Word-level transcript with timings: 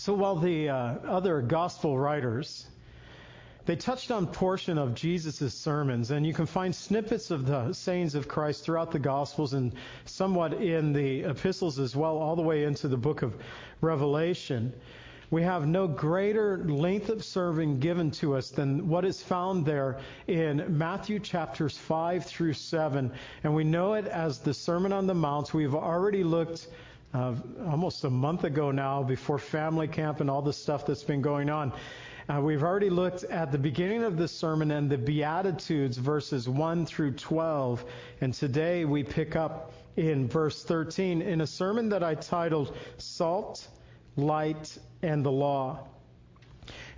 So 0.00 0.14
while 0.14 0.36
the 0.36 0.70
uh, 0.70 0.74
other 1.04 1.42
gospel 1.42 1.98
writers 1.98 2.66
they 3.66 3.76
touched 3.76 4.10
on 4.10 4.26
portion 4.26 4.78
of 4.78 4.94
Jesus' 4.94 5.52
sermons, 5.52 6.10
and 6.10 6.26
you 6.26 6.32
can 6.32 6.46
find 6.46 6.74
snippets 6.74 7.30
of 7.30 7.44
the 7.44 7.74
sayings 7.74 8.14
of 8.14 8.26
Christ 8.26 8.64
throughout 8.64 8.92
the 8.92 8.98
Gospels 8.98 9.52
and 9.52 9.74
somewhat 10.06 10.54
in 10.54 10.94
the 10.94 11.24
epistles 11.24 11.78
as 11.78 11.94
well, 11.94 12.16
all 12.16 12.34
the 12.34 12.40
way 12.40 12.64
into 12.64 12.88
the 12.88 12.96
book 12.96 13.20
of 13.20 13.36
Revelation. 13.82 14.72
We 15.30 15.42
have 15.42 15.66
no 15.66 15.86
greater 15.86 16.64
length 16.64 17.10
of 17.10 17.22
serving 17.22 17.80
given 17.80 18.10
to 18.12 18.36
us 18.36 18.48
than 18.48 18.88
what 18.88 19.04
is 19.04 19.22
found 19.22 19.66
there 19.66 20.00
in 20.28 20.64
Matthew 20.78 21.18
chapters 21.20 21.76
5 21.76 22.24
through 22.24 22.54
7. 22.54 23.12
And 23.44 23.54
we 23.54 23.64
know 23.64 23.92
it 23.92 24.06
as 24.06 24.38
the 24.38 24.54
Sermon 24.54 24.94
on 24.94 25.06
the 25.06 25.14
Mount. 25.14 25.52
We've 25.52 25.74
already 25.74 26.24
looked 26.24 26.68
uh, 27.12 27.34
almost 27.66 28.04
a 28.04 28.10
month 28.10 28.44
ago 28.44 28.70
now 28.70 29.02
before 29.02 29.38
family 29.38 29.88
camp 29.88 30.20
and 30.20 30.30
all 30.30 30.42
the 30.42 30.52
stuff 30.52 30.86
that's 30.86 31.02
been 31.02 31.22
going 31.22 31.50
on. 31.50 31.72
Uh, 32.28 32.40
we've 32.40 32.62
already 32.62 32.90
looked 32.90 33.24
at 33.24 33.50
the 33.50 33.58
beginning 33.58 34.04
of 34.04 34.16
this 34.16 34.30
sermon 34.30 34.70
and 34.70 34.88
the 34.88 34.96
Beatitudes, 34.96 35.96
verses 35.96 36.48
1 36.48 36.86
through 36.86 37.12
12. 37.12 37.84
And 38.20 38.32
today 38.32 38.84
we 38.84 39.02
pick 39.02 39.34
up 39.34 39.72
in 39.96 40.28
verse 40.28 40.62
13 40.62 41.22
in 41.22 41.40
a 41.40 41.46
sermon 41.46 41.88
that 41.88 42.04
I 42.04 42.14
titled 42.14 42.76
Salt, 42.98 43.66
Light, 44.16 44.78
and 45.02 45.24
the 45.24 45.32
Law. 45.32 45.88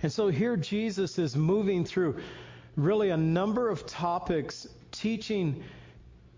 And 0.03 0.11
so 0.11 0.27
here 0.27 0.55
Jesus 0.55 1.17
is 1.17 1.35
moving 1.35 1.85
through 1.85 2.19
really 2.75 3.09
a 3.09 3.17
number 3.17 3.69
of 3.69 3.87
topics, 3.87 4.67
teaching 4.91 5.63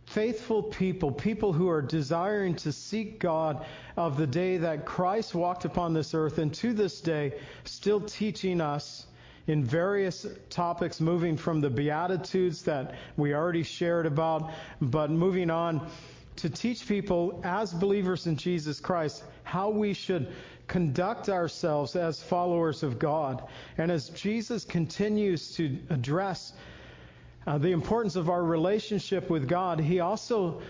faithful 0.06 0.64
people, 0.64 1.12
people 1.12 1.52
who 1.52 1.70
are 1.70 1.82
desiring 1.82 2.56
to 2.56 2.72
seek 2.72 3.20
God 3.20 3.66
of 3.98 4.18
the 4.18 4.28
day 4.28 4.58
that 4.58 4.86
Christ 4.86 5.36
walked 5.36 5.66
upon 5.66 5.94
this 5.94 6.14
earth, 6.14 6.38
and 6.38 6.54
to 6.56 6.74
this 6.74 7.02
day, 7.02 7.40
still 7.64 8.02
teaching 8.02 8.62
us 8.62 9.08
in 9.48 9.64
various 9.64 10.26
topics, 10.50 11.00
moving 11.00 11.38
from 11.38 11.62
the 11.62 11.70
Beatitudes 11.70 12.64
that 12.64 12.96
we 13.18 13.34
already 13.34 13.64
shared 13.64 14.06
about, 14.06 14.52
but 14.82 15.12
moving 15.12 15.50
on 15.50 15.88
to 16.38 16.50
teach 16.50 16.88
people 16.88 17.40
as 17.44 17.74
believers 17.74 18.28
in 18.28 18.36
Jesus 18.36 18.80
Christ 18.80 19.24
how 19.44 19.70
we 19.70 19.94
should 19.94 20.34
conduct 20.68 21.30
ourselves 21.30 21.96
as 21.96 22.22
followers 22.22 22.82
of 22.84 22.98
God. 22.98 23.44
And 23.78 23.92
as 23.92 24.10
Jesus 24.10 24.66
continues 24.66 25.54
to 25.56 25.78
address 25.90 26.54
uh, 27.48 27.58
the 27.58 27.72
importance 27.72 28.16
of 28.16 28.30
our 28.30 28.44
relationship 28.44 29.30
with 29.30 29.48
God, 29.48 29.80
he 29.80 30.00
also 30.00 30.62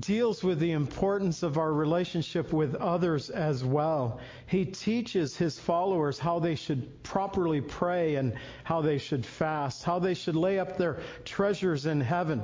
deals 0.00 0.42
with 0.42 0.58
the 0.58 0.72
importance 0.72 1.42
of 1.42 1.56
our 1.58 1.72
relationship 1.72 2.52
with 2.52 2.74
others 2.74 3.30
as 3.30 3.64
well. 3.64 4.20
He 4.46 4.64
teaches 4.64 5.36
his 5.36 5.58
followers 5.58 6.18
how 6.18 6.38
they 6.38 6.54
should 6.54 7.02
properly 7.02 7.60
pray 7.60 8.16
and 8.16 8.34
how 8.64 8.82
they 8.82 8.98
should 8.98 9.24
fast, 9.24 9.84
how 9.84 9.98
they 9.98 10.14
should 10.14 10.36
lay 10.36 10.58
up 10.58 10.76
their 10.76 11.00
treasures 11.24 11.86
in 11.86 12.00
heaven, 12.00 12.42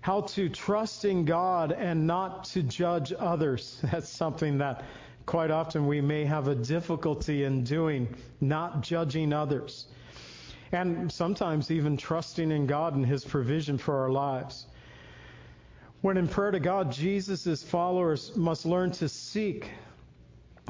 how 0.00 0.22
to 0.22 0.48
trust 0.48 1.04
in 1.04 1.24
God 1.24 1.72
and 1.72 2.06
not 2.06 2.44
to 2.44 2.62
judge 2.62 3.12
others. 3.16 3.80
That's 3.92 4.08
something 4.08 4.58
that 4.58 4.84
quite 5.26 5.50
often 5.50 5.86
we 5.86 6.00
may 6.00 6.24
have 6.24 6.48
a 6.48 6.54
difficulty 6.54 7.44
in 7.44 7.64
doing, 7.64 8.08
not 8.40 8.80
judging 8.80 9.32
others 9.32 9.86
and 10.72 11.10
sometimes 11.10 11.70
even 11.70 11.96
trusting 11.96 12.50
in 12.50 12.66
God 12.66 12.94
and 12.94 13.04
His 13.04 13.24
provision 13.24 13.78
for 13.78 13.96
our 14.02 14.10
lives. 14.10 14.66
When 16.00 16.16
in 16.16 16.28
prayer 16.28 16.50
to 16.52 16.60
God, 16.60 16.92
Jesus' 16.92 17.62
followers 17.62 18.36
must 18.36 18.64
learn 18.64 18.92
to 18.92 19.08
seek, 19.08 19.70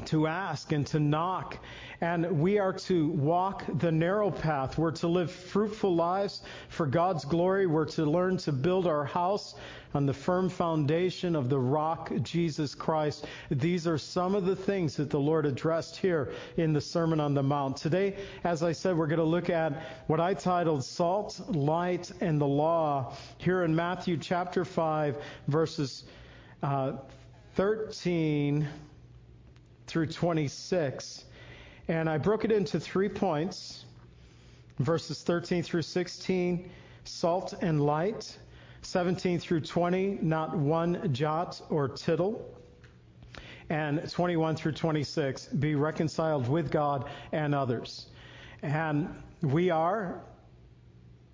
to 0.07 0.27
ask, 0.27 0.71
and 0.71 0.85
to 0.87 0.99
knock 0.99 1.57
and 2.01 2.39
we 2.39 2.59
are 2.59 2.71
to 2.71 3.09
walk 3.09 3.65
the 3.79 3.91
narrow 3.91 4.31
path. 4.31 4.77
We're 4.77 4.91
to 4.91 5.07
live 5.07 5.31
fruitful 5.31 5.93
lives 5.93 6.41
for 6.69 6.85
God's 6.85 7.25
glory. 7.25 7.67
We're 7.67 7.85
to 7.85 8.05
learn 8.05 8.37
to 8.37 8.53
build 8.53 8.87
our 8.87 9.03
house 9.03 9.55
on 9.93 10.05
the 10.05 10.13
firm 10.13 10.49
foundation 10.49 11.35
of 11.35 11.49
the 11.49 11.59
rock, 11.59 12.11
Jesus 12.21 12.73
Christ. 12.73 13.25
These 13.49 13.85
are 13.85 13.97
some 13.97 14.33
of 14.33 14.45
the 14.45 14.55
things 14.55 14.95
that 14.95 15.09
the 15.09 15.19
Lord 15.19 15.45
addressed 15.45 15.97
here 15.97 16.31
in 16.55 16.71
the 16.71 16.79
Sermon 16.79 17.19
on 17.19 17.33
the 17.33 17.43
Mount. 17.43 17.75
Today, 17.75 18.15
as 18.45 18.63
I 18.63 18.71
said, 18.71 18.95
we're 18.95 19.07
going 19.07 19.19
to 19.19 19.25
look 19.25 19.49
at 19.49 19.73
what 20.07 20.21
I 20.21 20.35
titled 20.35 20.85
Salt, 20.85 21.41
Light, 21.49 22.11
and 22.21 22.39
the 22.39 22.47
Law 22.47 23.13
here 23.39 23.63
in 23.63 23.75
Matthew 23.75 24.15
chapter 24.15 24.63
5, 24.63 25.17
verses 25.47 26.05
uh, 26.63 26.93
13 27.55 28.67
through 29.89 30.07
26. 30.07 31.25
And 31.87 32.09
I 32.09 32.17
broke 32.17 32.45
it 32.45 32.51
into 32.51 32.79
three 32.79 33.09
points 33.09 33.85
verses 34.77 35.21
13 35.23 35.61
through 35.63 35.81
16, 35.81 36.69
salt 37.03 37.53
and 37.61 37.81
light. 37.81 38.37
17 38.81 39.39
through 39.39 39.59
20, 39.59 40.19
not 40.21 40.57
one 40.57 41.13
jot 41.13 41.61
or 41.69 41.89
tittle. 41.89 42.45
And 43.69 44.09
21 44.09 44.55
through 44.55 44.71
26, 44.71 45.47
be 45.47 45.75
reconciled 45.75 46.47
with 46.47 46.71
God 46.71 47.09
and 47.33 47.53
others. 47.53 48.07
And 48.61 49.09
we 49.41 49.69
are 49.69 50.21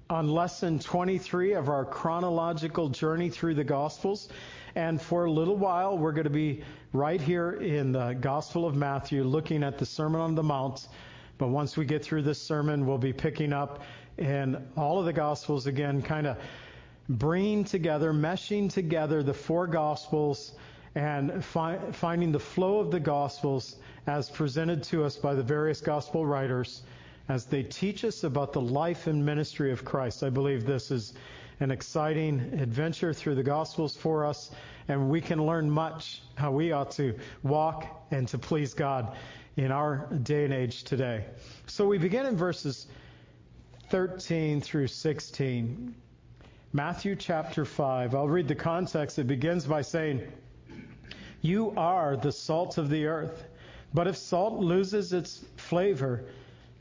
on 0.09 0.27
lesson 0.27 0.77
23 0.77 1.53
of 1.53 1.67
our 1.67 1.83
chronological 1.83 2.89
journey 2.89 3.29
through 3.29 3.55
the 3.55 3.63
Gospels. 3.63 4.29
And 4.75 5.01
for 5.01 5.25
a 5.25 5.31
little 5.31 5.55
while, 5.55 5.97
we're 5.97 6.11
going 6.11 6.25
to 6.25 6.29
be 6.29 6.63
right 6.93 7.19
here 7.19 7.53
in 7.53 7.91
the 7.91 8.13
Gospel 8.13 8.67
of 8.67 8.75
Matthew 8.75 9.23
looking 9.23 9.63
at 9.63 9.79
the 9.79 9.85
Sermon 9.85 10.21
on 10.21 10.35
the 10.35 10.43
Mount. 10.43 10.89
But 11.39 11.47
once 11.47 11.75
we 11.75 11.85
get 11.85 12.03
through 12.03 12.21
this 12.21 12.39
sermon, 12.39 12.85
we'll 12.85 12.99
be 12.99 13.13
picking 13.13 13.51
up 13.51 13.81
in 14.19 14.63
all 14.77 14.99
of 14.99 15.05
the 15.05 15.13
Gospels 15.13 15.66
again, 15.66 16.03
kind 16.03 16.27
of 16.27 16.37
bringing 17.09 17.63
together, 17.63 18.13
meshing 18.13 18.72
together 18.72 19.23
the 19.23 19.33
four 19.33 19.66
Gospels 19.66 20.51
and 20.93 21.43
fi- 21.43 21.79
finding 21.93 22.31
the 22.31 22.39
flow 22.39 22.77
of 22.77 22.91
the 22.91 22.99
Gospels 22.99 23.77
as 24.05 24.29
presented 24.29 24.83
to 24.83 25.03
us 25.03 25.16
by 25.16 25.33
the 25.33 25.43
various 25.43 25.81
Gospel 25.81 26.27
writers 26.27 26.83
as 27.27 27.45
they 27.45 27.63
teach 27.63 28.03
us 28.03 28.23
about 28.23 28.53
the 28.53 28.61
life 28.61 29.07
and 29.07 29.25
ministry 29.25 29.71
of 29.71 29.83
Christ. 29.83 30.23
I 30.23 30.29
believe 30.29 30.65
this 30.65 30.91
is 30.91 31.13
an 31.59 31.71
exciting 31.71 32.39
adventure 32.59 33.13
through 33.13 33.35
the 33.35 33.43
Gospels 33.43 33.95
for 33.95 34.25
us, 34.25 34.51
and 34.87 35.09
we 35.09 35.21
can 35.21 35.45
learn 35.45 35.69
much 35.69 36.21
how 36.35 36.51
we 36.51 36.71
ought 36.71 36.91
to 36.91 37.17
walk 37.43 38.05
and 38.11 38.27
to 38.27 38.37
please 38.37 38.73
God 38.73 39.15
in 39.57 39.71
our 39.71 40.07
day 40.23 40.43
and 40.43 40.53
age 40.53 40.83
today. 40.83 41.25
So 41.65 41.87
we 41.87 41.97
begin 41.97 42.25
in 42.25 42.35
verses 42.35 42.87
13 43.89 44.61
through 44.61 44.87
16. 44.87 45.95
Matthew 46.73 47.15
chapter 47.15 47.63
5. 47.63 48.15
I'll 48.15 48.27
read 48.27 48.47
the 48.49 48.55
context. 48.55 49.17
It 49.17 49.27
begins 49.27 49.65
by 49.65 49.81
saying, 49.81 50.29
You 51.41 51.73
are 51.77 52.17
the 52.17 52.31
salt 52.31 52.77
of 52.77 52.89
the 52.89 53.05
earth. 53.05 53.45
But 53.93 54.07
if 54.07 54.17
salt 54.17 54.59
loses 54.59 55.13
its 55.13 55.45
flavor, 55.55 56.25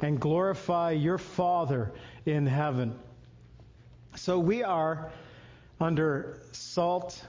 and 0.00 0.20
glorify 0.20 0.92
your 0.92 1.18
Father 1.18 1.92
in 2.26 2.46
heaven. 2.46 2.98
So 4.16 4.38
we 4.38 4.62
are 4.62 5.10
under 5.80 6.40
salt 6.52 7.24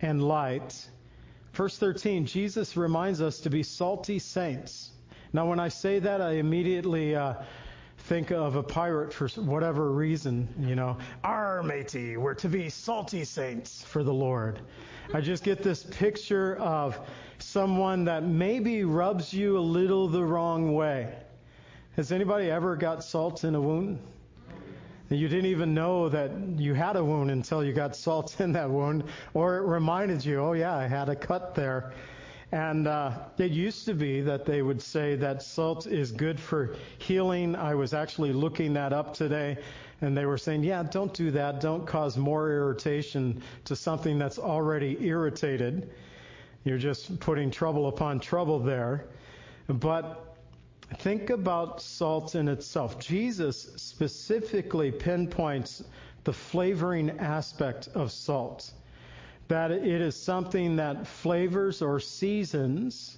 and 0.00 0.22
light. 0.22 0.88
Verse 1.52 1.78
13, 1.78 2.26
Jesus 2.26 2.76
reminds 2.76 3.20
us 3.20 3.40
to 3.40 3.50
be 3.50 3.62
salty 3.62 4.18
saints. 4.18 4.90
Now, 5.32 5.48
when 5.48 5.60
I 5.60 5.68
say 5.68 5.98
that, 5.98 6.20
I 6.20 6.32
immediately 6.32 7.14
uh, 7.14 7.34
think 7.98 8.30
of 8.30 8.56
a 8.56 8.62
pirate 8.62 9.12
for 9.12 9.28
whatever 9.40 9.92
reason. 9.92 10.48
You 10.60 10.74
know, 10.74 10.96
our 11.24 11.62
matey, 11.62 12.16
we're 12.16 12.34
to 12.34 12.48
be 12.48 12.70
salty 12.70 13.24
saints 13.24 13.82
for 13.82 14.02
the 14.02 14.12
Lord. 14.12 14.60
I 15.12 15.20
just 15.20 15.42
get 15.42 15.62
this 15.62 15.84
picture 15.84 16.56
of 16.56 16.98
someone 17.38 18.04
that 18.04 18.24
maybe 18.24 18.84
rubs 18.84 19.32
you 19.32 19.58
a 19.58 19.60
little 19.60 20.08
the 20.08 20.24
wrong 20.24 20.74
way. 20.74 21.14
Has 21.98 22.12
anybody 22.12 22.48
ever 22.48 22.76
got 22.76 23.02
salt 23.02 23.42
in 23.42 23.56
a 23.56 23.60
wound? 23.60 23.98
You 25.10 25.26
didn't 25.26 25.46
even 25.46 25.74
know 25.74 26.08
that 26.08 26.30
you 26.56 26.72
had 26.72 26.94
a 26.94 27.02
wound 27.02 27.28
until 27.32 27.64
you 27.64 27.72
got 27.72 27.96
salt 27.96 28.40
in 28.40 28.52
that 28.52 28.70
wound, 28.70 29.02
or 29.34 29.56
it 29.56 29.62
reminded 29.62 30.24
you, 30.24 30.38
oh, 30.38 30.52
yeah, 30.52 30.76
I 30.76 30.86
had 30.86 31.08
a 31.08 31.16
cut 31.16 31.56
there. 31.56 31.92
And 32.52 32.86
uh, 32.86 33.18
it 33.38 33.50
used 33.50 33.84
to 33.86 33.94
be 33.94 34.20
that 34.20 34.46
they 34.46 34.62
would 34.62 34.80
say 34.80 35.16
that 35.16 35.42
salt 35.42 35.88
is 35.88 36.12
good 36.12 36.38
for 36.38 36.76
healing. 36.98 37.56
I 37.56 37.74
was 37.74 37.92
actually 37.94 38.32
looking 38.32 38.72
that 38.74 38.92
up 38.92 39.12
today, 39.12 39.58
and 40.00 40.16
they 40.16 40.24
were 40.24 40.38
saying, 40.38 40.62
yeah, 40.62 40.84
don't 40.84 41.12
do 41.12 41.32
that. 41.32 41.60
Don't 41.60 41.84
cause 41.84 42.16
more 42.16 42.48
irritation 42.52 43.42
to 43.64 43.74
something 43.74 44.20
that's 44.20 44.38
already 44.38 44.96
irritated. 45.00 45.90
You're 46.62 46.78
just 46.78 47.18
putting 47.18 47.50
trouble 47.50 47.88
upon 47.88 48.20
trouble 48.20 48.60
there. 48.60 49.06
But 49.66 50.27
think 50.96 51.30
about 51.30 51.80
salt 51.80 52.34
in 52.34 52.48
itself. 52.48 52.98
Jesus 52.98 53.70
specifically 53.76 54.90
pinpoints 54.90 55.84
the 56.24 56.32
flavoring 56.32 57.10
aspect 57.18 57.88
of 57.94 58.10
salt 58.10 58.72
that 59.48 59.70
it 59.70 60.00
is 60.02 60.14
something 60.14 60.76
that 60.76 61.06
flavors 61.06 61.80
or 61.82 61.98
seasons. 61.98 63.16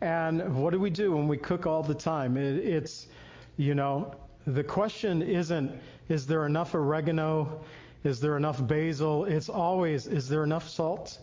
And 0.00 0.56
what 0.56 0.70
do 0.70 0.80
we 0.80 0.90
do 0.90 1.12
when 1.12 1.28
we 1.28 1.36
cook 1.36 1.66
all 1.66 1.82
the 1.82 1.94
time? 1.94 2.36
It, 2.36 2.56
it's, 2.64 3.08
you 3.56 3.74
know, 3.74 4.14
the 4.46 4.64
question 4.64 5.22
isn't, 5.22 5.72
is 6.08 6.26
there 6.26 6.46
enough 6.46 6.74
oregano? 6.74 7.60
Is 8.04 8.20
there 8.20 8.36
enough 8.36 8.64
basil? 8.66 9.24
It's 9.24 9.48
always, 9.48 10.06
is 10.06 10.28
there 10.28 10.44
enough 10.44 10.68
salt? 10.68 11.18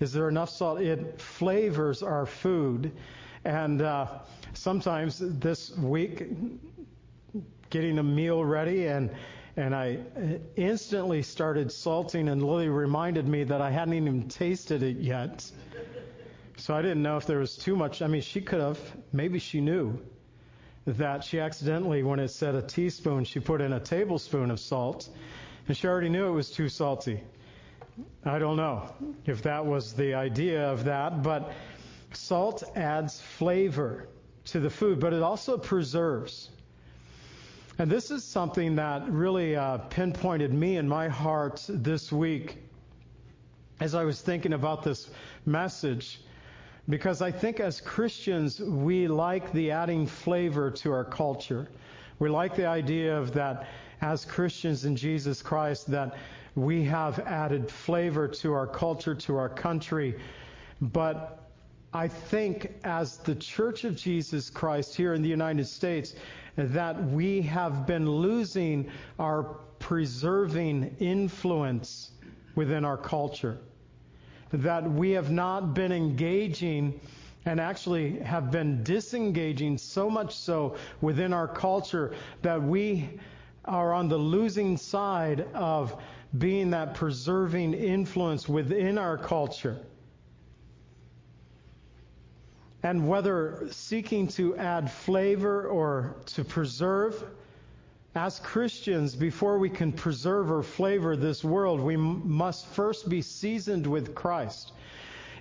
Is 0.00 0.12
there 0.12 0.28
enough 0.28 0.50
salt? 0.50 0.80
It 0.80 1.20
flavors 1.20 2.02
our 2.02 2.26
food. 2.26 2.92
And 3.44 3.82
uh, 3.82 4.06
sometimes 4.54 5.18
this 5.18 5.76
week, 5.76 6.24
getting 7.70 7.98
a 7.98 8.02
meal 8.02 8.44
ready 8.44 8.86
and 8.86 9.10
and 9.56 9.74
I 9.74 9.98
instantly 10.56 11.22
started 11.22 11.72
salting, 11.72 12.28
and 12.28 12.42
Lily 12.42 12.68
reminded 12.68 13.26
me 13.26 13.44
that 13.44 13.60
I 13.60 13.70
hadn't 13.70 13.94
even 13.94 14.28
tasted 14.28 14.82
it 14.82 14.96
yet. 14.98 15.50
So 16.56 16.74
I 16.74 16.82
didn't 16.82 17.02
know 17.02 17.16
if 17.16 17.26
there 17.26 17.38
was 17.38 17.56
too 17.56 17.74
much. 17.74 18.00
I 18.00 18.06
mean, 18.06 18.22
she 18.22 18.40
could 18.40 18.60
have. 18.60 18.78
Maybe 19.12 19.38
she 19.38 19.60
knew 19.60 19.98
that 20.86 21.24
she 21.24 21.40
accidentally, 21.40 22.02
when 22.02 22.20
it 22.20 22.28
said 22.28 22.54
a 22.54 22.62
teaspoon, 22.62 23.24
she 23.24 23.40
put 23.40 23.60
in 23.60 23.72
a 23.72 23.80
tablespoon 23.80 24.50
of 24.50 24.60
salt, 24.60 25.08
and 25.68 25.76
she 25.76 25.86
already 25.86 26.08
knew 26.08 26.26
it 26.26 26.32
was 26.32 26.50
too 26.50 26.68
salty. 26.68 27.20
I 28.24 28.38
don't 28.38 28.56
know 28.56 28.94
if 29.26 29.42
that 29.42 29.66
was 29.66 29.92
the 29.92 30.14
idea 30.14 30.70
of 30.70 30.84
that, 30.84 31.22
but 31.22 31.52
salt 32.12 32.62
adds 32.76 33.20
flavor 33.20 34.08
to 34.46 34.60
the 34.60 34.70
food, 34.70 35.00
but 35.00 35.12
it 35.12 35.22
also 35.22 35.58
preserves. 35.58 36.50
And 37.78 37.90
this 37.90 38.10
is 38.10 38.24
something 38.24 38.76
that 38.76 39.08
really 39.08 39.56
uh, 39.56 39.78
pinpointed 39.78 40.52
me 40.52 40.76
in 40.76 40.88
my 40.88 41.08
heart 41.08 41.64
this 41.68 42.12
week 42.12 42.58
as 43.80 43.94
I 43.94 44.04
was 44.04 44.20
thinking 44.20 44.52
about 44.52 44.82
this 44.82 45.08
message. 45.46 46.20
Because 46.88 47.22
I 47.22 47.30
think 47.30 47.60
as 47.60 47.80
Christians, 47.80 48.60
we 48.60 49.08
like 49.08 49.52
the 49.52 49.70
adding 49.70 50.06
flavor 50.06 50.70
to 50.72 50.92
our 50.92 51.04
culture. 51.04 51.68
We 52.18 52.28
like 52.28 52.54
the 52.54 52.66
idea 52.66 53.16
of 53.16 53.32
that 53.34 53.68
as 54.02 54.24
Christians 54.24 54.84
in 54.84 54.96
Jesus 54.96 55.40
Christ, 55.40 55.90
that 55.90 56.16
we 56.54 56.84
have 56.84 57.18
added 57.20 57.70
flavor 57.70 58.28
to 58.28 58.52
our 58.52 58.66
culture, 58.66 59.14
to 59.14 59.36
our 59.36 59.48
country. 59.48 60.18
But 60.80 61.49
I 61.92 62.06
think 62.06 62.72
as 62.84 63.16
the 63.16 63.34
Church 63.34 63.82
of 63.82 63.96
Jesus 63.96 64.48
Christ 64.48 64.94
here 64.94 65.12
in 65.12 65.22
the 65.22 65.28
United 65.28 65.66
States, 65.66 66.14
that 66.56 67.02
we 67.10 67.42
have 67.42 67.84
been 67.84 68.08
losing 68.08 68.88
our 69.18 69.42
preserving 69.80 70.94
influence 71.00 72.12
within 72.54 72.84
our 72.84 72.96
culture. 72.96 73.58
That 74.52 74.88
we 74.88 75.10
have 75.12 75.32
not 75.32 75.74
been 75.74 75.90
engaging 75.90 77.00
and 77.44 77.58
actually 77.58 78.20
have 78.20 78.52
been 78.52 78.84
disengaging 78.84 79.76
so 79.78 80.08
much 80.08 80.36
so 80.36 80.76
within 81.00 81.32
our 81.32 81.48
culture 81.48 82.14
that 82.42 82.62
we 82.62 83.08
are 83.64 83.92
on 83.92 84.08
the 84.08 84.18
losing 84.18 84.76
side 84.76 85.46
of 85.54 86.00
being 86.38 86.70
that 86.70 86.94
preserving 86.94 87.74
influence 87.74 88.48
within 88.48 88.96
our 88.96 89.18
culture 89.18 89.80
and 92.82 93.06
whether 93.06 93.68
seeking 93.70 94.26
to 94.28 94.56
add 94.56 94.90
flavor 94.90 95.66
or 95.66 96.16
to 96.26 96.44
preserve, 96.44 97.22
as 98.14 98.40
Christians, 98.40 99.14
before 99.14 99.58
we 99.58 99.70
can 99.70 99.92
preserve 99.92 100.50
or 100.50 100.62
flavor 100.62 101.14
this 101.16 101.44
world, 101.44 101.80
we 101.80 101.96
must 101.96 102.66
first 102.66 103.08
be 103.08 103.22
seasoned 103.22 103.86
with 103.86 104.14
Christ. 104.14 104.72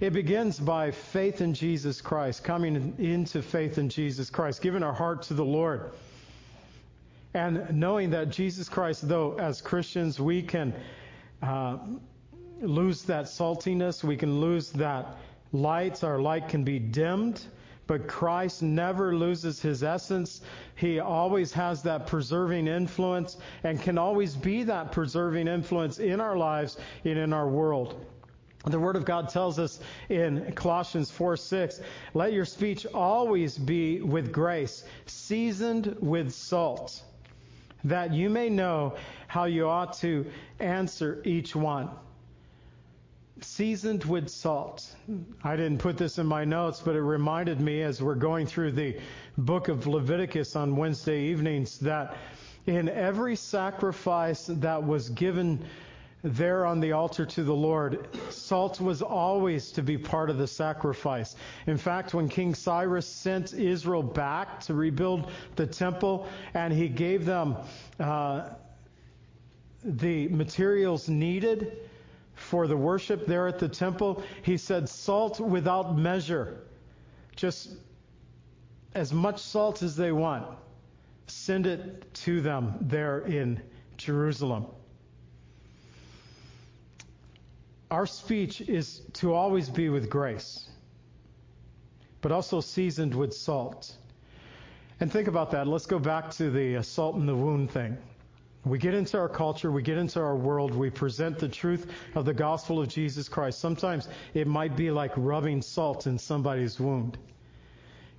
It 0.01 0.13
begins 0.13 0.59
by 0.59 0.91
faith 0.91 1.41
in 1.41 1.53
Jesus 1.53 1.99
Christ, 1.99 2.43
coming 2.43 2.93
into 2.99 3.41
faith 3.41 3.77
in 3.77 3.89
Jesus 3.89 4.29
Christ, 4.29 4.61
giving 4.61 4.83
our 4.83 4.93
heart 4.93 5.23
to 5.23 5.33
the 5.33 5.43
Lord. 5.43 5.91
And 7.33 7.69
knowing 7.71 8.09
that 8.11 8.29
Jesus 8.29 8.69
Christ, 8.69 9.07
though 9.07 9.37
as 9.39 9.61
Christians 9.61 10.19
we 10.19 10.41
can 10.41 10.73
uh, 11.41 11.77
lose 12.61 13.03
that 13.03 13.25
saltiness, 13.25 14.03
we 14.03 14.15
can 14.15 14.39
lose 14.39 14.71
that 14.71 15.17
lights, 15.51 16.03
our 16.03 16.19
light 16.19 16.49
can 16.49 16.63
be 16.63 16.79
dimmed, 16.79 17.45
but 17.87 18.07
Christ 18.07 18.61
never 18.61 19.15
loses 19.15 19.59
his 19.61 19.83
essence. 19.83 20.41
He 20.75 20.99
always 20.99 21.51
has 21.53 21.81
that 21.83 22.05
preserving 22.05 22.67
influence 22.67 23.37
and 23.63 23.81
can 23.81 23.97
always 23.97 24.35
be 24.35 24.61
that 24.63 24.91
preserving 24.91 25.47
influence 25.47 25.97
in 25.97 26.21
our 26.21 26.37
lives 26.37 26.77
and 27.03 27.17
in 27.17 27.33
our 27.33 27.49
world. 27.49 28.05
The 28.65 28.79
Word 28.79 28.95
of 28.95 29.05
God 29.05 29.29
tells 29.29 29.57
us 29.57 29.79
in 30.09 30.51
Colossians 30.51 31.09
4 31.09 31.37
6, 31.37 31.81
let 32.13 32.33
your 32.33 32.45
speech 32.45 32.85
always 32.93 33.57
be 33.57 34.01
with 34.01 34.31
grace, 34.31 34.83
seasoned 35.07 35.95
with 35.99 36.31
salt, 36.31 37.01
that 37.85 38.13
you 38.13 38.29
may 38.29 38.49
know 38.49 38.97
how 39.27 39.45
you 39.45 39.67
ought 39.67 39.93
to 39.93 40.25
answer 40.59 41.21
each 41.23 41.55
one 41.55 41.89
seasoned 43.43 44.03
with 44.05 44.29
salt. 44.29 44.95
I 45.43 45.55
didn't 45.55 45.79
put 45.79 45.97
this 45.97 46.17
in 46.17 46.25
my 46.25 46.45
notes, 46.45 46.81
but 46.83 46.95
it 46.95 47.01
reminded 47.01 47.59
me 47.59 47.81
as 47.81 48.01
we're 48.01 48.15
going 48.15 48.47
through 48.47 48.73
the 48.73 48.99
book 49.37 49.67
of 49.67 49.87
Leviticus 49.87 50.55
on 50.55 50.75
Wednesday 50.75 51.23
evenings 51.23 51.79
that 51.79 52.17
in 52.65 52.89
every 52.89 53.35
sacrifice 53.35 54.47
that 54.47 54.83
was 54.83 55.09
given 55.09 55.65
there 56.21 56.65
on 56.65 56.81
the 56.81 56.91
altar 56.91 57.25
to 57.25 57.43
the 57.43 57.53
Lord, 57.53 58.07
salt 58.29 58.81
was 58.81 59.01
always 59.01 59.71
to 59.71 59.81
be 59.81 59.97
part 59.97 60.29
of 60.29 60.37
the 60.37 60.47
sacrifice. 60.47 61.35
In 61.65 61.77
fact, 61.77 62.13
when 62.13 62.27
King 62.27 62.53
Cyrus 62.53 63.07
sent 63.07 63.53
Israel 63.53 64.03
back 64.03 64.59
to 64.61 64.73
rebuild 64.73 65.31
the 65.55 65.65
temple 65.65 66.27
and 66.53 66.73
he 66.73 66.89
gave 66.89 67.25
them 67.25 67.55
uh, 67.99 68.49
the 69.83 70.27
materials 70.27 71.07
needed, 71.07 71.88
for 72.39 72.67
the 72.67 72.77
worship 72.77 73.25
there 73.25 73.47
at 73.47 73.59
the 73.59 73.69
temple, 73.69 74.23
he 74.43 74.57
said, 74.57 74.87
salt 74.89 75.39
without 75.39 75.97
measure. 75.97 76.61
Just 77.35 77.75
as 78.95 79.13
much 79.13 79.39
salt 79.39 79.83
as 79.83 79.95
they 79.95 80.11
want. 80.11 80.47
Send 81.27 81.67
it 81.67 82.11
to 82.15 82.41
them 82.41 82.75
there 82.81 83.19
in 83.19 83.61
Jerusalem. 83.97 84.65
Our 87.91 88.05
speech 88.05 88.61
is 88.61 89.01
to 89.13 89.33
always 89.33 89.69
be 89.69 89.89
with 89.89 90.09
grace, 90.09 90.69
but 92.21 92.31
also 92.31 92.61
seasoned 92.61 93.13
with 93.13 93.33
salt. 93.33 93.95
And 94.99 95.11
think 95.11 95.27
about 95.27 95.51
that. 95.51 95.67
Let's 95.67 95.85
go 95.85 95.99
back 95.99 96.31
to 96.31 96.49
the 96.49 96.83
salt 96.83 97.15
in 97.15 97.25
the 97.25 97.35
wound 97.35 97.71
thing. 97.71 97.97
We 98.69 98.77
get 98.77 98.93
into 98.93 99.17
our 99.17 99.27
culture, 99.27 99.71
we 99.71 99.81
get 99.81 99.97
into 99.97 100.19
our 100.19 100.35
world, 100.35 100.75
we 100.75 100.91
present 100.91 101.39
the 101.39 101.49
truth 101.49 101.91
of 102.13 102.25
the 102.25 102.35
gospel 102.35 102.79
of 102.79 102.87
Jesus 102.87 103.27
Christ. 103.27 103.57
Sometimes 103.59 104.07
it 104.35 104.45
might 104.45 104.75
be 104.75 104.91
like 104.91 105.11
rubbing 105.15 105.63
salt 105.63 106.05
in 106.05 106.19
somebody's 106.19 106.79
wound. 106.79 107.17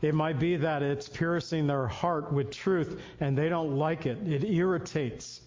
It 0.02 0.12
might 0.12 0.40
be 0.40 0.56
that 0.56 0.82
it's 0.82 1.08
piercing 1.08 1.68
their 1.68 1.86
heart 1.86 2.32
with 2.32 2.50
truth 2.50 3.00
and 3.20 3.38
they 3.38 3.48
don't 3.48 3.76
like 3.76 4.06
it. 4.06 4.18
It 4.26 4.42
irritates. 4.42 5.40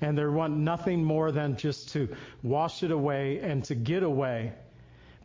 And 0.00 0.16
they 0.16 0.24
want 0.24 0.56
nothing 0.56 1.04
more 1.04 1.30
than 1.30 1.56
just 1.56 1.90
to 1.90 2.08
wash 2.42 2.82
it 2.82 2.90
away 2.90 3.38
and 3.40 3.62
to 3.64 3.74
get 3.74 4.02
away. 4.02 4.52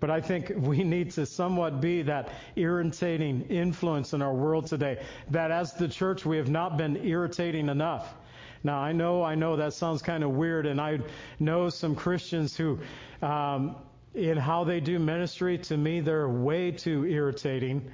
But 0.01 0.11
I 0.11 0.19
think 0.19 0.51
we 0.53 0.83
need 0.83 1.11
to 1.11 1.25
somewhat 1.25 1.79
be 1.79 2.01
that 2.03 2.29
irritating 2.57 3.43
influence 3.43 4.13
in 4.13 4.21
our 4.21 4.33
world 4.33 4.67
today. 4.67 5.01
That 5.31 5.51
as 5.51 5.73
the 5.73 5.87
church, 5.87 6.25
we 6.25 6.35
have 6.37 6.49
not 6.49 6.77
been 6.77 6.97
irritating 6.97 7.69
enough. 7.69 8.13
Now, 8.67 8.79
I 8.79 8.91
know, 8.91 9.23
I 9.23 9.35
know 9.35 9.55
that 9.55 9.71
sounds 9.71 10.01
kind 10.01 10.25
of 10.25 10.31
weird, 10.31 10.65
and 10.65 10.81
I 10.81 10.99
know 11.39 11.69
some 11.69 11.95
Christians 11.95 12.57
who, 12.57 12.77
um, 13.21 13.77
in 14.13 14.35
how 14.35 14.65
they 14.65 14.81
do 14.81 14.99
ministry, 14.99 15.57
to 15.59 15.77
me, 15.77 16.01
they're 16.01 16.27
way 16.27 16.71
too 16.71 17.05
irritating. 17.05 17.89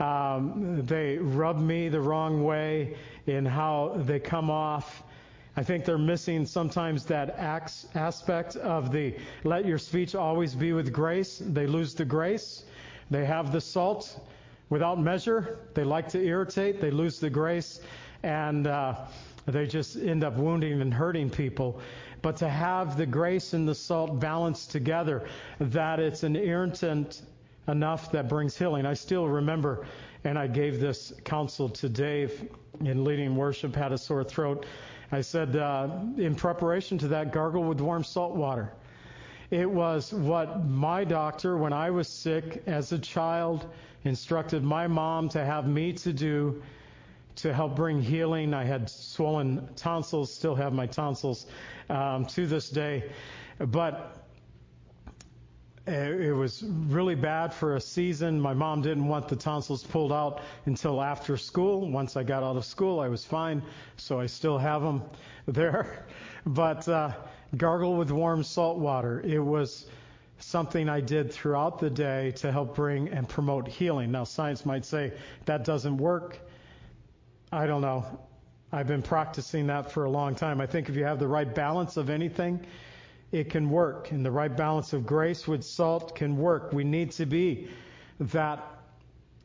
Um, 0.00 0.84
they 0.86 1.18
rub 1.18 1.60
me 1.60 1.88
the 1.88 2.00
wrong 2.00 2.42
way 2.42 2.96
in 3.26 3.46
how 3.46 3.94
they 4.04 4.18
come 4.18 4.50
off. 4.50 5.04
I 5.56 5.62
think 5.62 5.84
they're 5.84 5.98
missing 5.98 6.46
sometimes 6.46 7.04
that 7.04 7.38
aspect 7.94 8.56
of 8.56 8.90
the 8.90 9.14
let 9.44 9.64
your 9.64 9.78
speech 9.78 10.16
always 10.16 10.56
be 10.56 10.72
with 10.72 10.92
grace. 10.92 11.40
They 11.40 11.68
lose 11.68 11.94
the 11.94 12.04
grace. 12.04 12.64
They 13.08 13.24
have 13.24 13.52
the 13.52 13.60
salt 13.60 14.18
without 14.68 14.98
measure. 14.98 15.60
They 15.74 15.84
like 15.84 16.08
to 16.08 16.20
irritate. 16.20 16.80
They 16.80 16.90
lose 16.90 17.20
the 17.20 17.30
grace, 17.30 17.80
and 18.24 18.66
uh, 18.66 18.96
they 19.46 19.66
just 19.66 19.96
end 19.96 20.24
up 20.24 20.36
wounding 20.36 20.80
and 20.80 20.92
hurting 20.92 21.30
people. 21.30 21.80
But 22.20 22.36
to 22.38 22.48
have 22.48 22.96
the 22.96 23.06
grace 23.06 23.52
and 23.52 23.66
the 23.66 23.74
salt 23.74 24.20
balanced 24.20 24.70
together, 24.70 25.26
that 25.58 25.98
it's 25.98 26.22
an 26.22 26.36
irritant 26.36 27.22
enough 27.68 28.12
that 28.12 28.28
brings 28.28 28.56
healing. 28.56 28.86
I 28.86 28.94
still 28.94 29.28
remember, 29.28 29.86
and 30.24 30.38
I 30.38 30.46
gave 30.46 30.80
this 30.80 31.12
counsel 31.24 31.68
to 31.70 31.88
Dave 31.88 32.48
in 32.80 33.04
leading 33.04 33.36
worship, 33.36 33.74
had 33.74 33.92
a 33.92 33.98
sore 33.98 34.24
throat. 34.24 34.66
I 35.10 35.20
said, 35.20 35.56
uh, 35.56 35.88
in 36.16 36.34
preparation 36.34 36.96
to 36.98 37.08
that, 37.08 37.32
gargle 37.32 37.64
with 37.64 37.80
warm 37.80 38.04
salt 38.04 38.34
water. 38.34 38.72
It 39.50 39.70
was 39.70 40.12
what 40.14 40.64
my 40.64 41.04
doctor, 41.04 41.58
when 41.58 41.74
I 41.74 41.90
was 41.90 42.08
sick 42.08 42.62
as 42.66 42.92
a 42.92 42.98
child, 42.98 43.66
instructed 44.04 44.64
my 44.64 44.86
mom 44.86 45.28
to 45.30 45.44
have 45.44 45.68
me 45.68 45.92
to 45.94 46.12
do 46.12 46.62
to 47.36 47.52
help 47.52 47.76
bring 47.76 48.02
healing. 48.02 48.54
I 48.54 48.64
had 48.64 48.88
swollen 48.90 49.68
tonsils, 49.76 50.32
still 50.32 50.54
have 50.54 50.72
my 50.72 50.86
tonsils 50.86 51.46
um, 51.88 52.26
to 52.26 52.46
this 52.46 52.70
day. 52.70 53.10
But 53.58 54.22
it 55.86 56.34
was 56.34 56.62
really 56.62 57.16
bad 57.16 57.52
for 57.52 57.74
a 57.74 57.80
season. 57.80 58.40
My 58.40 58.54
mom 58.54 58.82
didn't 58.82 59.08
want 59.08 59.28
the 59.28 59.36
tonsils 59.36 59.82
pulled 59.82 60.12
out 60.12 60.40
until 60.66 61.02
after 61.02 61.36
school. 61.36 61.90
Once 61.90 62.16
I 62.16 62.22
got 62.22 62.44
out 62.44 62.56
of 62.56 62.64
school, 62.64 63.00
I 63.00 63.08
was 63.08 63.24
fine, 63.24 63.62
so 63.96 64.20
I 64.20 64.26
still 64.26 64.58
have 64.58 64.82
them 64.82 65.02
there. 65.46 66.06
But 66.46 66.88
uh, 66.88 67.12
gargle 67.56 67.96
with 67.96 68.10
warm 68.10 68.44
salt 68.44 68.78
water. 68.78 69.20
It 69.22 69.40
was 69.40 69.86
something 70.38 70.88
I 70.88 71.00
did 71.00 71.32
throughout 71.32 71.78
the 71.78 71.90
day 71.90 72.32
to 72.36 72.52
help 72.52 72.74
bring 72.74 73.08
and 73.08 73.28
promote 73.28 73.66
healing. 73.68 74.12
Now, 74.12 74.24
science 74.24 74.64
might 74.64 74.84
say 74.84 75.12
that 75.46 75.64
doesn't 75.64 75.96
work. 75.96 76.38
I 77.54 77.66
don't 77.66 77.82
know. 77.82 78.18
I've 78.72 78.86
been 78.86 79.02
practicing 79.02 79.66
that 79.66 79.92
for 79.92 80.04
a 80.04 80.10
long 80.10 80.34
time. 80.34 80.58
I 80.58 80.66
think 80.66 80.88
if 80.88 80.96
you 80.96 81.04
have 81.04 81.18
the 81.18 81.28
right 81.28 81.54
balance 81.54 81.98
of 81.98 82.08
anything, 82.08 82.64
it 83.30 83.50
can 83.50 83.68
work. 83.68 84.10
And 84.10 84.24
the 84.24 84.30
right 84.30 84.56
balance 84.56 84.94
of 84.94 85.04
grace 85.04 85.46
with 85.46 85.62
salt 85.62 86.16
can 86.16 86.38
work. 86.38 86.72
We 86.72 86.82
need 86.82 87.10
to 87.12 87.26
be 87.26 87.68
that 88.20 88.64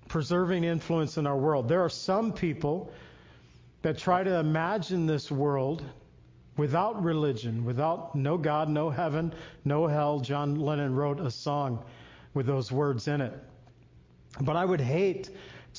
preserving 0.07 0.63
influence 0.63 1.17
in 1.17 1.27
our 1.27 1.35
world. 1.35 1.67
There 1.67 1.83
are 1.83 1.89
some 1.89 2.31
people 2.31 2.93
that 3.81 3.97
try 3.97 4.23
to 4.23 4.39
imagine 4.39 5.05
this 5.05 5.29
world 5.29 5.83
without 6.55 7.03
religion, 7.03 7.65
without 7.65 8.15
no 8.15 8.37
God, 8.37 8.69
no 8.69 8.89
heaven, 8.89 9.33
no 9.65 9.85
hell. 9.85 10.21
John 10.21 10.55
Lennon 10.55 10.95
wrote 10.95 11.19
a 11.19 11.29
song 11.29 11.83
with 12.33 12.45
those 12.45 12.71
words 12.71 13.09
in 13.09 13.19
it. 13.19 13.33
But 14.39 14.55
I 14.55 14.63
would 14.63 14.81
hate 14.81 15.29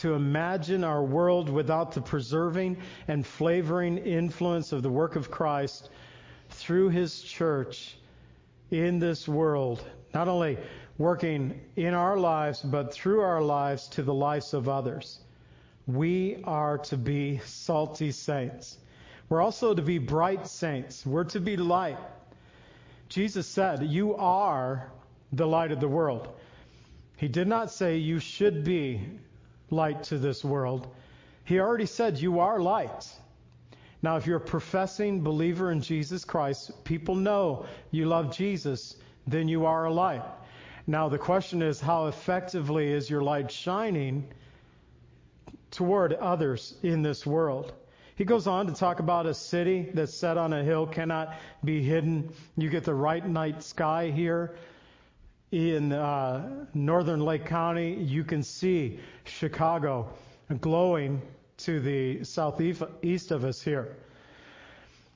to 0.00 0.14
imagine 0.14 0.84
our 0.84 1.02
world 1.02 1.48
without 1.48 1.92
the 1.92 2.00
preserving 2.00 2.76
and 3.08 3.26
flavoring 3.26 3.98
influence 3.98 4.72
of 4.72 4.82
the 4.82 4.90
work 4.90 5.16
of 5.16 5.30
Christ 5.30 5.90
through 6.50 6.90
his 6.90 7.20
church 7.20 7.96
in 8.70 8.98
this 8.98 9.26
world, 9.26 9.84
not 10.14 10.28
only 10.28 10.58
working 10.98 11.60
in 11.76 11.94
our 11.94 12.16
lives, 12.16 12.60
but 12.62 12.92
through 12.92 13.20
our 13.20 13.42
lives 13.42 13.88
to 13.88 14.02
the 14.02 14.14
lives 14.14 14.54
of 14.54 14.68
others. 14.68 15.18
We 15.86 16.42
are 16.44 16.78
to 16.78 16.96
be 16.96 17.40
salty 17.44 18.12
saints. 18.12 18.78
We're 19.28 19.40
also 19.40 19.74
to 19.74 19.82
be 19.82 19.98
bright 19.98 20.46
saints. 20.46 21.04
We're 21.04 21.24
to 21.24 21.40
be 21.40 21.56
light. 21.56 21.98
Jesus 23.08 23.46
said, 23.46 23.82
You 23.82 24.16
are 24.16 24.90
the 25.32 25.46
light 25.46 25.72
of 25.72 25.80
the 25.80 25.88
world. 25.88 26.28
He 27.16 27.28
did 27.28 27.48
not 27.48 27.70
say 27.70 27.96
you 27.96 28.20
should 28.20 28.64
be 28.64 29.00
light 29.70 30.04
to 30.04 30.18
this 30.18 30.44
world. 30.44 30.88
He 31.44 31.60
already 31.60 31.86
said 31.86 32.18
you 32.18 32.40
are 32.40 32.60
light. 32.60 33.08
Now, 34.02 34.16
if 34.16 34.26
you're 34.26 34.36
a 34.36 34.40
professing 34.40 35.22
believer 35.22 35.72
in 35.72 35.82
Jesus 35.82 36.24
Christ, 36.24 36.84
people 36.84 37.16
know 37.16 37.66
you 37.90 38.06
love 38.06 38.36
Jesus, 38.36 38.96
then 39.26 39.48
you 39.48 39.66
are 39.66 39.86
a 39.86 39.92
light. 39.92 40.22
Now, 40.86 41.08
the 41.08 41.18
question 41.18 41.62
is, 41.62 41.80
how 41.80 42.06
effectively 42.06 42.92
is 42.92 43.10
your 43.10 43.22
light 43.22 43.50
shining 43.50 44.28
toward 45.70 46.12
others 46.12 46.74
in 46.82 47.02
this 47.02 47.26
world? 47.26 47.72
He 48.14 48.24
goes 48.24 48.46
on 48.46 48.66
to 48.66 48.72
talk 48.72 49.00
about 49.00 49.26
a 49.26 49.34
city 49.34 49.90
that's 49.94 50.14
set 50.14 50.38
on 50.38 50.52
a 50.52 50.64
hill 50.64 50.86
cannot 50.86 51.34
be 51.64 51.82
hidden. 51.82 52.32
You 52.56 52.68
get 52.70 52.84
the 52.84 52.94
right 52.94 53.26
night 53.26 53.62
sky 53.62 54.10
here 54.10 54.56
in 55.50 55.92
uh, 55.92 56.66
northern 56.74 57.20
Lake 57.20 57.46
County. 57.46 57.94
You 57.94 58.24
can 58.24 58.42
see 58.42 59.00
Chicago 59.24 60.08
glowing 60.60 61.22
to 61.58 61.80
the 61.80 62.24
southeast 62.24 63.30
of 63.30 63.44
us 63.44 63.62
here. 63.62 63.96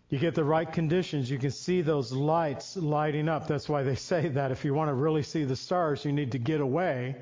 You 0.09 0.19
get 0.19 0.35
the 0.35 0.45
right 0.45 0.71
conditions, 0.71 1.31
you 1.31 1.39
can 1.39 1.51
see 1.51 1.81
those 1.81 2.13
lights 2.13 2.77
lighting 2.77 3.29
up. 3.29 3.47
That's 3.47 3.69
why 3.69 3.83
they 3.83 3.95
say 4.11 4.29
that 4.29 4.51
if 4.51 4.65
you 4.65 4.75
want 4.75 4.89
to 4.89 4.95
really 4.95 5.23
see 5.23 5.45
the 5.45 5.57
stars, 5.57 6.05
you 6.05 6.13
need 6.13 6.33
to 6.33 6.39
get 6.39 6.61
away 6.61 7.17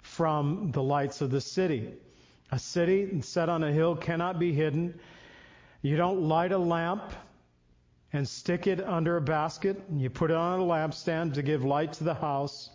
from 0.00 0.70
the 0.72 0.82
lights 0.82 1.20
of 1.20 1.30
the 1.30 1.40
city. 1.40 1.92
A 2.52 2.58
city 2.58 3.20
set 3.22 3.48
on 3.48 3.64
a 3.64 3.72
hill 3.72 3.96
cannot 3.96 4.38
be 4.38 4.52
hidden. 4.52 4.98
You 5.82 5.96
don't 5.96 6.22
light 6.22 6.52
a 6.52 6.58
lamp 6.58 7.12
and 8.16 8.26
stick 8.26 8.66
it 8.66 8.80
under 8.80 9.16
a 9.16 9.20
basket. 9.20 9.80
And 9.88 10.00
you 10.00 10.10
put 10.10 10.30
it 10.30 10.36
on 10.36 10.60
a 10.60 10.62
lampstand 10.62 11.34
to 11.34 11.42
give 11.42 11.64
light 11.64 11.92
to 11.94 12.04
the 12.04 12.14
house. 12.14 12.70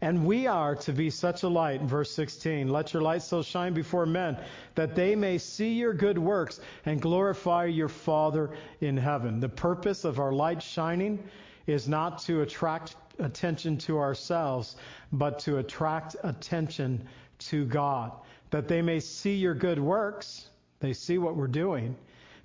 And 0.00 0.24
we 0.24 0.46
are 0.46 0.76
to 0.76 0.92
be 0.92 1.10
such 1.10 1.42
a 1.42 1.48
light, 1.48 1.82
verse 1.82 2.12
16. 2.12 2.68
Let 2.68 2.92
your 2.92 3.02
light 3.02 3.22
so 3.22 3.42
shine 3.42 3.74
before 3.74 4.06
men 4.06 4.38
that 4.76 4.94
they 4.94 5.16
may 5.16 5.38
see 5.38 5.72
your 5.72 5.92
good 5.92 6.18
works 6.18 6.60
and 6.86 7.02
glorify 7.02 7.64
your 7.64 7.88
Father 7.88 8.50
in 8.80 8.96
heaven. 8.96 9.40
The 9.40 9.48
purpose 9.48 10.04
of 10.04 10.20
our 10.20 10.32
light 10.32 10.62
shining 10.62 11.18
is 11.66 11.88
not 11.88 12.20
to 12.20 12.42
attract 12.42 12.94
attention 13.18 13.76
to 13.78 13.98
ourselves, 13.98 14.76
but 15.12 15.40
to 15.40 15.58
attract 15.58 16.14
attention 16.22 17.08
to 17.40 17.64
God. 17.64 18.12
That 18.50 18.68
they 18.68 18.82
may 18.82 19.00
see 19.00 19.34
your 19.34 19.54
good 19.54 19.80
works. 19.80 20.48
They 20.78 20.92
see 20.92 21.18
what 21.18 21.34
we're 21.34 21.48
doing, 21.48 21.96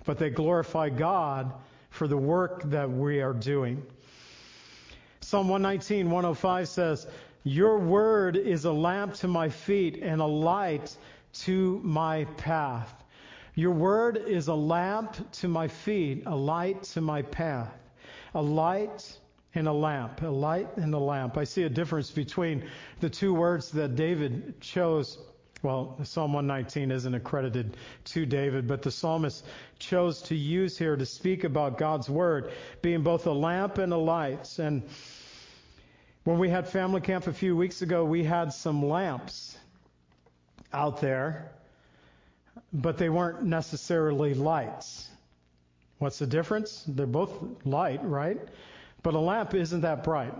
but 0.04 0.18
they 0.18 0.30
glorify 0.30 0.88
God 0.88 1.52
for 1.90 2.08
the 2.08 2.16
work 2.16 2.62
that 2.70 2.90
we 2.90 3.20
are 3.20 3.32
doing. 3.32 3.82
Psalm 5.20 5.48
119, 5.48 6.10
105 6.10 6.68
says, 6.68 7.06
your 7.44 7.78
word 7.78 8.38
is 8.38 8.64
a 8.64 8.72
lamp 8.72 9.14
to 9.16 9.28
my 9.28 9.50
feet 9.50 9.98
and 10.02 10.22
a 10.22 10.26
light 10.26 10.96
to 11.44 11.78
my 11.84 12.24
path. 12.38 13.04
Your 13.54 13.72
word 13.72 14.16
is 14.16 14.48
a 14.48 14.54
lamp 14.54 15.30
to 15.32 15.48
my 15.48 15.68
feet, 15.68 16.22
a 16.24 16.34
light 16.34 16.84
to 16.94 17.02
my 17.02 17.20
path. 17.20 17.70
A 18.34 18.40
light 18.40 19.18
and 19.54 19.68
a 19.68 19.72
lamp, 19.72 20.22
a 20.22 20.26
light 20.26 20.74
and 20.76 20.94
a 20.94 20.98
lamp. 20.98 21.36
I 21.36 21.44
see 21.44 21.64
a 21.64 21.68
difference 21.68 22.10
between 22.10 22.64
the 23.00 23.10
two 23.10 23.34
words 23.34 23.70
that 23.72 23.94
David 23.94 24.58
chose. 24.62 25.18
Well, 25.64 25.96
Psalm 26.02 26.34
119 26.34 26.90
isn't 26.90 27.14
accredited 27.14 27.78
to 28.12 28.26
David, 28.26 28.66
but 28.66 28.82
the 28.82 28.90
psalmist 28.90 29.46
chose 29.78 30.20
to 30.24 30.34
use 30.34 30.76
here 30.76 30.94
to 30.94 31.06
speak 31.06 31.44
about 31.44 31.78
God's 31.78 32.06
word 32.06 32.52
being 32.82 33.02
both 33.02 33.26
a 33.26 33.32
lamp 33.32 33.78
and 33.78 33.90
a 33.90 33.96
light. 33.96 34.58
And 34.58 34.82
when 36.24 36.38
we 36.38 36.50
had 36.50 36.68
family 36.68 37.00
camp 37.00 37.28
a 37.28 37.32
few 37.32 37.56
weeks 37.56 37.80
ago, 37.80 38.04
we 38.04 38.24
had 38.24 38.52
some 38.52 38.86
lamps 38.86 39.56
out 40.70 41.00
there, 41.00 41.50
but 42.70 42.98
they 42.98 43.08
weren't 43.08 43.42
necessarily 43.42 44.34
lights. 44.34 45.08
What's 45.96 46.18
the 46.18 46.26
difference? 46.26 46.84
They're 46.86 47.06
both 47.06 47.32
light, 47.64 48.04
right? 48.04 48.38
But 49.02 49.14
a 49.14 49.18
lamp 49.18 49.54
isn't 49.54 49.80
that 49.80 50.04
bright. 50.04 50.34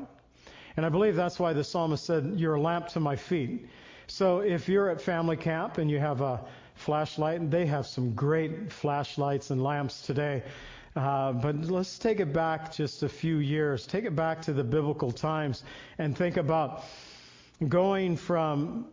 And 0.76 0.84
I 0.84 0.90
believe 0.90 1.16
that's 1.16 1.38
why 1.38 1.54
the 1.54 1.64
psalmist 1.64 2.04
said, 2.04 2.34
You're 2.36 2.56
a 2.56 2.60
lamp 2.60 2.88
to 2.88 3.00
my 3.00 3.16
feet. 3.16 3.68
So 4.06 4.40
if 4.40 4.68
you're 4.68 4.90
at 4.90 5.00
family 5.00 5.36
camp 5.36 5.78
and 5.78 5.90
you 5.90 5.98
have 5.98 6.20
a 6.20 6.44
flashlight, 6.74 7.40
and 7.40 7.50
they 7.50 7.66
have 7.66 7.86
some 7.86 8.14
great 8.14 8.72
flashlights 8.72 9.50
and 9.50 9.62
lamps 9.62 10.02
today 10.02 10.42
uh, 10.96 11.32
but 11.32 11.56
let's 11.64 11.98
take 11.98 12.20
it 12.20 12.32
back 12.32 12.72
just 12.72 13.02
a 13.02 13.08
few 13.08 13.38
years. 13.38 13.86
Take 13.86 14.04
it 14.04 14.14
back 14.14 14.40
to 14.42 14.52
the 14.52 14.62
biblical 14.62 15.10
times 15.10 15.64
and 15.98 16.16
think 16.16 16.36
about 16.36 16.84
going 17.68 18.16
from 18.16 18.86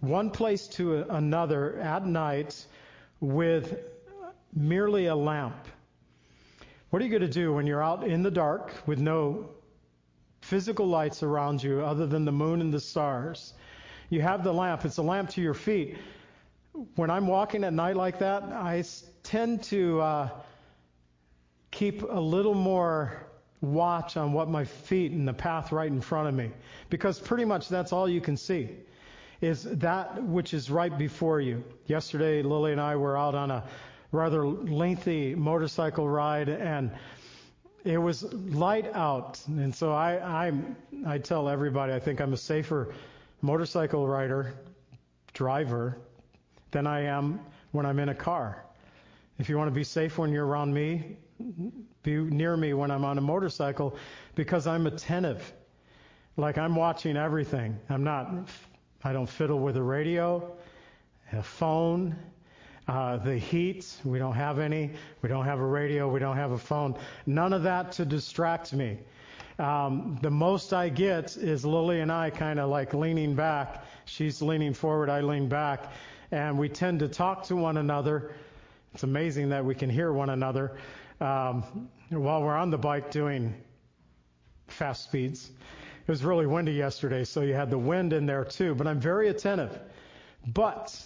one 0.00 0.30
place 0.30 0.66
to 0.68 1.02
another 1.10 1.78
at 1.78 2.06
night 2.06 2.64
with 3.20 3.80
merely 4.54 5.06
a 5.06 5.14
lamp. 5.14 5.68
What 6.88 7.02
are 7.02 7.04
you 7.04 7.10
going 7.10 7.20
to 7.20 7.28
do 7.28 7.52
when 7.52 7.66
you're 7.66 7.82
out 7.82 8.04
in 8.04 8.22
the 8.22 8.30
dark 8.30 8.72
with 8.86 8.98
no 8.98 9.50
physical 10.40 10.86
lights 10.86 11.22
around 11.22 11.62
you 11.62 11.82
other 11.82 12.06
than 12.06 12.24
the 12.24 12.32
moon 12.32 12.62
and 12.62 12.72
the 12.72 12.80
stars? 12.80 13.52
You 14.10 14.20
have 14.22 14.42
the 14.42 14.52
lamp, 14.52 14.84
it's 14.84 14.98
a 14.98 15.02
lamp 15.02 15.30
to 15.30 15.40
your 15.40 15.54
feet. 15.54 15.96
When 16.96 17.10
I'm 17.10 17.28
walking 17.28 17.62
at 17.62 17.72
night 17.72 17.94
like 17.94 18.18
that, 18.18 18.42
I 18.42 18.82
tend 19.22 19.62
to 19.64 20.00
uh, 20.00 20.28
keep 21.70 22.02
a 22.02 22.20
little 22.20 22.54
more 22.54 23.24
watch 23.60 24.16
on 24.16 24.32
what 24.32 24.48
my 24.48 24.64
feet 24.64 25.12
and 25.12 25.28
the 25.28 25.32
path 25.32 25.70
right 25.70 25.86
in 25.86 26.00
front 26.00 26.26
of 26.26 26.34
me. 26.34 26.50
Because 26.88 27.20
pretty 27.20 27.44
much 27.44 27.68
that's 27.68 27.92
all 27.92 28.08
you 28.08 28.20
can 28.20 28.36
see 28.36 28.70
is 29.40 29.62
that 29.62 30.20
which 30.24 30.54
is 30.54 30.70
right 30.70 30.98
before 30.98 31.40
you. 31.40 31.62
Yesterday, 31.86 32.42
Lily 32.42 32.72
and 32.72 32.80
I 32.80 32.96
were 32.96 33.16
out 33.16 33.36
on 33.36 33.52
a 33.52 33.62
rather 34.10 34.44
lengthy 34.44 35.36
motorcycle 35.36 36.08
ride 36.08 36.48
and 36.48 36.90
it 37.84 37.98
was 37.98 38.24
light 38.32 38.92
out. 38.92 39.40
And 39.46 39.72
so 39.72 39.92
I, 39.92 40.48
I, 40.48 40.52
I 41.06 41.18
tell 41.18 41.48
everybody 41.48 41.92
I 41.92 42.00
think 42.00 42.20
I'm 42.20 42.32
a 42.32 42.36
safer 42.36 42.92
motorcycle 43.42 44.06
rider, 44.06 44.54
driver, 45.32 45.98
than 46.70 46.86
I 46.86 47.02
am 47.02 47.40
when 47.72 47.86
I'm 47.86 47.98
in 47.98 48.08
a 48.08 48.14
car. 48.14 48.64
If 49.38 49.48
you 49.48 49.56
want 49.56 49.68
to 49.68 49.74
be 49.74 49.84
safe 49.84 50.18
when 50.18 50.32
you're 50.32 50.46
around 50.46 50.72
me, 50.74 51.16
be 52.02 52.16
near 52.16 52.56
me 52.56 52.74
when 52.74 52.90
I'm 52.90 53.04
on 53.04 53.18
a 53.18 53.22
motorcycle 53.22 53.96
because 54.34 54.66
I'm 54.66 54.86
attentive. 54.86 55.52
Like 56.36 56.58
I'm 56.58 56.74
watching 56.74 57.16
everything. 57.16 57.78
I'm 57.88 58.04
not, 58.04 58.48
I 59.02 59.12
don't 59.12 59.28
fiddle 59.28 59.58
with 59.58 59.76
a 59.76 59.82
radio, 59.82 60.52
a 61.32 61.42
phone, 61.42 62.16
uh, 62.88 63.16
the 63.18 63.36
heat. 63.36 63.86
We 64.04 64.18
don't 64.18 64.34
have 64.34 64.58
any. 64.58 64.92
We 65.22 65.28
don't 65.28 65.44
have 65.44 65.60
a 65.60 65.66
radio. 65.66 66.08
We 66.08 66.20
don't 66.20 66.36
have 66.36 66.52
a 66.52 66.58
phone. 66.58 66.96
None 67.26 67.52
of 67.52 67.62
that 67.62 67.92
to 67.92 68.04
distract 68.04 68.72
me. 68.72 68.98
Um, 69.60 70.18
the 70.22 70.30
most 70.30 70.72
I 70.72 70.88
get 70.88 71.36
is 71.36 71.66
Lily 71.66 72.00
and 72.00 72.10
I 72.10 72.30
kind 72.30 72.58
of 72.58 72.70
like 72.70 72.94
leaning 72.94 73.34
back. 73.34 73.84
She's 74.06 74.40
leaning 74.40 74.72
forward. 74.72 75.10
I 75.10 75.20
lean 75.20 75.50
back. 75.50 75.92
And 76.30 76.58
we 76.58 76.70
tend 76.70 77.00
to 77.00 77.08
talk 77.08 77.44
to 77.44 77.56
one 77.56 77.76
another. 77.76 78.32
It's 78.94 79.02
amazing 79.02 79.50
that 79.50 79.62
we 79.62 79.74
can 79.74 79.90
hear 79.90 80.14
one 80.14 80.30
another 80.30 80.78
um, 81.20 81.90
while 82.08 82.42
we're 82.42 82.56
on 82.56 82.70
the 82.70 82.78
bike 82.78 83.10
doing 83.10 83.54
fast 84.68 85.04
speeds. 85.04 85.50
It 86.06 86.10
was 86.10 86.24
really 86.24 86.46
windy 86.46 86.72
yesterday, 86.72 87.24
so 87.24 87.42
you 87.42 87.52
had 87.52 87.68
the 87.68 87.78
wind 87.78 88.14
in 88.14 88.24
there 88.24 88.46
too, 88.46 88.74
but 88.74 88.86
I'm 88.86 88.98
very 88.98 89.28
attentive. 89.28 89.78
But 90.46 90.98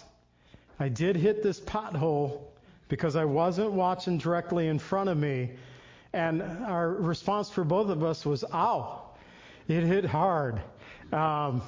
I 0.79 0.87
did 0.87 1.17
hit 1.17 1.43
this 1.43 1.59
pothole 1.59 2.39
because 2.87 3.17
I 3.17 3.25
wasn't 3.25 3.73
watching 3.73 4.17
directly 4.17 4.69
in 4.69 4.79
front 4.79 5.09
of 5.09 5.17
me. 5.17 5.51
And 6.15 6.41
our 6.41 6.89
response 6.89 7.49
for 7.49 7.65
both 7.65 7.89
of 7.89 8.01
us 8.01 8.25
was, 8.25 8.45
ow. 8.53 9.01
It 9.67 9.83
hit 9.83 10.05
hard. 10.05 10.61
Um, 11.11 11.61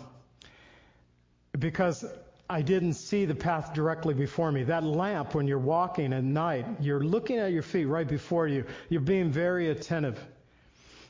because 1.59 2.05
I 2.49 2.61
didn't 2.61 2.93
see 2.93 3.25
the 3.25 3.35
path 3.35 3.73
directly 3.73 4.13
before 4.13 4.49
me. 4.53 4.63
That 4.63 4.85
lamp, 4.85 5.35
when 5.35 5.47
you're 5.47 5.59
walking 5.59 6.13
at 6.13 6.23
night, 6.23 6.65
you're 6.79 7.03
looking 7.03 7.39
at 7.39 7.51
your 7.51 7.61
feet 7.61 7.85
right 7.85 8.07
before 8.07 8.47
you. 8.47 8.63
You're 8.87 9.01
being 9.01 9.31
very 9.31 9.69
attentive. 9.69 10.17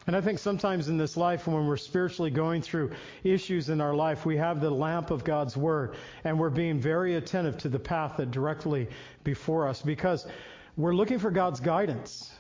And 0.08 0.16
I 0.16 0.22
think 0.22 0.40
sometimes 0.40 0.88
in 0.88 0.98
this 0.98 1.16
life, 1.16 1.46
when 1.46 1.68
we're 1.68 1.78
spiritually 1.78 2.32
going 2.32 2.64
through 2.64 2.94
issues 3.24 3.70
in 3.70 3.82
our 3.82 3.94
life, 3.94 4.26
we 4.26 4.38
have 4.38 4.62
the 4.62 4.72
lamp 4.72 5.12
of 5.12 5.24
God's 5.24 5.56
Word, 5.56 5.96
and 6.24 6.40
we're 6.40 6.50
being 6.50 6.80
very 6.80 7.14
attentive 7.14 7.60
to 7.60 7.70
the 7.70 7.78
path 7.78 8.18
that 8.18 8.32
directly 8.32 8.88
before 9.24 9.68
us 9.68 9.84
because 9.84 10.26
we're 10.76 10.96
looking 10.96 11.20
for 11.20 11.30
God's 11.30 11.60
guidance. 11.60 12.32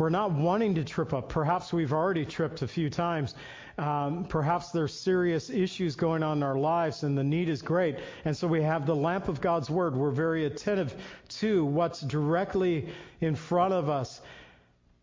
We're 0.00 0.08
not 0.08 0.32
wanting 0.32 0.76
to 0.76 0.82
trip 0.84 1.12
up. 1.12 1.28
Perhaps 1.28 1.74
we've 1.74 1.92
already 1.92 2.24
tripped 2.24 2.62
a 2.62 2.66
few 2.66 2.88
times, 2.88 3.34
um, 3.76 4.24
perhaps 4.24 4.70
there's 4.70 4.94
serious 4.94 5.50
issues 5.50 5.94
going 5.94 6.22
on 6.22 6.38
in 6.38 6.42
our 6.42 6.56
lives 6.56 7.02
and 7.02 7.18
the 7.18 7.22
need 7.22 7.50
is 7.50 7.60
great. 7.60 7.96
And 8.24 8.34
so 8.34 8.48
we 8.48 8.62
have 8.62 8.86
the 8.86 8.96
lamp 8.96 9.28
of 9.28 9.42
God's 9.42 9.68
Word. 9.68 9.94
We're 9.94 10.10
very 10.10 10.46
attentive 10.46 10.94
to 11.40 11.66
what's 11.66 12.00
directly 12.00 12.88
in 13.20 13.36
front 13.36 13.74
of 13.74 13.90
us, 13.90 14.22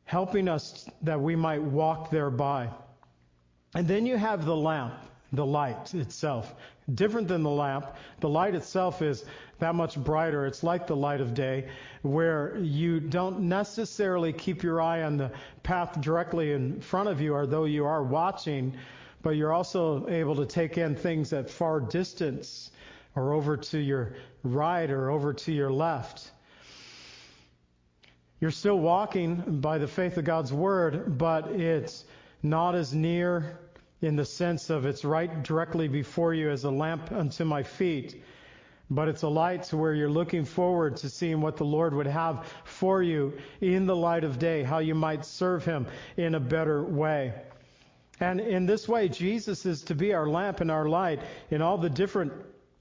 helping 0.05 0.49
us 0.49 0.89
that 1.03 1.21
we 1.21 1.35
might 1.35 1.61
walk 1.61 2.09
thereby. 2.09 2.71
And 3.75 3.87
then 3.87 4.07
you 4.07 4.17
have 4.17 4.45
the 4.45 4.55
lamp, 4.55 4.95
the 5.33 5.45
light 5.45 5.93
itself. 5.93 6.55
Different 6.93 7.27
than 7.27 7.43
the 7.43 7.49
lamp, 7.49 7.87
the 8.21 8.29
light 8.29 8.55
itself 8.55 9.01
is 9.01 9.25
that 9.59 9.75
much 9.75 9.97
brighter. 9.97 10.45
It's 10.45 10.63
like 10.63 10.87
the 10.87 10.95
light 10.95 11.19
of 11.19 11.33
day, 11.33 11.67
where 12.01 12.57
you 12.57 12.99
don't 12.99 13.41
necessarily 13.41 14.31
keep 14.31 14.63
your 14.63 14.81
eye 14.81 15.03
on 15.03 15.17
the 15.17 15.31
path 15.63 15.99
directly 15.99 16.53
in 16.53 16.79
front 16.79 17.09
of 17.09 17.19
you, 17.19 17.33
or 17.33 17.45
though 17.45 17.65
you 17.65 17.85
are 17.85 18.03
watching, 18.03 18.73
but 19.21 19.31
you're 19.31 19.51
also 19.51 20.07
able 20.07 20.35
to 20.35 20.45
take 20.45 20.77
in 20.77 20.95
things 20.95 21.33
at 21.33 21.49
far 21.49 21.81
distance, 21.81 22.71
or 23.15 23.33
over 23.33 23.57
to 23.57 23.79
your 23.79 24.15
right, 24.43 24.89
or 24.89 25.09
over 25.09 25.33
to 25.33 25.51
your 25.51 25.71
left. 25.71 26.31
You're 28.39 28.51
still 28.51 28.79
walking 28.79 29.59
by 29.59 29.79
the 29.79 29.87
faith 29.87 30.17
of 30.17 30.23
God's 30.23 30.53
Word, 30.53 31.17
but 31.17 31.47
it's 31.47 32.05
not 32.43 32.75
as 32.75 32.93
near 32.93 33.57
in 34.01 34.15
the 34.15 34.25
sense 34.25 34.69
of 34.69 34.85
it's 34.85 35.03
right 35.03 35.43
directly 35.43 35.87
before 35.87 36.33
you 36.33 36.49
as 36.49 36.63
a 36.63 36.71
lamp 36.71 37.11
unto 37.11 37.43
my 37.43 37.63
feet. 37.63 38.23
But 38.89 39.09
it's 39.09 39.23
a 39.23 39.27
light 39.27 39.63
to 39.63 39.77
where 39.77 39.93
you're 39.93 40.09
looking 40.09 40.45
forward 40.45 40.97
to 40.97 41.09
seeing 41.09 41.41
what 41.41 41.57
the 41.57 41.65
Lord 41.65 41.93
would 41.93 42.07
have 42.07 42.47
for 42.63 43.03
you 43.03 43.33
in 43.59 43.85
the 43.85 43.95
light 43.95 44.23
of 44.23 44.39
day, 44.39 44.63
how 44.63 44.79
you 44.79 44.95
might 44.95 45.25
serve 45.25 45.65
Him 45.65 45.87
in 46.15 46.35
a 46.35 46.39
better 46.39 46.83
way. 46.83 47.33
And 48.19 48.39
in 48.39 48.65
this 48.65 48.87
way, 48.87 49.09
Jesus 49.09 49.65
is 49.65 49.83
to 49.83 49.95
be 49.95 50.13
our 50.13 50.27
lamp 50.27 50.61
and 50.61 50.71
our 50.71 50.87
light 50.87 51.21
in 51.51 51.61
all 51.61 51.77
the 51.77 51.89
different 51.89 52.33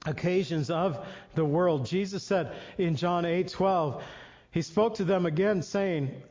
occasions 0.05 0.69
of 0.69 1.05
the 1.35 1.45
world. 1.45 1.85
Jesus 1.85 2.23
said 2.23 2.55
in 2.77 2.95
John 2.95 3.23
8:12, 3.23 4.01
He 4.51 4.61
spoke 4.61 4.95
to 4.95 5.03
them 5.03 5.25
again 5.25 5.61
saying, 5.61 6.21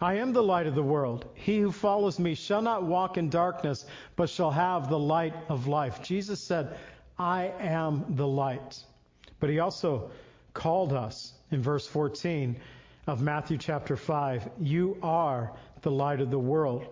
I 0.00 0.14
am 0.14 0.32
the 0.32 0.42
light 0.42 0.66
of 0.66 0.74
the 0.74 0.82
world. 0.82 1.26
He 1.34 1.58
who 1.58 1.72
follows 1.72 2.18
me 2.18 2.34
shall 2.34 2.62
not 2.62 2.84
walk 2.84 3.18
in 3.18 3.28
darkness, 3.28 3.84
but 4.16 4.30
shall 4.30 4.50
have 4.50 4.88
the 4.88 4.98
light 4.98 5.34
of 5.50 5.66
life. 5.66 6.02
Jesus 6.02 6.40
said, 6.40 6.78
I 7.18 7.52
am 7.58 8.06
the 8.16 8.26
light. 8.26 8.82
But 9.40 9.50
he 9.50 9.58
also 9.58 10.10
called 10.54 10.94
us 10.94 11.34
in 11.50 11.60
verse 11.62 11.86
14 11.86 12.56
of 13.06 13.20
Matthew 13.20 13.58
chapter 13.58 13.94
5 13.94 14.48
You 14.58 14.96
are 15.02 15.52
the 15.82 15.90
light 15.90 16.20
of 16.20 16.30
the 16.30 16.38
world. 16.38 16.86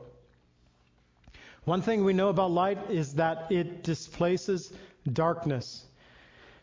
One 1.65 1.81
thing 1.81 2.05
we 2.05 2.13
know 2.13 2.29
about 2.29 2.51
light 2.51 2.91
is 2.91 3.15
that 3.15 3.51
it 3.51 3.85
displaces 3.85 4.73
darkness. 5.11 5.85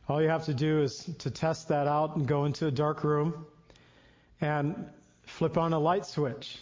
All 0.07 0.21
you 0.21 0.29
have 0.29 0.45
to 0.45 0.53
do 0.53 0.83
is 0.83 1.09
to 1.19 1.31
test 1.31 1.69
that 1.69 1.87
out 1.87 2.15
and 2.15 2.27
go 2.27 2.45
into 2.45 2.67
a 2.67 2.71
dark 2.71 3.03
room 3.03 3.45
and 4.41 4.89
flip 5.25 5.57
on 5.57 5.73
a 5.73 5.79
light 5.79 6.05
switch 6.05 6.57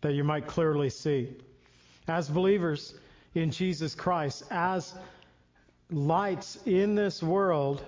that 0.00 0.14
you 0.14 0.24
might 0.24 0.46
clearly 0.46 0.90
see. 0.90 1.28
As 2.08 2.28
believers 2.28 2.94
in 3.34 3.50
Jesus 3.50 3.94
Christ, 3.94 4.42
as 4.50 4.94
lights 5.90 6.58
in 6.66 6.94
this 6.94 7.22
world, 7.22 7.84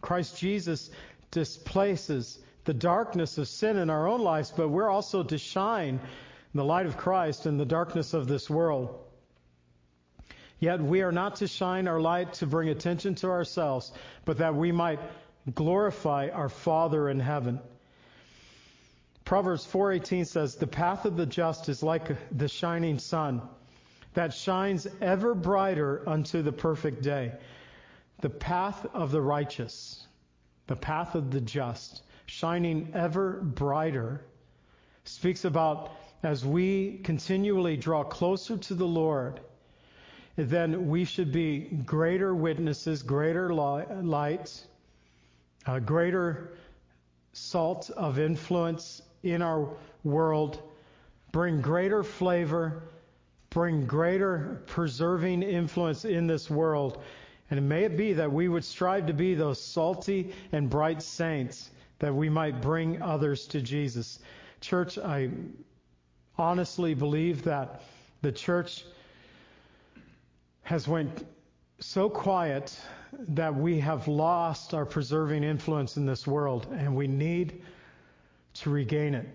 Christ 0.00 0.38
Jesus 0.38 0.90
displaces 1.30 2.38
the 2.64 2.74
darkness 2.74 3.38
of 3.38 3.48
sin 3.48 3.76
in 3.76 3.88
our 3.90 4.06
own 4.06 4.20
lives, 4.20 4.52
but 4.54 4.68
we're 4.68 4.90
also 4.90 5.22
to 5.22 5.38
shine 5.38 6.00
the 6.54 6.64
light 6.64 6.86
of 6.86 6.96
Christ 6.96 7.46
in 7.46 7.56
the 7.56 7.64
darkness 7.64 8.12
of 8.12 8.26
this 8.26 8.50
world. 8.50 8.98
Yet 10.58 10.80
we 10.80 11.00
are 11.02 11.12
not 11.12 11.36
to 11.36 11.46
shine 11.46 11.88
our 11.88 12.00
light 12.00 12.34
to 12.34 12.46
bring 12.46 12.68
attention 12.68 13.14
to 13.16 13.28
ourselves, 13.28 13.92
but 14.26 14.38
that 14.38 14.54
we 14.54 14.72
might 14.72 15.00
glorify 15.54 16.28
our 16.28 16.50
Father 16.50 17.08
in 17.08 17.18
heaven. 17.18 17.60
Proverbs 19.30 19.64
4:18 19.64 20.24
says, 20.24 20.56
"The 20.56 20.66
path 20.66 21.04
of 21.04 21.16
the 21.16 21.24
just 21.24 21.68
is 21.68 21.84
like 21.84 22.36
the 22.36 22.48
shining 22.48 22.98
sun 22.98 23.40
that 24.14 24.34
shines 24.34 24.88
ever 25.00 25.36
brighter 25.36 26.02
unto 26.08 26.42
the 26.42 26.50
perfect 26.50 27.00
day." 27.00 27.38
The 28.22 28.28
path 28.28 28.84
of 28.92 29.12
the 29.12 29.20
righteous, 29.20 30.08
the 30.66 30.74
path 30.74 31.14
of 31.14 31.30
the 31.30 31.40
just, 31.40 32.02
shining 32.26 32.90
ever 32.92 33.40
brighter, 33.40 34.24
speaks 35.04 35.44
about 35.44 35.92
as 36.24 36.44
we 36.44 36.98
continually 37.04 37.76
draw 37.76 38.02
closer 38.02 38.56
to 38.56 38.74
the 38.74 38.88
Lord, 38.88 39.38
then 40.34 40.88
we 40.88 41.04
should 41.04 41.30
be 41.30 41.60
greater 41.86 42.34
witnesses, 42.34 43.04
greater 43.04 43.54
light, 43.54 44.66
a 45.68 45.70
uh, 45.70 45.78
greater 45.78 46.50
salt 47.32 47.90
of 47.90 48.18
influence 48.18 49.02
in 49.22 49.42
our 49.42 49.68
world, 50.04 50.62
bring 51.32 51.60
greater 51.60 52.02
flavor, 52.02 52.82
bring 53.50 53.86
greater 53.86 54.62
preserving 54.66 55.42
influence 55.42 56.04
in 56.04 56.26
this 56.26 56.48
world 56.48 57.02
and 57.50 57.68
may 57.68 57.84
it 57.84 57.96
be 57.96 58.12
that 58.12 58.30
we 58.30 58.48
would 58.48 58.64
strive 58.64 59.06
to 59.06 59.12
be 59.12 59.34
those 59.34 59.60
salty 59.60 60.32
and 60.52 60.70
bright 60.70 61.02
saints 61.02 61.70
that 61.98 62.14
we 62.14 62.28
might 62.28 62.62
bring 62.62 63.02
others 63.02 63.46
to 63.48 63.60
Jesus. 63.60 64.20
Church, 64.60 64.98
I 64.98 65.30
honestly 66.38 66.94
believe 66.94 67.42
that 67.42 67.82
the 68.22 68.30
church 68.30 68.84
has 70.62 70.86
went 70.86 71.26
so 71.80 72.08
quiet 72.08 72.78
that 73.28 73.54
we 73.54 73.80
have 73.80 74.06
lost 74.06 74.72
our 74.72 74.86
preserving 74.86 75.42
influence 75.42 75.96
in 75.96 76.06
this 76.06 76.26
world 76.26 76.68
and 76.70 76.94
we 76.94 77.08
need 77.08 77.62
to 78.54 78.70
regain 78.70 79.14
it. 79.14 79.28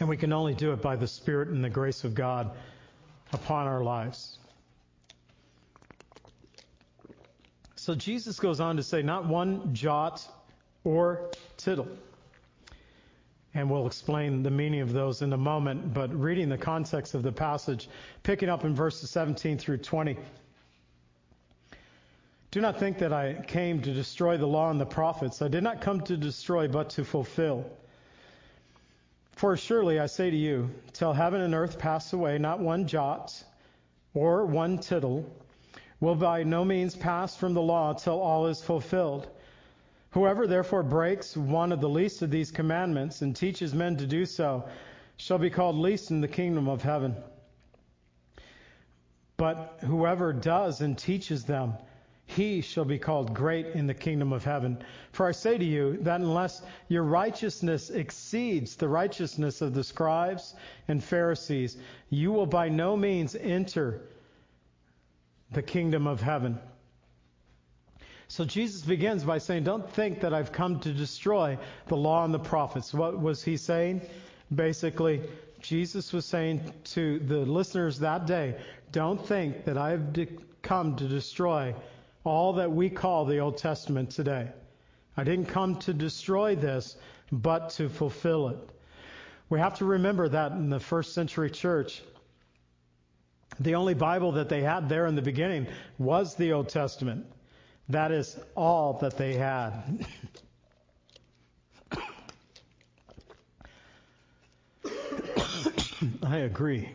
And 0.00 0.08
we 0.08 0.16
can 0.16 0.32
only 0.32 0.54
do 0.54 0.72
it 0.72 0.82
by 0.82 0.96
the 0.96 1.06
Spirit 1.06 1.48
and 1.48 1.62
the 1.62 1.70
grace 1.70 2.04
of 2.04 2.14
God 2.14 2.50
upon 3.32 3.66
our 3.66 3.82
lives. 3.82 4.38
So 7.76 7.94
Jesus 7.94 8.40
goes 8.40 8.60
on 8.60 8.76
to 8.76 8.82
say, 8.82 9.02
not 9.02 9.26
one 9.26 9.74
jot 9.74 10.26
or 10.84 11.30
tittle. 11.56 11.88
And 13.52 13.70
we'll 13.70 13.86
explain 13.86 14.42
the 14.42 14.50
meaning 14.50 14.80
of 14.80 14.92
those 14.92 15.22
in 15.22 15.32
a 15.32 15.36
moment, 15.36 15.94
but 15.94 16.12
reading 16.18 16.48
the 16.48 16.58
context 16.58 17.14
of 17.14 17.22
the 17.22 17.30
passage, 17.30 17.88
picking 18.22 18.48
up 18.48 18.64
in 18.64 18.74
verses 18.74 19.10
17 19.10 19.58
through 19.58 19.78
20. 19.78 20.16
Do 22.54 22.60
not 22.60 22.78
think 22.78 22.98
that 22.98 23.12
I 23.12 23.34
came 23.48 23.82
to 23.82 23.92
destroy 23.92 24.36
the 24.36 24.46
law 24.46 24.70
and 24.70 24.80
the 24.80 24.86
prophets. 24.86 25.42
I 25.42 25.48
did 25.48 25.64
not 25.64 25.80
come 25.80 26.02
to 26.02 26.16
destroy, 26.16 26.68
but 26.68 26.90
to 26.90 27.04
fulfill. 27.04 27.68
For 29.32 29.56
surely 29.56 29.98
I 29.98 30.06
say 30.06 30.30
to 30.30 30.36
you, 30.36 30.70
till 30.92 31.12
heaven 31.12 31.40
and 31.40 31.52
earth 31.52 31.80
pass 31.80 32.12
away, 32.12 32.38
not 32.38 32.60
one 32.60 32.86
jot 32.86 33.42
or 34.14 34.46
one 34.46 34.78
tittle 34.78 35.28
will 35.98 36.14
by 36.14 36.44
no 36.44 36.64
means 36.64 36.94
pass 36.94 37.34
from 37.34 37.54
the 37.54 37.60
law 37.60 37.92
till 37.92 38.20
all 38.20 38.46
is 38.46 38.62
fulfilled. 38.62 39.26
Whoever 40.10 40.46
therefore 40.46 40.84
breaks 40.84 41.36
one 41.36 41.72
of 41.72 41.80
the 41.80 41.88
least 41.88 42.22
of 42.22 42.30
these 42.30 42.52
commandments 42.52 43.20
and 43.20 43.34
teaches 43.34 43.74
men 43.74 43.96
to 43.96 44.06
do 44.06 44.24
so 44.24 44.68
shall 45.16 45.38
be 45.38 45.50
called 45.50 45.74
least 45.74 46.12
in 46.12 46.20
the 46.20 46.28
kingdom 46.28 46.68
of 46.68 46.82
heaven. 46.82 47.16
But 49.36 49.78
whoever 49.80 50.32
does 50.32 50.82
and 50.82 50.96
teaches 50.96 51.46
them, 51.46 51.74
he 52.26 52.62
shall 52.62 52.84
be 52.84 52.98
called 52.98 53.34
great 53.34 53.66
in 53.66 53.86
the 53.86 53.94
kingdom 53.94 54.32
of 54.32 54.44
heaven. 54.44 54.78
For 55.12 55.26
I 55.26 55.32
say 55.32 55.58
to 55.58 55.64
you 55.64 55.98
that 56.02 56.20
unless 56.20 56.62
your 56.88 57.02
righteousness 57.02 57.90
exceeds 57.90 58.76
the 58.76 58.88
righteousness 58.88 59.60
of 59.60 59.74
the 59.74 59.84
scribes 59.84 60.54
and 60.88 61.04
Pharisees, 61.04 61.76
you 62.08 62.32
will 62.32 62.46
by 62.46 62.68
no 62.68 62.96
means 62.96 63.36
enter 63.36 64.00
the 65.52 65.62
kingdom 65.62 66.06
of 66.06 66.20
heaven. 66.20 66.58
So 68.28 68.44
Jesus 68.44 68.82
begins 68.82 69.22
by 69.22 69.38
saying, 69.38 69.64
Don't 69.64 69.88
think 69.90 70.20
that 70.20 70.32
I've 70.32 70.50
come 70.50 70.80
to 70.80 70.92
destroy 70.92 71.58
the 71.86 71.96
law 71.96 72.24
and 72.24 72.32
the 72.32 72.38
prophets. 72.38 72.92
What 72.94 73.20
was 73.20 73.44
he 73.44 73.58
saying? 73.58 74.00
Basically, 74.52 75.20
Jesus 75.60 76.12
was 76.12 76.24
saying 76.24 76.72
to 76.84 77.18
the 77.20 77.38
listeners 77.38 77.98
that 78.00 78.26
day, 78.26 78.56
Don't 78.92 79.24
think 79.24 79.66
that 79.66 79.76
I've 79.76 80.18
come 80.62 80.96
to 80.96 81.06
destroy 81.06 81.74
all 82.24 82.54
that 82.54 82.72
we 82.72 82.90
call 82.90 83.24
the 83.26 83.38
Old 83.38 83.58
Testament 83.58 84.10
today. 84.10 84.50
I 85.16 85.24
didn't 85.24 85.46
come 85.46 85.76
to 85.80 85.92
destroy 85.94 86.56
this, 86.56 86.96
but 87.30 87.70
to 87.70 87.88
fulfill 87.88 88.48
it. 88.48 88.58
We 89.50 89.60
have 89.60 89.74
to 89.78 89.84
remember 89.84 90.28
that 90.28 90.52
in 90.52 90.70
the 90.70 90.80
first 90.80 91.12
century 91.12 91.50
church, 91.50 92.02
the 93.60 93.74
only 93.76 93.94
Bible 93.94 94.32
that 94.32 94.48
they 94.48 94.62
had 94.62 94.88
there 94.88 95.06
in 95.06 95.14
the 95.14 95.22
beginning 95.22 95.68
was 95.98 96.34
the 96.34 96.52
Old 96.52 96.68
Testament. 96.70 97.26
That 97.90 98.10
is 98.10 98.36
all 98.56 98.94
that 99.02 99.16
they 99.18 99.34
had. 99.34 100.06
I 106.22 106.38
agree. 106.38 106.88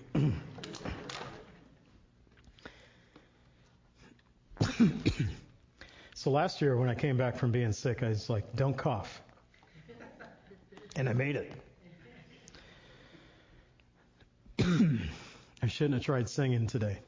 so 6.16 6.30
last 6.30 6.62
year 6.62 6.78
when 6.78 6.90
I 6.90 6.96
came 6.96 7.18
back 7.18 7.38
from 7.38 7.52
being 7.52 7.72
sick, 7.72 8.04
I 8.04 8.10
was 8.10 8.30
like, 8.30 8.44
don't 8.56 8.78
cough. 8.78 9.22
And 10.96 11.08
I 11.08 11.14
made 11.14 11.36
it. 11.36 11.52
I 15.62 15.68
shouldn't 15.68 15.96
have 15.96 16.04
tried 16.04 16.30
singing 16.30 16.68
today. 16.68 17.00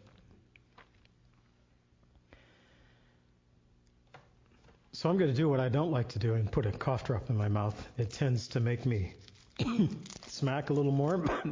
So 4.94 5.10
I'm 5.10 5.18
going 5.18 5.32
to 5.32 5.36
do 5.36 5.50
what 5.50 5.60
I 5.60 5.68
don't 5.68 5.92
like 5.92 6.08
to 6.10 6.20
do 6.20 6.36
and 6.36 6.52
put 6.52 6.66
a 6.66 6.72
cough 6.72 7.06
drop 7.06 7.30
in 7.30 7.36
my 7.36 7.48
mouth. 7.48 7.88
It 7.98 8.12
tends 8.12 8.48
to 8.50 8.60
make 8.60 8.86
me 8.86 9.14
smack 10.28 10.70
a 10.70 10.74
little 10.74 10.92
more. 10.92 11.18
but 11.18 11.48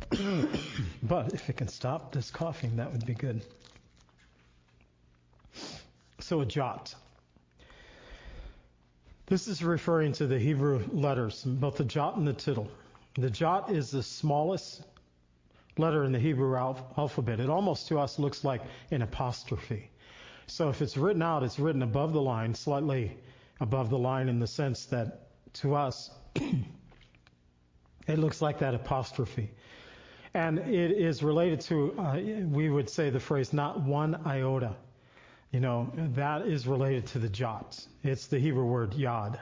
if 0.12 1.48
it 1.48 1.56
can 1.56 1.68
stop 1.68 2.12
this 2.12 2.30
coughing, 2.30 2.76
that 2.76 2.92
would 2.92 3.04
be 3.06 3.14
good. 3.14 3.42
So 6.20 6.40
a 6.40 6.46
jot. 6.46 6.94
This 9.26 9.48
is 9.48 9.62
referring 9.64 10.12
to 10.14 10.26
the 10.26 10.38
Hebrew 10.38 10.84
letters, 10.92 11.42
both 11.44 11.76
the 11.76 11.84
jot 11.84 12.16
and 12.16 12.26
the 12.26 12.32
tittle. 12.32 12.70
The 13.14 13.30
jot 13.30 13.70
is 13.70 13.90
the 13.90 14.02
smallest 14.02 14.82
letter 15.78 16.04
in 16.04 16.12
the 16.12 16.18
Hebrew 16.18 16.56
alphabet. 16.56 17.40
It 17.40 17.48
almost 17.48 17.88
to 17.88 17.98
us 17.98 18.18
looks 18.18 18.44
like 18.44 18.62
an 18.90 19.02
apostrophe. 19.02 19.90
So 20.46 20.68
if 20.68 20.82
it's 20.82 20.96
written 20.96 21.22
out, 21.22 21.42
it's 21.42 21.58
written 21.58 21.82
above 21.82 22.12
the 22.12 22.20
line, 22.20 22.54
slightly 22.54 23.16
above 23.60 23.90
the 23.90 23.98
line 23.98 24.28
in 24.28 24.38
the 24.38 24.46
sense 24.46 24.86
that 24.86 25.28
to 25.54 25.74
us, 25.74 26.10
it 26.34 28.18
looks 28.18 28.42
like 28.42 28.58
that 28.58 28.74
apostrophe. 28.74 29.50
And 30.34 30.58
it 30.58 30.92
is 30.92 31.22
related 31.22 31.60
to, 31.62 31.92
uh, 31.98 32.18
we 32.50 32.70
would 32.70 32.88
say 32.88 33.10
the 33.10 33.20
phrase, 33.20 33.52
not 33.52 33.82
one 33.82 34.14
iota. 34.26 34.74
You 35.50 35.60
know, 35.60 35.92
that 36.14 36.46
is 36.46 36.66
related 36.66 37.06
to 37.08 37.18
the 37.18 37.28
jot. 37.28 37.78
It's 38.02 38.26
the 38.26 38.38
Hebrew 38.38 38.64
word 38.64 38.94
yod. 38.94 39.38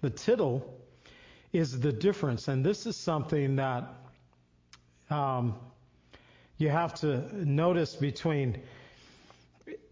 The 0.00 0.10
tittle 0.10 0.74
is 1.52 1.78
the 1.78 1.92
difference, 1.92 2.48
and 2.48 2.64
this 2.64 2.86
is 2.86 2.96
something 2.96 3.56
that 3.56 3.84
um, 5.10 5.54
you 6.58 6.68
have 6.68 6.94
to 6.94 7.46
notice 7.46 7.94
between 7.94 8.60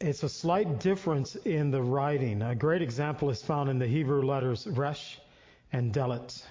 it's 0.01 0.23
a 0.23 0.29
slight 0.29 0.81
difference 0.81 1.37
in 1.37 1.71
the 1.71 1.81
writing. 1.81 2.43
A 2.43 2.55
great 2.55 2.83
example 2.83 3.31
is 3.31 3.43
found 3.43 3.71
in 3.71 3.79
the 3.79 3.87
Hebrew 3.87 4.23
letters 4.23 4.67
Resh 4.67 5.19
and 5.73 5.93
Dalet. 5.93 6.43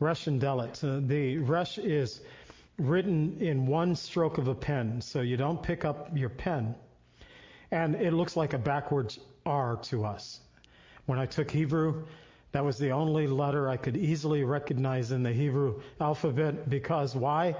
Resh 0.00 0.26
and 0.26 0.40
Dalet. 0.40 0.84
Uh, 0.84 1.00
the 1.06 1.38
Resh 1.38 1.78
is 1.78 2.20
written 2.78 3.38
in 3.40 3.66
one 3.66 3.94
stroke 3.94 4.38
of 4.38 4.48
a 4.48 4.54
pen, 4.54 5.00
so 5.00 5.20
you 5.20 5.36
don't 5.36 5.62
pick 5.62 5.84
up 5.84 6.16
your 6.16 6.28
pen. 6.28 6.74
And 7.70 7.96
it 7.96 8.12
looks 8.12 8.36
like 8.36 8.54
a 8.54 8.58
backwards 8.58 9.18
R 9.44 9.76
to 9.84 10.04
us. 10.04 10.40
When 11.06 11.18
I 11.18 11.26
took 11.26 11.50
Hebrew, 11.50 12.06
that 12.52 12.64
was 12.64 12.78
the 12.78 12.92
only 12.92 13.26
letter 13.26 13.68
I 13.68 13.76
could 13.76 13.96
easily 13.96 14.44
recognize 14.44 15.12
in 15.12 15.22
the 15.22 15.32
Hebrew 15.32 15.82
alphabet 16.00 16.70
because 16.70 17.14
why? 17.14 17.56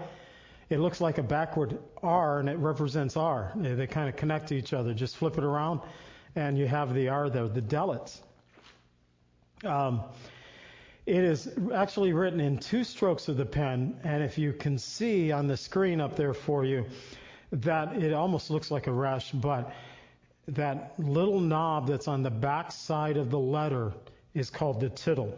it 0.70 0.80
looks 0.80 1.00
like 1.00 1.18
a 1.18 1.22
backward 1.22 1.78
R 2.02 2.40
and 2.40 2.48
it 2.48 2.58
represents 2.58 3.16
R. 3.16 3.52
They 3.56 3.86
kind 3.86 4.08
of 4.08 4.16
connect 4.16 4.48
to 4.48 4.54
each 4.54 4.72
other. 4.72 4.92
Just 4.92 5.16
flip 5.16 5.38
it 5.38 5.44
around 5.44 5.80
and 6.36 6.58
you 6.58 6.66
have 6.66 6.94
the 6.94 7.08
R 7.08 7.30
there, 7.30 7.48
the 7.48 7.62
dalets. 7.62 8.20
Um, 9.64 10.02
it 11.08 11.24
is 11.24 11.48
actually 11.74 12.12
written 12.12 12.38
in 12.38 12.58
two 12.58 12.84
strokes 12.84 13.28
of 13.28 13.38
the 13.38 13.46
pen, 13.46 13.98
and 14.04 14.22
if 14.22 14.36
you 14.36 14.52
can 14.52 14.76
see 14.76 15.32
on 15.32 15.46
the 15.46 15.56
screen 15.56 16.02
up 16.02 16.16
there 16.16 16.34
for 16.34 16.66
you, 16.66 16.84
that 17.50 17.96
it 17.96 18.12
almost 18.12 18.50
looks 18.50 18.70
like 18.70 18.88
a 18.88 18.92
resh, 18.92 19.32
but 19.32 19.72
that 20.48 20.92
little 20.98 21.40
knob 21.40 21.86
that's 21.86 22.08
on 22.08 22.22
the 22.22 22.30
back 22.30 22.70
side 22.70 23.16
of 23.16 23.30
the 23.30 23.38
letter 23.38 23.94
is 24.34 24.50
called 24.50 24.80
the 24.80 24.90
tittle. 24.90 25.34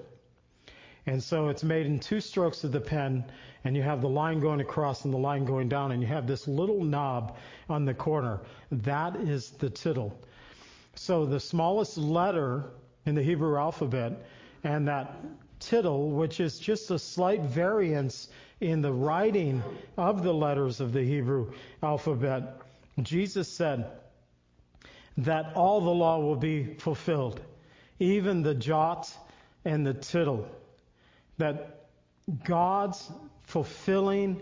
And 1.06 1.22
so 1.22 1.48
it's 1.50 1.62
made 1.62 1.86
in 1.86 2.00
two 2.00 2.20
strokes 2.20 2.64
of 2.64 2.72
the 2.72 2.80
pen, 2.80 3.24
and 3.62 3.76
you 3.76 3.82
have 3.82 4.00
the 4.00 4.08
line 4.08 4.40
going 4.40 4.60
across 4.60 5.04
and 5.04 5.14
the 5.14 5.18
line 5.18 5.44
going 5.44 5.68
down, 5.68 5.92
and 5.92 6.02
you 6.02 6.08
have 6.08 6.26
this 6.26 6.48
little 6.48 6.82
knob 6.82 7.36
on 7.68 7.84
the 7.84 7.94
corner. 7.94 8.40
That 8.72 9.14
is 9.14 9.50
the 9.50 9.70
tittle. 9.70 10.18
So 10.96 11.26
the 11.26 11.38
smallest 11.38 11.96
letter 11.96 12.64
in 13.06 13.14
the 13.14 13.22
Hebrew 13.22 13.56
alphabet, 13.56 14.26
and 14.64 14.88
that 14.88 15.16
tittle, 15.60 16.10
which 16.10 16.40
is 16.40 16.58
just 16.58 16.90
a 16.90 16.98
slight 16.98 17.42
variance 17.42 18.28
in 18.60 18.82
the 18.82 18.92
writing 18.92 19.62
of 19.96 20.22
the 20.22 20.34
letters 20.34 20.80
of 20.80 20.92
the 20.92 21.02
Hebrew 21.02 21.52
alphabet, 21.82 22.60
Jesus 23.02 23.48
said 23.48 23.86
that 25.18 25.52
all 25.54 25.80
the 25.80 25.90
law 25.90 26.18
will 26.18 26.36
be 26.36 26.74
fulfilled, 26.74 27.40
even 27.98 28.42
the 28.42 28.54
jot 28.54 29.10
and 29.64 29.86
the 29.86 29.94
tittle. 29.94 30.48
That 31.38 31.86
God's 32.44 33.10
fulfilling 33.42 34.40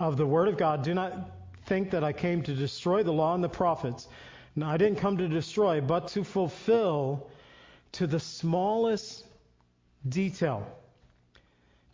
of 0.00 0.16
the 0.16 0.26
Word 0.26 0.48
of 0.48 0.56
God. 0.56 0.82
Do 0.82 0.94
not 0.94 1.30
think 1.66 1.90
that 1.90 2.04
I 2.04 2.12
came 2.12 2.42
to 2.42 2.54
destroy 2.54 3.02
the 3.02 3.12
law 3.12 3.34
and 3.34 3.44
the 3.44 3.48
prophets. 3.48 4.08
No, 4.56 4.66
I 4.66 4.76
didn't 4.76 4.98
come 4.98 5.18
to 5.18 5.28
destroy, 5.28 5.80
but 5.80 6.08
to 6.08 6.24
fulfill 6.24 7.28
to 7.92 8.06
the 8.06 8.20
smallest 8.20 9.24
detail. 10.06 10.66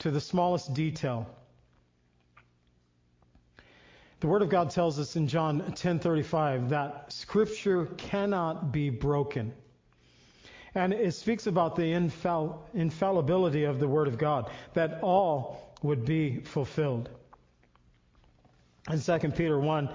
To 0.01 0.11
the 0.11 0.21
smallest 0.21 0.75
detail. 0.75 1.27
The 4.21 4.27
Word 4.27 4.43
of 4.43 4.49
God 4.49 4.71
tells 4.71 4.99
us 4.99 5.17
in 5.17 5.29
John 5.29 5.61
10:35 5.61 6.71
that 6.71 7.13
Scripture 7.13 7.87
cannot 7.97 8.73
be 8.73 8.91
broken. 8.91 9.53
And 10.75 10.93
it 10.93 11.15
speaks 11.15 11.47
about 11.47 11.77
the 11.77 11.93
infall- 11.93 12.59
infallibility 12.75 13.65
of 13.65 13.79
the 13.79 13.87
Word 13.87 14.09
of 14.09 14.19
God, 14.19 14.51
that 14.73 15.01
all 15.03 15.75
would 15.83 16.05
be 16.05 16.41
fulfilled. 16.41 17.11
In 18.91 18.99
2 18.99 19.37
Peter 19.37 19.59
1, 19.59 19.89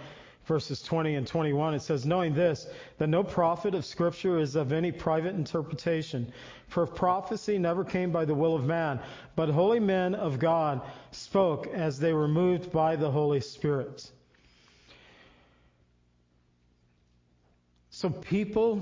verses 0.49 0.81
20 0.81 1.13
and 1.13 1.27
21, 1.27 1.75
it 1.75 1.81
says, 1.81 2.07
Knowing 2.07 2.33
this, 2.33 2.65
that 2.97 3.07
no 3.07 3.23
prophet 3.23 3.75
of 3.75 3.85
Scripture 3.85 4.39
is 4.39 4.55
of 4.55 4.73
any 4.73 4.91
private 4.91 5.35
interpretation. 5.35 6.33
For 6.67 6.87
prophecy 6.87 7.59
never 7.59 7.85
came 7.85 8.11
by 8.11 8.25
the 8.25 8.33
will 8.33 8.55
of 8.55 8.65
man, 8.65 8.99
but 9.35 9.49
holy 9.49 9.79
men 9.79 10.15
of 10.15 10.39
God 10.39 10.81
spoke 11.11 11.67
as 11.67 11.99
they 11.99 12.13
were 12.13 12.27
moved 12.27 12.71
by 12.71 12.95
the 12.95 13.11
Holy 13.11 13.41
Spirit. 13.41 14.09
So 17.91 18.09
people 18.09 18.81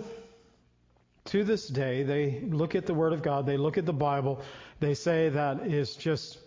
to 1.25 1.43
this 1.43 1.67
day, 1.67 2.03
they 2.03 2.39
look 2.47 2.75
at 2.75 2.85
the 2.85 2.93
Word 2.93 3.11
of 3.11 3.21
God, 3.21 3.45
they 3.45 3.57
look 3.57 3.77
at 3.77 3.85
the 3.85 3.91
Bible, 3.91 4.41
they 4.79 4.93
say 4.93 5.27
that 5.27 5.67
is 5.67 5.95
just 5.95 6.37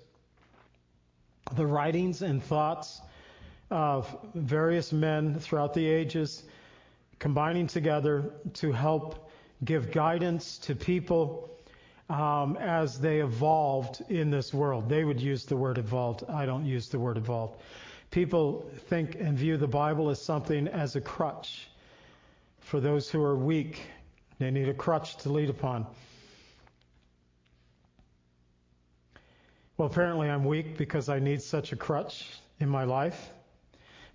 the 1.57 1.67
writings 1.67 2.23
and 2.23 2.43
thoughts 2.43 3.03
of 3.71 4.15
various 4.35 4.93
men 4.93 5.39
throughout 5.39 5.75
the 5.75 5.87
ages 5.87 6.43
combining 7.19 7.67
together 7.67 8.33
to 8.55 8.73
help 8.73 9.31
give 9.65 9.93
guidance 9.93 10.59
to 10.59 10.75
people 10.75 11.51
um, 12.09 12.57
as 12.57 12.99
they 12.99 13.21
evolved 13.21 14.03
in 14.09 14.31
this 14.31 14.53
world. 14.53 14.89
They 14.89 15.05
would 15.05 15.21
use 15.21 15.45
the 15.45 15.57
word 15.57 15.79
evolved. 15.79 16.25
I 16.29 16.47
don't 16.47 16.67
use 16.67 16.89
the 16.89 16.99
word 16.99 17.17
evolved. 17.17 17.61
People 18.11 18.69
think 18.89 19.15
and 19.15 19.39
view 19.39 19.57
the 19.57 19.69
Bible 19.69 20.11
as 20.11 20.21
something 20.21 20.67
as 20.67 20.97
a 20.97 21.01
crutch 21.01 21.69
for 22.59 22.81
those 22.81 23.09
who 23.09 23.23
are 23.23 23.37
weak. 23.37 23.81
They 24.39 24.51
need 24.51 24.69
a 24.69 24.75
crutch 24.75 25.17
to 25.19 25.29
lead 25.29 25.51
upon. 25.51 25.87
Well, 29.77 29.87
apparently 29.87 30.29
I'm 30.29 30.45
weak 30.45 30.77
because 30.77 31.09
I 31.09 31.21
need 31.21 31.43
such 31.43 31.73
a 31.73 31.77
crutch 31.77 32.27
in 32.59 32.69
my 32.69 32.85
life. 32.85 33.31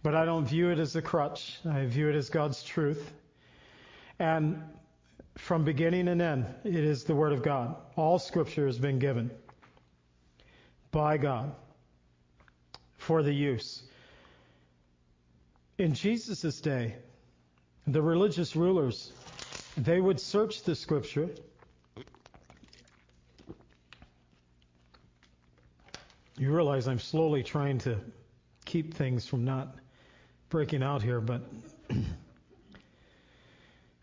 But 0.06 0.14
I 0.14 0.24
don't 0.24 0.46
view 0.46 0.70
it 0.70 0.78
as 0.78 0.96
a 0.96 1.02
crutch. 1.02 1.58
I 1.68 1.84
view 1.88 2.08
it 2.10 2.16
as 2.16 2.30
God's 2.30 2.62
truth. 2.62 3.12
And 4.20 4.62
from 5.36 5.64
beginning 5.64 6.10
and 6.10 6.22
end, 6.22 6.46
it 6.64 6.76
is 6.76 7.06
the 7.06 7.16
Word 7.16 7.34
of 7.34 7.42
God. 7.42 7.76
All 7.96 8.20
Scripture 8.20 8.68
has 8.68 8.78
been 8.78 9.00
given 9.00 9.32
by 10.92 11.18
God 11.18 11.56
for 12.98 13.24
the 13.24 13.34
use. 13.34 13.82
In 15.80 15.96
Jesus' 15.96 16.62
day, 16.62 16.98
the 17.88 18.04
religious 18.04 18.56
rulers, 18.56 19.12
they 19.76 20.00
would 20.00 20.20
search 20.20 20.62
the 20.62 20.76
Scripture. 20.76 21.32
You 26.38 26.54
realize 26.54 26.88
I'm 26.88 27.00
slowly 27.00 27.42
trying 27.42 27.80
to 27.80 28.00
keep 28.66 28.94
things 28.94 29.26
from 29.26 29.44
not 29.44 29.80
breaking 30.50 30.84
out 30.84 31.02
here, 31.02 31.20
but 31.20 31.42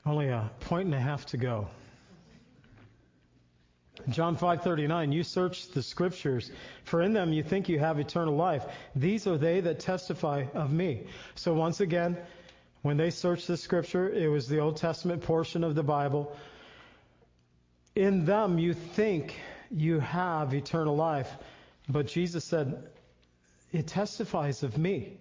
only 0.06 0.28
a 0.28 0.50
point 0.60 0.86
and 0.86 0.94
a 0.94 1.00
half 1.00 1.26
to 1.26 1.36
go. 1.36 1.68
John 4.08 4.36
5:39 4.36 5.12
You 5.12 5.22
search 5.22 5.68
the 5.68 5.82
scriptures 5.82 6.50
for 6.84 7.02
in 7.02 7.12
them 7.12 7.32
you 7.32 7.42
think 7.42 7.68
you 7.68 7.78
have 7.78 7.98
eternal 8.00 8.34
life 8.34 8.64
these 8.96 9.26
are 9.26 9.38
they 9.38 9.60
that 9.60 9.80
testify 9.80 10.46
of 10.54 10.72
me. 10.72 11.06
So 11.34 11.54
once 11.54 11.80
again 11.80 12.16
when 12.80 12.96
they 12.96 13.10
searched 13.10 13.46
the 13.46 13.56
scripture 13.56 14.10
it 14.10 14.28
was 14.28 14.48
the 14.48 14.58
Old 14.58 14.76
Testament 14.76 15.22
portion 15.22 15.62
of 15.62 15.74
the 15.74 15.82
Bible 15.82 16.36
in 17.94 18.24
them 18.24 18.58
you 18.58 18.72
think 18.74 19.38
you 19.70 20.00
have 20.00 20.54
eternal 20.54 20.96
life 20.96 21.30
but 21.88 22.06
Jesus 22.06 22.44
said 22.44 22.88
it 23.72 23.86
testifies 23.86 24.62
of 24.62 24.76
me. 24.76 25.18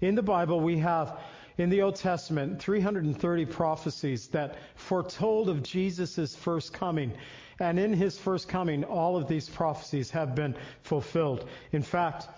In 0.00 0.14
the 0.14 0.22
Bible, 0.22 0.60
we 0.60 0.78
have 0.78 1.18
in 1.58 1.70
the 1.70 1.82
Old 1.82 1.96
Testament 1.96 2.60
330 2.60 3.46
prophecies 3.46 4.28
that 4.28 4.56
foretold 4.76 5.48
of 5.48 5.62
Jesus' 5.62 6.34
first 6.36 6.72
coming. 6.72 7.12
And 7.58 7.78
in 7.78 7.92
his 7.92 8.16
first 8.16 8.48
coming, 8.48 8.84
all 8.84 9.16
of 9.16 9.26
these 9.26 9.48
prophecies 9.48 10.10
have 10.12 10.36
been 10.36 10.54
fulfilled. 10.82 11.48
In 11.72 11.82
fact, 11.82 12.28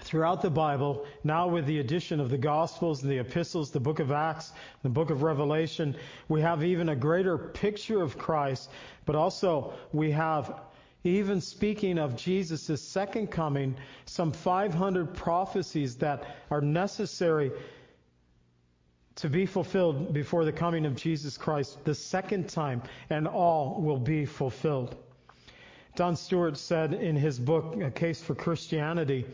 throughout 0.00 0.42
the 0.42 0.50
Bible, 0.50 1.04
now 1.24 1.48
with 1.48 1.66
the 1.66 1.80
addition 1.80 2.20
of 2.20 2.30
the 2.30 2.38
Gospels 2.38 3.02
and 3.02 3.10
the 3.10 3.18
epistles, 3.18 3.72
the 3.72 3.80
book 3.80 3.98
of 3.98 4.12
Acts, 4.12 4.52
the 4.82 4.88
book 4.88 5.10
of 5.10 5.22
Revelation, 5.22 5.96
we 6.28 6.40
have 6.40 6.62
even 6.62 6.88
a 6.88 6.96
greater 6.96 7.36
picture 7.36 8.02
of 8.02 8.16
Christ, 8.16 8.70
but 9.06 9.16
also 9.16 9.72
we 9.92 10.12
have 10.12 10.60
even 11.04 11.40
speaking 11.40 11.98
of 11.98 12.16
Jesus' 12.16 12.80
second 12.80 13.30
coming, 13.30 13.76
some 14.06 14.32
500 14.32 15.14
prophecies 15.14 15.96
that 15.96 16.24
are 16.50 16.62
necessary 16.62 17.52
to 19.16 19.28
be 19.28 19.46
fulfilled 19.46 20.12
before 20.12 20.44
the 20.44 20.52
coming 20.52 20.86
of 20.86 20.96
Jesus 20.96 21.36
Christ 21.36 21.84
the 21.84 21.94
second 21.94 22.48
time, 22.48 22.82
and 23.10 23.28
all 23.28 23.80
will 23.80 23.98
be 23.98 24.24
fulfilled. 24.24 24.96
Don 25.94 26.16
Stewart 26.16 26.56
said 26.56 26.94
in 26.94 27.14
his 27.14 27.38
book, 27.38 27.80
A 27.80 27.90
Case 27.90 28.20
for 28.20 28.34
Christianity, 28.34 29.24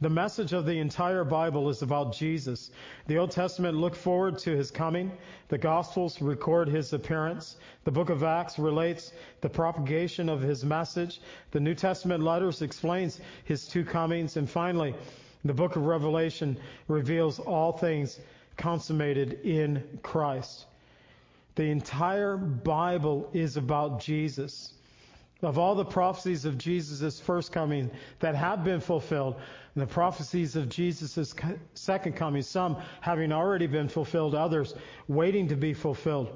the 0.00 0.10
message 0.10 0.52
of 0.52 0.66
the 0.66 0.78
entire 0.78 1.24
Bible 1.24 1.70
is 1.70 1.80
about 1.80 2.12
Jesus. 2.12 2.70
The 3.06 3.16
Old 3.16 3.30
Testament 3.30 3.78
looked 3.78 3.96
forward 3.96 4.38
to 4.40 4.54
his 4.54 4.70
coming. 4.70 5.10
The 5.48 5.56
Gospels 5.56 6.20
record 6.20 6.68
his 6.68 6.92
appearance. 6.92 7.56
The 7.84 7.92
book 7.92 8.10
of 8.10 8.22
Acts 8.22 8.58
relates 8.58 9.12
the 9.40 9.48
propagation 9.48 10.28
of 10.28 10.42
his 10.42 10.64
message. 10.64 11.22
The 11.52 11.60
New 11.60 11.74
Testament 11.74 12.22
letters 12.22 12.60
explains 12.60 13.20
his 13.44 13.66
two 13.66 13.86
comings. 13.86 14.36
And 14.36 14.50
finally, 14.50 14.94
the 15.46 15.54
book 15.54 15.76
of 15.76 15.86
Revelation 15.86 16.58
reveals 16.88 17.38
all 17.38 17.72
things 17.72 18.20
consummated 18.58 19.40
in 19.44 19.82
Christ. 20.02 20.66
The 21.54 21.70
entire 21.70 22.36
Bible 22.36 23.30
is 23.32 23.56
about 23.56 24.00
Jesus. 24.00 24.74
Of 25.42 25.58
all 25.58 25.74
the 25.74 25.84
prophecies 25.84 26.46
of 26.46 26.56
Jesus' 26.56 27.20
first 27.20 27.52
coming 27.52 27.90
that 28.20 28.34
have 28.34 28.64
been 28.64 28.80
fulfilled, 28.80 29.36
and 29.74 29.82
the 29.82 29.86
prophecies 29.86 30.56
of 30.56 30.70
Jesus' 30.70 31.34
second 31.74 32.16
coming, 32.16 32.40
some 32.40 32.78
having 33.02 33.32
already 33.32 33.66
been 33.66 33.88
fulfilled, 33.88 34.34
others 34.34 34.74
waiting 35.08 35.48
to 35.48 35.56
be 35.56 35.74
fulfilled. 35.74 36.34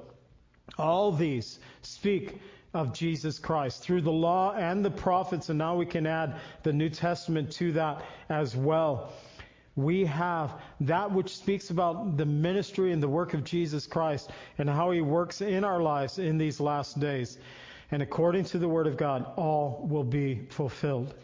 All 0.77 1.13
these 1.13 1.59
speak 1.81 2.41
of 2.75 2.93
Jesus 2.93 3.39
Christ 3.39 3.83
through 3.83 4.03
the 4.03 4.13
law 4.13 4.53
and 4.53 4.85
the 4.85 4.91
prophets, 4.91 5.49
and 5.49 5.59
now 5.59 5.77
we 5.77 5.87
can 5.87 6.07
add 6.07 6.37
the 6.63 6.73
New 6.73 6.91
Testament 6.91 7.51
to 7.53 7.73
that 7.73 8.05
as 8.29 8.55
well. 8.55 9.13
We 9.77 10.05
have 10.05 10.61
that 10.81 11.11
which 11.11 11.37
speaks 11.37 11.71
about 11.71 12.19
the 12.19 12.27
ministry 12.27 12.93
and 12.93 13.03
the 13.03 13.09
work 13.09 13.33
of 13.33 13.45
Jesus 13.45 13.87
Christ 13.87 14.31
and 14.59 14.69
how 14.69 14.91
he 14.91 15.01
works 15.01 15.41
in 15.41 15.65
our 15.65 15.81
lives 15.81 16.19
in 16.19 16.37
these 16.37 16.61
last 16.61 17.01
days. 17.01 17.39
And 17.91 18.03
according 18.03 18.45
to 18.45 18.59
the 18.59 18.69
Word 18.69 18.87
of 18.87 18.97
God, 18.97 19.27
all 19.37 19.87
will 19.89 20.05
be 20.05 20.47
fulfilled. 20.51 21.15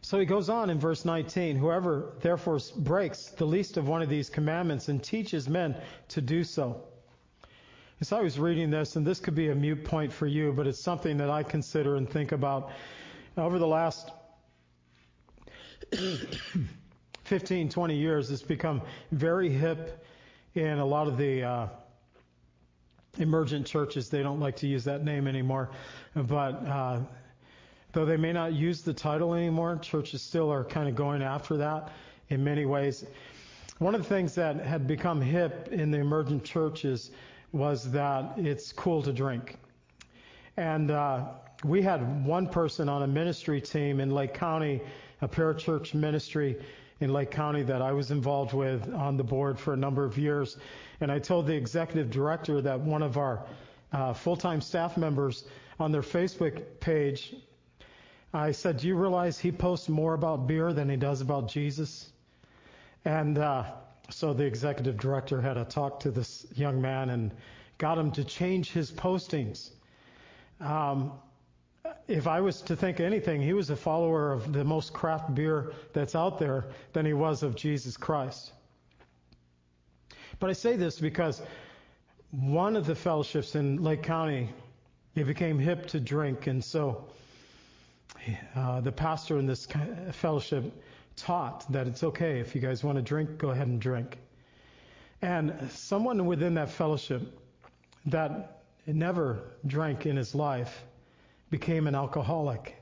So 0.00 0.18
he 0.18 0.24
goes 0.24 0.48
on 0.48 0.70
in 0.70 0.80
verse 0.80 1.04
19 1.04 1.56
Whoever 1.56 2.14
therefore 2.20 2.58
breaks 2.76 3.26
the 3.26 3.44
least 3.44 3.76
of 3.76 3.88
one 3.88 4.02
of 4.02 4.08
these 4.08 4.30
commandments 4.30 4.88
and 4.88 5.02
teaches 5.02 5.48
men 5.48 5.76
to 6.08 6.20
do 6.20 6.42
so. 6.44 6.82
As 8.00 8.12
I 8.12 8.20
was 8.20 8.38
reading 8.38 8.70
this, 8.70 8.96
and 8.96 9.06
this 9.06 9.20
could 9.20 9.34
be 9.34 9.50
a 9.50 9.54
mute 9.54 9.84
point 9.84 10.12
for 10.12 10.26
you, 10.26 10.52
but 10.52 10.66
it's 10.66 10.80
something 10.80 11.16
that 11.18 11.30
I 11.30 11.42
consider 11.42 11.96
and 11.96 12.08
think 12.08 12.32
about 12.32 12.70
over 13.36 13.58
the 13.58 13.66
last 13.66 14.10
15, 17.24 17.68
20 17.68 17.96
years, 17.96 18.30
it's 18.30 18.42
become 18.42 18.82
very 19.12 19.50
hip 19.50 20.04
in 20.54 20.78
a 20.78 20.84
lot 20.84 21.06
of 21.06 21.18
the 21.18 21.42
uh, 21.42 21.66
emergent 23.18 23.66
churches. 23.66 24.08
They 24.08 24.22
don't 24.22 24.40
like 24.40 24.56
to 24.56 24.66
use 24.66 24.84
that 24.84 25.04
name 25.04 25.26
anymore, 25.26 25.70
but 26.14 26.66
uh, 26.66 27.00
Though 27.92 28.04
they 28.04 28.18
may 28.18 28.32
not 28.32 28.52
use 28.52 28.82
the 28.82 28.92
title 28.92 29.34
anymore, 29.34 29.78
churches 29.78 30.20
still 30.20 30.52
are 30.52 30.62
kind 30.62 30.88
of 30.88 30.94
going 30.94 31.22
after 31.22 31.56
that 31.56 31.90
in 32.28 32.44
many 32.44 32.66
ways. 32.66 33.04
One 33.78 33.94
of 33.94 34.02
the 34.02 34.08
things 34.08 34.34
that 34.34 34.56
had 34.60 34.86
become 34.86 35.20
hip 35.20 35.68
in 35.72 35.90
the 35.90 35.98
emergent 35.98 36.44
churches 36.44 37.10
was 37.52 37.90
that 37.92 38.34
it's 38.36 38.72
cool 38.72 39.02
to 39.02 39.12
drink. 39.12 39.56
And 40.58 40.90
uh, 40.90 41.28
we 41.64 41.80
had 41.80 42.26
one 42.26 42.46
person 42.46 42.88
on 42.90 43.04
a 43.04 43.06
ministry 43.06 43.60
team 43.60 44.00
in 44.00 44.10
Lake 44.10 44.34
County, 44.34 44.82
a 45.22 45.28
parachurch 45.28 45.94
ministry 45.94 46.56
in 47.00 47.12
Lake 47.12 47.30
County 47.30 47.62
that 47.62 47.80
I 47.80 47.92
was 47.92 48.10
involved 48.10 48.52
with 48.52 48.92
on 48.92 49.16
the 49.16 49.24
board 49.24 49.58
for 49.58 49.72
a 49.72 49.76
number 49.76 50.04
of 50.04 50.18
years. 50.18 50.58
And 51.00 51.12
I 51.12 51.18
told 51.18 51.46
the 51.46 51.54
executive 51.54 52.10
director 52.10 52.60
that 52.62 52.80
one 52.80 53.02
of 53.02 53.16
our 53.16 53.44
uh, 53.92 54.12
full-time 54.12 54.60
staff 54.60 54.96
members 54.96 55.44
on 55.78 55.92
their 55.92 56.02
Facebook 56.02 56.62
page 56.80 57.34
I 58.32 58.52
said, 58.52 58.78
Do 58.78 58.86
you 58.86 58.96
realize 58.96 59.38
he 59.38 59.50
posts 59.50 59.88
more 59.88 60.14
about 60.14 60.46
beer 60.46 60.72
than 60.72 60.90
he 60.90 60.96
does 60.96 61.22
about 61.22 61.48
Jesus? 61.48 62.10
And 63.04 63.38
uh, 63.38 63.64
so 64.10 64.34
the 64.34 64.44
executive 64.44 64.98
director 64.98 65.40
had 65.40 65.56
a 65.56 65.64
talk 65.64 66.00
to 66.00 66.10
this 66.10 66.46
young 66.54 66.80
man 66.80 67.10
and 67.10 67.32
got 67.78 67.96
him 67.96 68.10
to 68.12 68.24
change 68.24 68.70
his 68.70 68.90
postings. 68.92 69.70
Um, 70.60 71.12
if 72.06 72.26
I 72.26 72.40
was 72.40 72.60
to 72.62 72.76
think 72.76 73.00
anything, 73.00 73.40
he 73.40 73.54
was 73.54 73.70
a 73.70 73.76
follower 73.76 74.32
of 74.32 74.52
the 74.52 74.64
most 74.64 74.92
craft 74.92 75.34
beer 75.34 75.72
that's 75.94 76.14
out 76.14 76.38
there 76.38 76.66
than 76.92 77.06
he 77.06 77.14
was 77.14 77.42
of 77.42 77.54
Jesus 77.54 77.96
Christ. 77.96 78.52
But 80.40 80.50
I 80.50 80.52
say 80.52 80.76
this 80.76 81.00
because 81.00 81.42
one 82.30 82.76
of 82.76 82.86
the 82.86 82.94
fellowships 82.94 83.54
in 83.54 83.82
Lake 83.82 84.02
County, 84.02 84.50
it 85.14 85.24
became 85.24 85.58
hip 85.58 85.86
to 85.88 86.00
drink, 86.00 86.46
and 86.46 86.62
so 86.62 87.04
uh, 88.54 88.80
the 88.80 88.92
pastor 88.92 89.38
in 89.38 89.46
this 89.46 89.66
fellowship 90.12 90.64
taught 91.16 91.70
that 91.72 91.86
it's 91.86 92.04
okay 92.04 92.38
if 92.38 92.54
you 92.54 92.60
guys 92.60 92.84
want 92.84 92.96
to 92.96 93.02
drink, 93.02 93.38
go 93.38 93.50
ahead 93.50 93.66
and 93.66 93.80
drink. 93.80 94.18
And 95.22 95.54
someone 95.70 96.26
within 96.26 96.54
that 96.54 96.70
fellowship 96.70 97.22
that 98.06 98.62
never 98.86 99.40
drank 99.66 100.06
in 100.06 100.16
his 100.16 100.34
life 100.34 100.84
became 101.50 101.86
an 101.86 101.94
alcoholic 101.94 102.76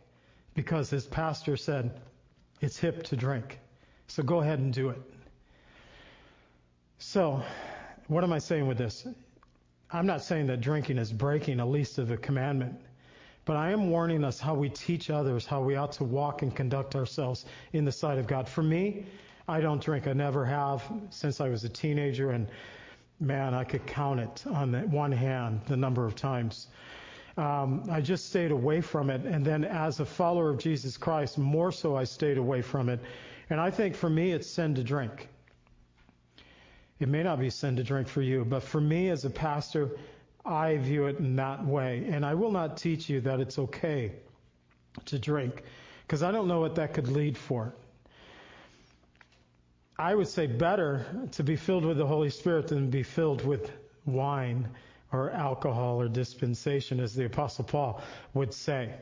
because 0.54 0.90
his 0.90 1.06
pastor 1.06 1.56
said 1.56 2.00
it's 2.60 2.78
hip 2.78 3.04
to 3.04 3.16
drink. 3.16 3.58
So 4.08 4.22
go 4.22 4.40
ahead 4.40 4.58
and 4.58 4.72
do 4.72 4.90
it. 4.90 5.00
So, 6.98 7.42
what 8.08 8.24
am 8.24 8.32
I 8.32 8.38
saying 8.38 8.66
with 8.66 8.78
this? 8.78 9.06
I'm 9.90 10.06
not 10.06 10.22
saying 10.22 10.46
that 10.46 10.62
drinking 10.62 10.96
is 10.96 11.12
breaking 11.12 11.60
at 11.60 11.68
least 11.68 11.98
of 11.98 12.10
a 12.10 12.16
commandment, 12.16 12.80
but 13.44 13.54
I 13.54 13.70
am 13.70 13.90
warning 13.90 14.24
us 14.24 14.40
how 14.40 14.54
we 14.54 14.70
teach 14.70 15.10
others 15.10 15.44
how 15.44 15.62
we 15.62 15.76
ought 15.76 15.92
to 15.92 16.04
walk 16.04 16.40
and 16.40 16.56
conduct 16.56 16.96
ourselves 16.96 17.44
in 17.74 17.84
the 17.84 17.92
sight 17.92 18.16
of 18.18 18.26
God. 18.26 18.48
For 18.48 18.62
me, 18.62 19.04
I 19.46 19.60
don't 19.60 19.80
drink. 19.80 20.06
I 20.06 20.14
never 20.14 20.46
have 20.46 20.90
since 21.10 21.38
I 21.38 21.50
was 21.50 21.64
a 21.64 21.68
teenager, 21.68 22.30
and 22.30 22.48
man, 23.20 23.52
I 23.52 23.64
could 23.64 23.86
count 23.86 24.20
it 24.20 24.46
on 24.46 24.72
one 24.90 25.12
hand 25.12 25.60
the 25.66 25.76
number 25.76 26.06
of 26.06 26.14
times. 26.14 26.68
Um, 27.36 27.84
I 27.90 28.00
just 28.00 28.30
stayed 28.30 28.52
away 28.52 28.80
from 28.80 29.10
it, 29.10 29.20
and 29.26 29.44
then 29.44 29.66
as 29.66 30.00
a 30.00 30.06
follower 30.06 30.48
of 30.48 30.56
Jesus 30.56 30.96
Christ, 30.96 31.36
more 31.36 31.72
so 31.72 31.94
I 31.94 32.04
stayed 32.04 32.38
away 32.38 32.62
from 32.62 32.88
it. 32.88 33.00
And 33.50 33.60
I 33.60 33.70
think 33.70 33.94
for 33.94 34.08
me, 34.08 34.32
it's 34.32 34.46
sin 34.46 34.74
to 34.76 34.82
drink. 34.82 35.28
It 36.98 37.08
may 37.08 37.22
not 37.22 37.38
be 37.38 37.50
sin 37.50 37.76
to 37.76 37.84
drink 37.84 38.08
for 38.08 38.22
you, 38.22 38.44
but 38.44 38.62
for 38.62 38.80
me 38.80 39.10
as 39.10 39.24
a 39.24 39.30
pastor, 39.30 39.90
I 40.44 40.76
view 40.78 41.06
it 41.06 41.18
in 41.18 41.36
that 41.36 41.64
way. 41.64 42.06
And 42.08 42.24
I 42.24 42.34
will 42.34 42.50
not 42.50 42.76
teach 42.76 43.08
you 43.08 43.20
that 43.22 43.40
it's 43.40 43.58
okay 43.58 44.12
to 45.04 45.18
drink, 45.18 45.62
because 46.06 46.22
I 46.22 46.32
don't 46.32 46.48
know 46.48 46.60
what 46.60 46.76
that 46.76 46.94
could 46.94 47.08
lead 47.08 47.36
for. 47.36 47.74
I 49.98 50.14
would 50.14 50.28
say 50.28 50.46
better 50.46 51.06
to 51.32 51.42
be 51.42 51.56
filled 51.56 51.84
with 51.84 51.98
the 51.98 52.06
Holy 52.06 52.30
Spirit 52.30 52.68
than 52.68 52.90
be 52.90 53.02
filled 53.02 53.44
with 53.44 53.70
wine 54.04 54.68
or 55.12 55.30
alcohol 55.30 56.00
or 56.00 56.08
dispensation, 56.08 57.00
as 57.00 57.14
the 57.14 57.26
Apostle 57.26 57.64
Paul 57.64 58.02
would 58.34 58.54
say. 58.54 58.94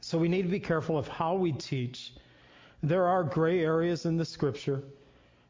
So 0.00 0.18
we 0.18 0.28
need 0.28 0.42
to 0.42 0.48
be 0.48 0.60
careful 0.60 0.96
of 0.96 1.08
how 1.08 1.34
we 1.34 1.52
teach. 1.52 2.12
There 2.82 3.06
are 3.06 3.24
gray 3.24 3.64
areas 3.64 4.06
in 4.06 4.16
the 4.16 4.24
scripture. 4.24 4.82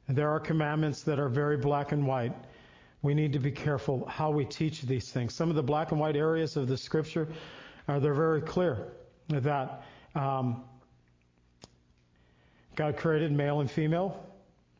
There 0.08 0.30
are 0.30 0.38
commandments 0.38 1.02
that 1.02 1.18
are 1.18 1.28
very 1.28 1.56
black 1.56 1.92
and 1.92 2.06
white. 2.06 2.32
We 3.02 3.14
need 3.14 3.32
to 3.32 3.38
be 3.38 3.50
careful 3.50 4.06
how 4.06 4.30
we 4.30 4.44
teach 4.44 4.82
these 4.82 5.10
things. 5.10 5.34
Some 5.34 5.50
of 5.50 5.56
the 5.56 5.62
black 5.62 5.90
and 5.90 6.00
white 6.00 6.16
areas 6.16 6.56
of 6.56 6.68
the 6.68 6.76
scripture 6.76 7.28
are 7.88 7.98
they're 7.98 8.14
very 8.14 8.40
clear 8.40 8.92
that 9.28 9.82
um, 10.14 10.64
God 12.76 12.96
created 12.96 13.32
male 13.32 13.60
and 13.60 13.70
female. 13.70 14.24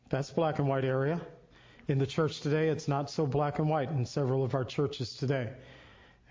That's 0.09 0.29
black 0.29 0.59
and 0.59 0.67
white 0.67 0.85
area. 0.85 1.19
In 1.89 1.97
the 1.97 2.07
church 2.07 2.41
today, 2.41 2.69
it's 2.69 2.87
not 2.87 3.09
so 3.09 3.25
black 3.25 3.59
and 3.59 3.69
white 3.69 3.89
in 3.89 4.05
several 4.05 4.43
of 4.43 4.55
our 4.55 4.63
churches 4.63 5.15
today. 5.15 5.51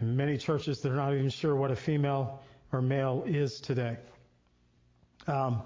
In 0.00 0.16
many 0.16 0.36
churches, 0.36 0.80
they're 0.80 0.92
not 0.92 1.12
even 1.14 1.30
sure 1.30 1.54
what 1.56 1.70
a 1.70 1.76
female 1.76 2.42
or 2.72 2.82
male 2.82 3.24
is 3.26 3.60
today. 3.60 3.96
Um, 5.26 5.62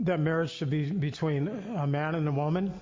that 0.00 0.20
marriage 0.20 0.50
should 0.50 0.70
be 0.70 0.90
between 0.90 1.48
a 1.76 1.86
man 1.86 2.14
and 2.14 2.28
a 2.28 2.32
woman, 2.32 2.72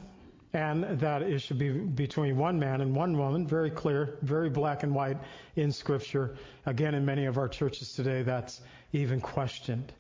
and 0.52 0.84
that 1.00 1.22
it 1.22 1.40
should 1.40 1.58
be 1.58 1.70
between 1.70 2.36
one 2.36 2.58
man 2.58 2.80
and 2.80 2.94
one 2.94 3.16
woman. 3.16 3.46
Very 3.46 3.70
clear, 3.70 4.18
very 4.22 4.48
black 4.48 4.82
and 4.82 4.94
white 4.94 5.18
in 5.56 5.72
Scripture. 5.72 6.36
Again, 6.66 6.94
in 6.94 7.04
many 7.04 7.26
of 7.26 7.38
our 7.38 7.48
churches 7.48 7.92
today, 7.92 8.22
that's 8.22 8.60
even 8.92 9.20
questioned 9.20 9.92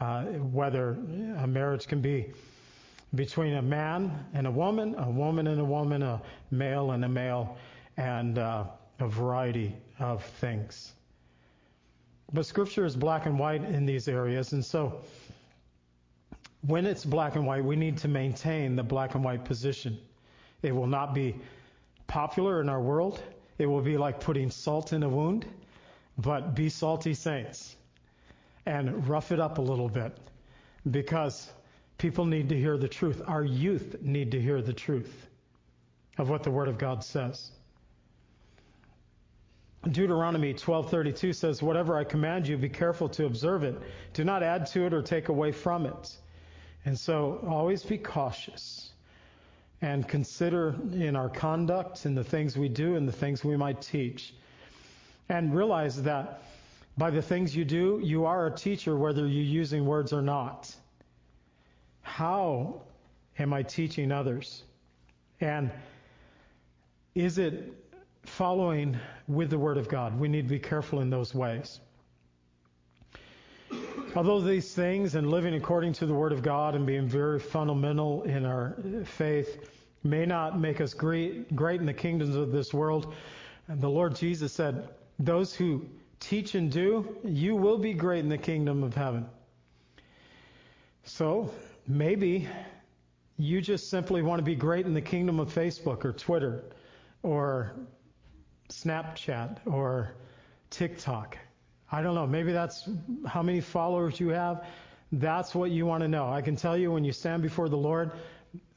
uh, 0.00 0.24
whether 0.24 0.90
a 1.38 1.46
marriage 1.46 1.86
can 1.86 2.00
be 2.00 2.32
between 3.14 3.54
a 3.54 3.62
man 3.62 4.26
and 4.34 4.46
a 4.46 4.50
woman, 4.50 4.94
a 4.98 5.10
woman 5.10 5.46
and 5.46 5.60
a 5.60 5.64
woman, 5.64 6.02
a 6.02 6.20
male 6.50 6.90
and 6.90 7.04
a 7.04 7.08
male, 7.08 7.56
and 7.96 8.38
uh, 8.38 8.64
a 9.00 9.08
variety 9.08 9.74
of 9.98 10.24
things. 10.24 10.92
But 12.32 12.46
Scripture 12.46 12.84
is 12.84 12.96
black 12.96 13.26
and 13.26 13.38
white 13.38 13.62
in 13.62 13.86
these 13.86 14.08
areas, 14.08 14.52
and 14.52 14.64
so 14.64 15.00
when 16.66 16.86
it's 16.86 17.04
black 17.04 17.36
and 17.36 17.46
white, 17.46 17.64
we 17.64 17.76
need 17.76 17.98
to 17.98 18.08
maintain 18.08 18.74
the 18.76 18.82
black 18.82 19.14
and 19.14 19.22
white 19.22 19.44
position. 19.44 19.98
It 20.62 20.74
will 20.74 20.86
not 20.86 21.14
be 21.14 21.36
popular 22.06 22.60
in 22.60 22.68
our 22.68 22.80
world. 22.80 23.22
It 23.58 23.66
will 23.66 23.82
be 23.82 23.98
like 23.98 24.20
putting 24.20 24.50
salt 24.50 24.92
in 24.92 25.02
a 25.02 25.08
wound, 25.08 25.46
but 26.18 26.54
be 26.54 26.68
salty 26.68 27.14
saints 27.14 27.76
and 28.66 29.06
rough 29.06 29.30
it 29.30 29.40
up 29.40 29.58
a 29.58 29.62
little 29.62 29.88
bit 29.88 30.16
because 30.90 31.52
people 31.98 32.24
need 32.24 32.48
to 32.48 32.58
hear 32.58 32.78
the 32.78 32.88
truth. 32.88 33.20
Our 33.26 33.44
youth 33.44 34.00
need 34.00 34.30
to 34.32 34.40
hear 34.40 34.62
the 34.62 34.72
truth 34.72 35.28
of 36.16 36.30
what 36.30 36.42
the 36.42 36.50
Word 36.50 36.68
of 36.68 36.78
God 36.78 37.04
says. 37.04 37.50
Deuteronomy 39.90 40.54
12:32 40.54 41.34
says, 41.34 41.62
"Whatever 41.62 41.98
I 41.98 42.04
command 42.04 42.48
you, 42.48 42.56
be 42.56 42.70
careful 42.70 43.08
to 43.10 43.26
observe 43.26 43.64
it. 43.64 43.78
Do 44.14 44.24
not 44.24 44.42
add 44.42 44.64
to 44.68 44.86
it 44.86 44.94
or 44.94 45.02
take 45.02 45.28
away 45.28 45.52
from 45.52 45.84
it." 45.84 46.16
And 46.84 46.98
so, 46.98 47.42
always 47.48 47.82
be 47.82 47.98
cautious 47.98 48.90
and 49.80 50.06
consider 50.06 50.74
in 50.92 51.16
our 51.16 51.28
conduct 51.28 52.04
and 52.04 52.16
the 52.16 52.24
things 52.24 52.56
we 52.56 52.68
do 52.68 52.96
and 52.96 53.08
the 53.08 53.12
things 53.12 53.44
we 53.44 53.56
might 53.56 53.80
teach. 53.80 54.34
And 55.28 55.54
realize 55.54 56.02
that 56.02 56.42
by 56.96 57.10
the 57.10 57.22
things 57.22 57.56
you 57.56 57.64
do, 57.64 58.00
you 58.02 58.24
are 58.24 58.46
a 58.46 58.50
teacher 58.54 58.96
whether 58.96 59.26
you're 59.26 59.42
using 59.42 59.84
words 59.84 60.12
or 60.12 60.22
not. 60.22 60.74
How 62.02 62.82
am 63.38 63.52
I 63.52 63.62
teaching 63.62 64.12
others? 64.12 64.62
And 65.40 65.70
is 67.14 67.38
it 67.38 67.72
following 68.24 68.96
with 69.26 69.50
the 69.50 69.58
Word 69.58 69.76
of 69.76 69.88
God? 69.88 70.18
We 70.18 70.28
need 70.28 70.42
to 70.42 70.54
be 70.54 70.58
careful 70.58 71.00
in 71.00 71.10
those 71.10 71.34
ways. 71.34 71.80
Although 74.16 74.42
these 74.42 74.72
things 74.72 75.16
and 75.16 75.28
living 75.28 75.54
according 75.54 75.92
to 75.94 76.06
the 76.06 76.14
Word 76.14 76.30
of 76.30 76.40
God 76.40 76.76
and 76.76 76.86
being 76.86 77.08
very 77.08 77.40
fundamental 77.40 78.22
in 78.22 78.44
our 78.44 78.76
faith 79.04 79.68
may 80.04 80.24
not 80.24 80.60
make 80.60 80.80
us 80.80 80.94
great, 80.94 81.54
great 81.56 81.80
in 81.80 81.86
the 81.86 81.94
kingdoms 81.94 82.36
of 82.36 82.52
this 82.52 82.72
world, 82.72 83.12
the 83.68 83.90
Lord 83.90 84.14
Jesus 84.14 84.52
said, 84.52 84.88
Those 85.18 85.52
who 85.52 85.84
teach 86.20 86.54
and 86.54 86.70
do, 86.70 87.16
you 87.24 87.56
will 87.56 87.76
be 87.76 87.92
great 87.92 88.20
in 88.20 88.28
the 88.28 88.38
kingdom 88.38 88.84
of 88.84 88.94
heaven. 88.94 89.26
So 91.02 91.52
maybe 91.88 92.48
you 93.36 93.60
just 93.60 93.90
simply 93.90 94.22
want 94.22 94.38
to 94.38 94.44
be 94.44 94.54
great 94.54 94.86
in 94.86 94.94
the 94.94 95.02
kingdom 95.02 95.40
of 95.40 95.52
Facebook 95.52 96.04
or 96.04 96.12
Twitter 96.12 96.62
or 97.24 97.74
Snapchat 98.68 99.58
or 99.66 100.12
TikTok. 100.70 101.36
I 101.94 102.02
don't 102.02 102.16
know. 102.16 102.26
Maybe 102.26 102.50
that's 102.50 102.88
how 103.24 103.40
many 103.40 103.60
followers 103.60 104.18
you 104.18 104.30
have. 104.30 104.64
That's 105.12 105.54
what 105.54 105.70
you 105.70 105.86
want 105.86 106.02
to 106.02 106.08
know. 106.08 106.28
I 106.28 106.42
can 106.42 106.56
tell 106.56 106.76
you 106.76 106.90
when 106.90 107.04
you 107.04 107.12
stand 107.12 107.40
before 107.40 107.68
the 107.68 107.76
Lord, 107.76 108.10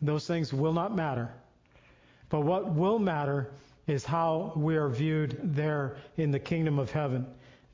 those 0.04 0.28
things 0.28 0.54
will 0.54 0.74
not 0.74 0.96
matter. 0.96 1.34
But 2.30 2.42
what 2.42 2.76
will 2.76 3.00
matter 3.00 3.50
is 3.88 4.06
how 4.06 4.54
we 4.56 4.76
are 4.76 4.88
viewed 4.88 5.40
there 5.44 5.98
in 6.16 6.30
the 6.30 6.38
kingdom 6.38 6.78
of 6.78 6.92
heaven. 6.92 7.26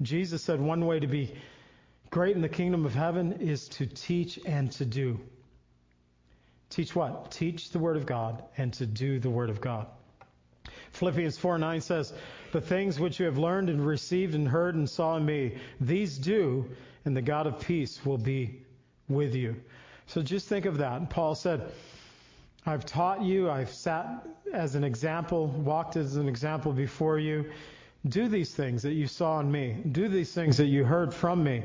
Jesus 0.02 0.42
said 0.42 0.62
one 0.62 0.86
way 0.86 1.02
to 1.02 1.08
be 1.08 1.36
great 2.10 2.38
in 2.38 2.42
the 2.42 2.48
kingdom 2.48 2.86
of 2.86 2.96
heaven 2.96 3.34
is 3.42 3.68
to 3.70 3.86
teach 3.86 4.40
and 4.46 4.72
to 4.74 4.86
do. 4.86 5.20
Teach 6.70 6.96
what? 6.96 7.32
Teach 7.32 7.72
the 7.72 7.80
word 7.80 7.98
of 7.98 8.06
God 8.06 8.46
and 8.56 8.72
to 8.76 8.86
do 8.86 9.20
the 9.20 9.30
word 9.30 9.50
of 9.50 9.60
God. 9.60 9.88
Philippians 11.04 11.38
4 11.38 11.58
9 11.58 11.82
says, 11.82 12.14
The 12.54 12.62
things 12.62 12.98
which 12.98 13.20
you 13.20 13.26
have 13.26 13.38
learned 13.38 13.68
and 13.68 13.86
received 13.86 14.36
and 14.36 14.48
heard 14.48 14.76
and 14.76 14.90
saw 14.90 15.18
in 15.18 15.26
me, 15.26 15.58
these 15.82 16.18
do, 16.18 16.66
and 17.04 17.14
the 17.14 17.22
God 17.22 17.46
of 17.46 17.60
peace 17.60 18.06
will 18.06 18.18
be 18.18 18.62
with 19.10 19.36
you. 19.36 19.58
So 20.08 20.22
just 20.22 20.48
think 20.48 20.64
of 20.64 20.78
that. 20.78 21.10
Paul 21.10 21.36
said, 21.36 21.70
I've 22.66 22.86
taught 22.86 23.22
you, 23.22 23.50
I've 23.50 23.70
sat 23.70 24.26
as 24.54 24.76
an 24.76 24.86
example, 24.86 25.48
walked 25.48 25.98
as 25.98 26.16
an 26.16 26.30
example 26.30 26.72
before 26.72 27.20
you. 27.20 27.52
Do 28.08 28.30
these 28.30 28.56
things 28.56 28.82
that 28.84 28.94
you 28.94 29.08
saw 29.08 29.42
in 29.42 29.52
me. 29.52 29.76
Do 29.92 30.08
these 30.08 30.32
things 30.32 30.56
that 30.56 30.68
you 30.68 30.86
heard 30.86 31.14
from 31.14 31.44
me. 31.44 31.64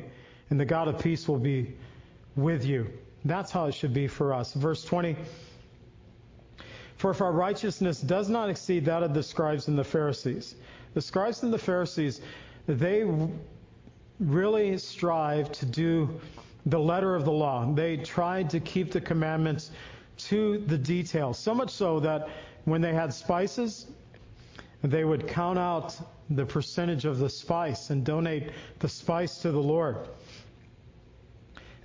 And 0.50 0.58
the 0.58 0.64
God 0.64 0.88
of 0.88 0.98
peace 0.98 1.28
will 1.28 1.38
be 1.38 1.76
with 2.34 2.64
you. 2.64 2.90
That's 3.24 3.52
how 3.52 3.66
it 3.66 3.74
should 3.74 3.94
be 3.94 4.08
for 4.08 4.34
us. 4.34 4.52
Verse 4.54 4.82
20 4.82 5.14
For 6.98 7.12
if 7.12 7.20
our 7.20 7.32
righteousness 7.32 8.00
does 8.00 8.28
not 8.28 8.50
exceed 8.50 8.84
that 8.86 9.04
of 9.04 9.14
the 9.14 9.22
scribes 9.22 9.68
and 9.68 9.78
the 9.78 9.84
Pharisees, 9.84 10.56
the 10.94 11.00
scribes 11.00 11.44
and 11.44 11.52
the 11.52 11.58
Pharisees, 11.58 12.20
they 12.66 13.04
really 14.18 14.76
strive 14.78 15.52
to 15.52 15.64
do 15.64 16.20
the 16.66 16.78
letter 16.78 17.14
of 17.14 17.24
the 17.24 17.30
law. 17.32 17.72
They 17.72 17.98
tried 17.98 18.50
to 18.50 18.58
keep 18.58 18.90
the 18.90 19.00
commandments 19.00 19.70
to 20.28 20.58
the 20.66 20.76
detail, 20.76 21.32
so 21.32 21.54
much 21.54 21.70
so 21.70 22.00
that 22.00 22.28
when 22.64 22.80
they 22.80 22.92
had 22.92 23.14
spices, 23.14 23.86
they 24.82 25.04
would 25.04 25.28
count 25.28 25.58
out 25.58 25.96
the 26.30 26.44
percentage 26.44 27.04
of 27.04 27.18
the 27.18 27.30
spice 27.30 27.90
and 27.90 28.04
donate 28.04 28.50
the 28.80 28.88
spice 28.88 29.38
to 29.38 29.52
the 29.52 29.62
Lord. 29.62 29.96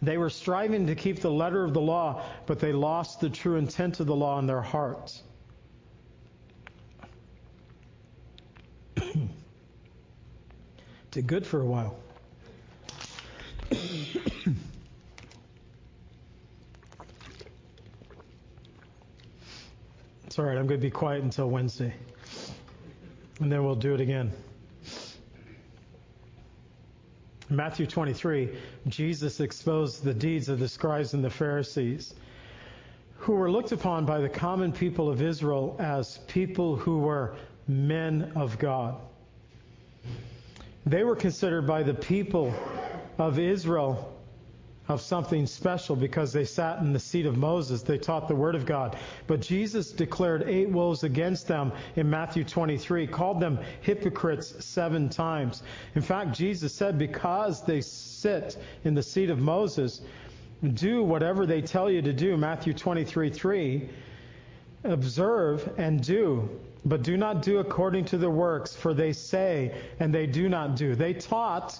They 0.03 0.17
were 0.17 0.29
striving 0.29 0.87
to 0.87 0.95
keep 0.95 1.21
the 1.21 1.31
letter 1.31 1.63
of 1.63 1.73
the 1.73 1.79
law, 1.79 2.21
but 2.45 2.59
they 2.59 2.73
lost 2.73 3.21
the 3.21 3.29
true 3.29 3.55
intent 3.55 4.01
of 4.01 4.07
the 4.07 4.15
law 4.15 4.37
in 4.39 4.47
their 4.47 4.61
hearts. 4.61 5.23
Did 11.11 11.27
good 11.27 11.47
for 11.47 11.61
a 11.61 11.65
while. 11.65 11.95
it's 20.25 20.37
all 20.37 20.43
right, 20.45 20.57
I'm 20.57 20.67
going 20.67 20.81
to 20.81 20.85
be 20.85 20.91
quiet 20.91 21.23
until 21.23 21.49
Wednesday. 21.49 21.93
And 23.39 23.49
then 23.49 23.63
we'll 23.63 23.75
do 23.75 23.93
it 23.93 24.01
again. 24.01 24.33
In 27.53 27.57
Matthew 27.57 27.85
23, 27.85 28.49
Jesus 28.87 29.39
exposed 29.39 30.03
the 30.03 30.11
deeds 30.11 30.49
of 30.49 30.57
the 30.57 30.67
scribes 30.67 31.13
and 31.13 31.23
the 31.23 31.29
Pharisees, 31.29 32.15
who 33.17 33.33
were 33.33 33.51
looked 33.51 33.71
upon 33.71 34.07
by 34.07 34.21
the 34.21 34.27
common 34.27 34.71
people 34.71 35.07
of 35.07 35.21
Israel 35.21 35.75
as 35.77 36.17
people 36.25 36.75
who 36.75 36.97
were 36.97 37.35
men 37.67 38.31
of 38.35 38.57
God. 38.57 38.99
They 40.87 41.03
were 41.03 41.15
considered 41.15 41.67
by 41.67 41.83
the 41.83 41.93
people 41.93 42.51
of 43.19 43.37
Israel 43.37 44.12
of 44.89 45.01
something 45.01 45.45
special 45.45 45.95
because 45.95 46.33
they 46.33 46.43
sat 46.43 46.79
in 46.79 46.91
the 46.91 46.99
seat 46.99 47.25
of 47.25 47.37
Moses. 47.37 47.81
They 47.81 47.97
taught 47.97 48.27
the 48.27 48.35
Word 48.35 48.55
of 48.55 48.65
God. 48.65 48.97
But 49.27 49.39
Jesus 49.39 49.91
declared 49.91 50.43
eight 50.47 50.69
woes 50.69 51.03
against 51.03 51.47
them 51.47 51.71
in 51.95 52.09
Matthew 52.09 52.43
23, 52.43 53.07
called 53.07 53.39
them 53.39 53.59
hypocrites 53.81 54.63
seven 54.65 55.09
times. 55.09 55.63
In 55.95 56.01
fact, 56.01 56.33
Jesus 56.33 56.73
said, 56.73 56.97
because 56.97 57.63
they 57.63 57.79
sit 57.81 58.57
in 58.83 58.93
the 58.93 59.03
seat 59.03 59.29
of 59.29 59.39
Moses, 59.39 60.01
do 60.73 61.03
whatever 61.03 61.45
they 61.45 61.61
tell 61.61 61.89
you 61.89 62.01
to 62.01 62.13
do. 62.13 62.35
Matthew 62.35 62.73
23, 62.73 63.29
3. 63.29 63.89
Observe 64.85 65.73
and 65.77 66.03
do, 66.03 66.49
but 66.83 67.03
do 67.03 67.15
not 67.15 67.41
do 67.41 67.59
according 67.59 68.03
to 68.03 68.17
the 68.17 68.29
works, 68.29 68.75
for 68.75 68.93
they 68.93 69.13
say 69.13 69.73
and 70.01 70.13
they 70.13 70.27
do 70.27 70.49
not 70.49 70.75
do. 70.75 70.93
They 70.93 71.13
taught, 71.13 71.79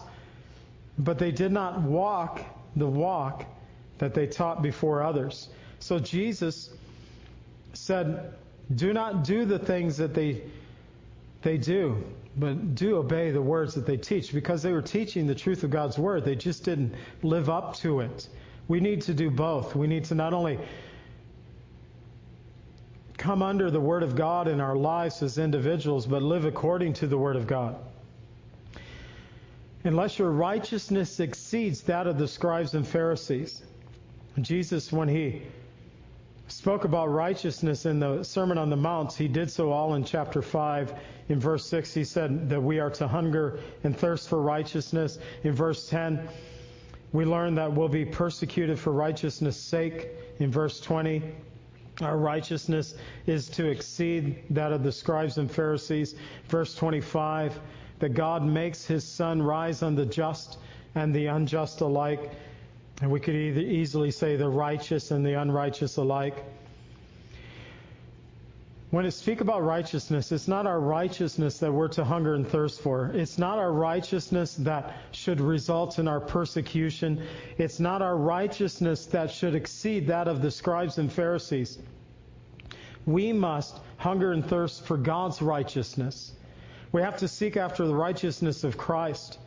but 0.98 1.20
they 1.20 1.32
did 1.32 1.52
not 1.52 1.82
walk 1.82 2.46
the 2.76 2.88
walk 2.88 3.46
that 4.00 4.14
they 4.14 4.28
taught 4.28 4.62
before 4.62 5.04
others. 5.04 5.50
So 5.80 6.00
Jesus 6.00 6.70
said, 7.74 8.34
Do 8.76 8.94
not 8.94 9.24
do 9.24 9.46
the 9.46 9.60
things 9.60 9.98
that 9.98 10.14
they, 10.14 10.44
they 11.42 11.58
do, 11.58 12.04
but 12.38 12.76
do 12.76 12.98
obey 12.98 13.32
the 13.32 13.42
words 13.42 13.76
that 13.76 13.86
they 13.86 13.98
teach 13.98 14.34
because 14.34 14.62
they 14.64 14.72
were 14.72 14.82
teaching 14.82 15.28
the 15.28 15.36
truth 15.36 15.64
of 15.64 15.70
God's 15.70 15.98
word. 15.98 16.26
They 16.26 16.36
just 16.36 16.64
didn't 16.64 16.94
live 17.22 17.50
up 17.50 17.76
to 17.78 18.00
it. 18.00 18.28
We 18.68 18.80
need 18.80 19.02
to 19.04 19.14
do 19.14 19.30
both. 19.30 19.76
We 19.76 19.88
need 19.88 20.06
to 20.06 20.16
not 20.16 20.34
only 20.34 20.58
come 23.18 23.42
under 23.42 23.70
the 23.70 23.80
word 23.80 24.04
of 24.04 24.16
God 24.16 24.48
in 24.48 24.60
our 24.60 24.76
lives 24.76 25.22
as 25.22 25.38
individuals, 25.38 26.06
but 26.06 26.24
live 26.24 26.46
according 26.46 26.94
to 26.94 27.08
the 27.08 27.18
word 27.18 27.36
of 27.36 27.46
God 27.46 27.76
unless 29.84 30.18
your 30.18 30.32
righteousness 30.32 31.20
exceeds 31.20 31.82
that 31.84 32.08
of 32.08 32.18
the 32.18 32.28
scribes 32.28 32.74
and 32.74 32.88
Pharisees. 32.88 33.64
Jesus, 34.42 34.92
when 34.92 35.08
he 35.08 35.42
spoke 36.48 36.86
about 36.86 37.12
righteousness 37.12 37.86
in 37.86 38.00
the 38.00 38.24
Sermon 38.24 38.58
on 38.58 38.70
the 38.70 38.76
Mount, 38.76 39.14
he 39.14 39.28
did 39.28 39.52
so 39.52 39.72
all 39.72 39.96
in 39.96 40.04
chapter 40.04 40.42
5. 40.42 40.94
In 41.30 41.40
verse 41.40 41.66
6, 41.66 41.94
he 41.94 42.04
said 42.04 42.50
that 42.50 42.62
we 42.62 42.80
are 42.80 42.90
to 42.92 43.08
hunger 43.08 43.60
and 43.84 43.98
thirst 43.98 44.30
for 44.30 44.42
righteousness. 44.42 45.20
In 45.44 45.54
verse 45.54 45.90
10, 45.90 46.28
we 47.12 47.26
learn 47.26 47.56
that 47.56 47.72
we'll 47.72 47.90
be 47.90 48.06
persecuted 48.06 48.80
for 48.80 48.92
righteousness' 48.92 49.58
sake. 49.58 50.10
In 50.40 50.52
verse 50.52 50.80
20, 50.80 51.22
our 52.02 52.18
righteousness 52.18 52.96
is 53.28 53.48
to 53.50 53.68
exceed 53.68 54.44
that 54.50 54.72
of 54.72 54.84
the 54.84 54.92
scribes 54.92 55.38
and 55.38 55.50
Pharisees. 55.50 56.16
Verse 56.48 56.74
25, 56.76 57.60
that 58.04 58.16
God 58.16 58.44
makes 58.44 58.86
his 58.86 59.02
sun 59.06 59.42
rise 59.42 59.82
on 59.82 59.96
the 59.96 60.06
just 60.06 60.58
and 60.94 61.16
the 61.16 61.28
unjust 61.28 61.80
alike. 61.80 62.32
And 63.02 63.10
we 63.10 63.22
could 63.22 63.34
either 63.34 63.62
easily 63.62 64.12
say 64.12 64.36
the 64.36 64.50
righteous 64.50 65.12
and 65.12 65.26
the 65.26 65.40
unrighteous 65.40 65.96
alike. 65.96 66.36
When 68.90 69.06
it 69.06 69.12
speak 69.12 69.40
about 69.40 69.64
righteousness, 69.64 70.34
it's 70.34 70.50
not 70.50 70.68
our 70.68 70.82
righteousness 70.82 71.60
that 71.60 71.72
we're 71.72 71.88
to 71.88 72.04
hunger 72.04 72.36
and 72.36 72.46
thirst 72.46 72.82
for. 72.82 73.10
It's 73.14 73.38
not 73.38 73.58
our 73.58 73.72
righteousness 73.72 74.56
that 74.56 74.98
should 75.14 75.40
result 75.40 75.98
in 75.98 76.10
our 76.10 76.20
persecution. 76.20 77.26
It's 77.58 77.80
not 77.80 78.02
our 78.02 78.18
righteousness 78.18 79.06
that 79.06 79.32
should 79.32 79.56
exceed 79.56 80.08
that 80.08 80.28
of 80.28 80.42
the 80.42 80.52
scribes 80.52 80.98
and 80.98 81.10
Pharisees. 81.10 81.80
We 83.06 83.32
must 83.32 83.80
hunger 83.96 84.34
and 84.34 84.46
thirst 84.46 84.84
for 84.84 84.98
God's 84.98 85.42
righteousness. 85.42 86.34
We 86.94 87.02
have 87.02 87.18
to 87.18 87.28
seek 87.28 87.58
after 87.58 87.88
the 87.88 87.96
righteousness 87.96 88.64
of 88.64 88.78
Christ, 88.78 89.40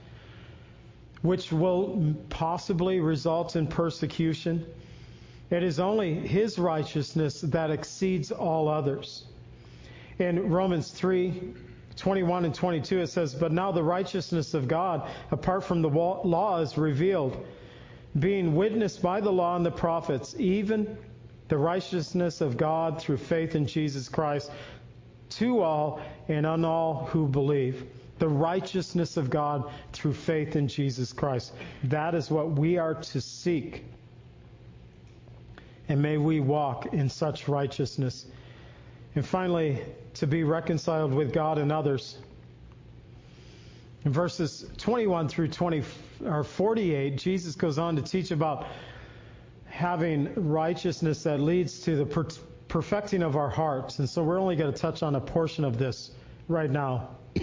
which 1.23 1.53
will 1.53 2.15
possibly 2.29 2.99
result 2.99 3.55
in 3.55 3.69
persecution. 3.69 4.67
It 5.51 5.63
is 5.63 5.79
only 5.79 6.13
His 6.13 6.59
righteousness 6.59 7.41
that 7.43 7.71
exceeds 7.71 8.33
all 8.33 8.69
others. 8.69 9.25
In 10.19 10.51
Romans 10.51 10.91
3 10.91 11.55
21 11.95 12.45
and 12.45 12.55
22, 12.55 13.01
it 13.01 13.07
says, 13.07 13.35
But 13.35 13.53
now 13.53 13.73
the 13.73 13.83
righteousness 13.83 14.53
of 14.53 14.69
God, 14.69 15.09
apart 15.31 15.65
from 15.65 15.81
the 15.81 15.89
law, 15.89 16.61
is 16.61 16.77
revealed, 16.77 17.47
being 18.19 18.55
witnessed 18.55 19.01
by 19.01 19.23
the 19.23 19.33
law 19.33 19.57
and 19.57 19.65
the 19.65 19.71
prophets, 19.71 20.35
even 20.39 20.99
the 21.49 21.57
righteousness 21.57 22.43
of 22.43 22.59
God 22.59 23.01
through 23.01 23.17
faith 23.17 23.55
in 23.55 23.67
Jesus 23.67 24.11
Christ 24.11 24.51
to 25.31 25.63
all 25.63 26.01
and 26.29 26.47
on 26.47 26.65
all 26.65 27.07
who 27.07 27.27
believe. 27.27 27.85
The 28.19 28.29
righteousness 28.29 29.17
of 29.17 29.29
God 29.29 29.71
through 29.93 30.15
faith 30.15 30.57
in 30.57 30.69
Jesus 30.69 31.13
Christ. 31.13 31.53
That 31.85 32.15
is 32.15 32.31
what 32.31 32.53
we 32.53 32.79
are 32.79 32.95
to 32.95 33.21
seek. 33.21 33.85
And 35.89 36.01
may 36.01 36.17
we 36.17 36.41
walk 36.41 36.93
in 36.95 37.09
such 37.11 37.47
righteousness. 37.47 38.27
And 39.15 39.25
finally, 39.25 39.83
to 40.15 40.27
be 40.27 40.45
reconciled 40.45 41.13
with 41.13 41.33
God 41.33 41.59
and 41.59 41.71
others. 41.71 42.19
In 44.05 44.13
verses 44.13 44.65
21 44.79 45.29
through 45.29 45.49
20 45.49 45.83
or 46.25 46.45
48, 46.45 47.19
Jesus 47.19 47.55
goes 47.55 47.79
on 47.79 47.97
to 47.97 48.03
teach 48.03 48.31
about 48.31 48.67
having 49.67 50.33
righteousness 50.35 51.25
that 51.25 51.41
leads 51.41 51.81
to 51.81 51.97
the 51.97 52.07
perfecting 52.77 53.23
of 53.23 53.37
our 53.37 53.49
hearts. 53.49 54.01
And 54.01 54.07
so 54.07 54.23
we're 54.23 54.39
only 54.39 54.55
going 54.55 54.71
to 54.71 54.79
touch 54.79 55.03
on 55.03 55.15
a 55.15 55.21
portion 55.21 55.65
of 55.65 55.79
this 55.79 56.11
right 56.47 56.71
now. 56.71 57.09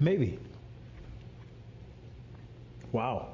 Maybe. 0.00 0.38
Wow. 2.92 3.28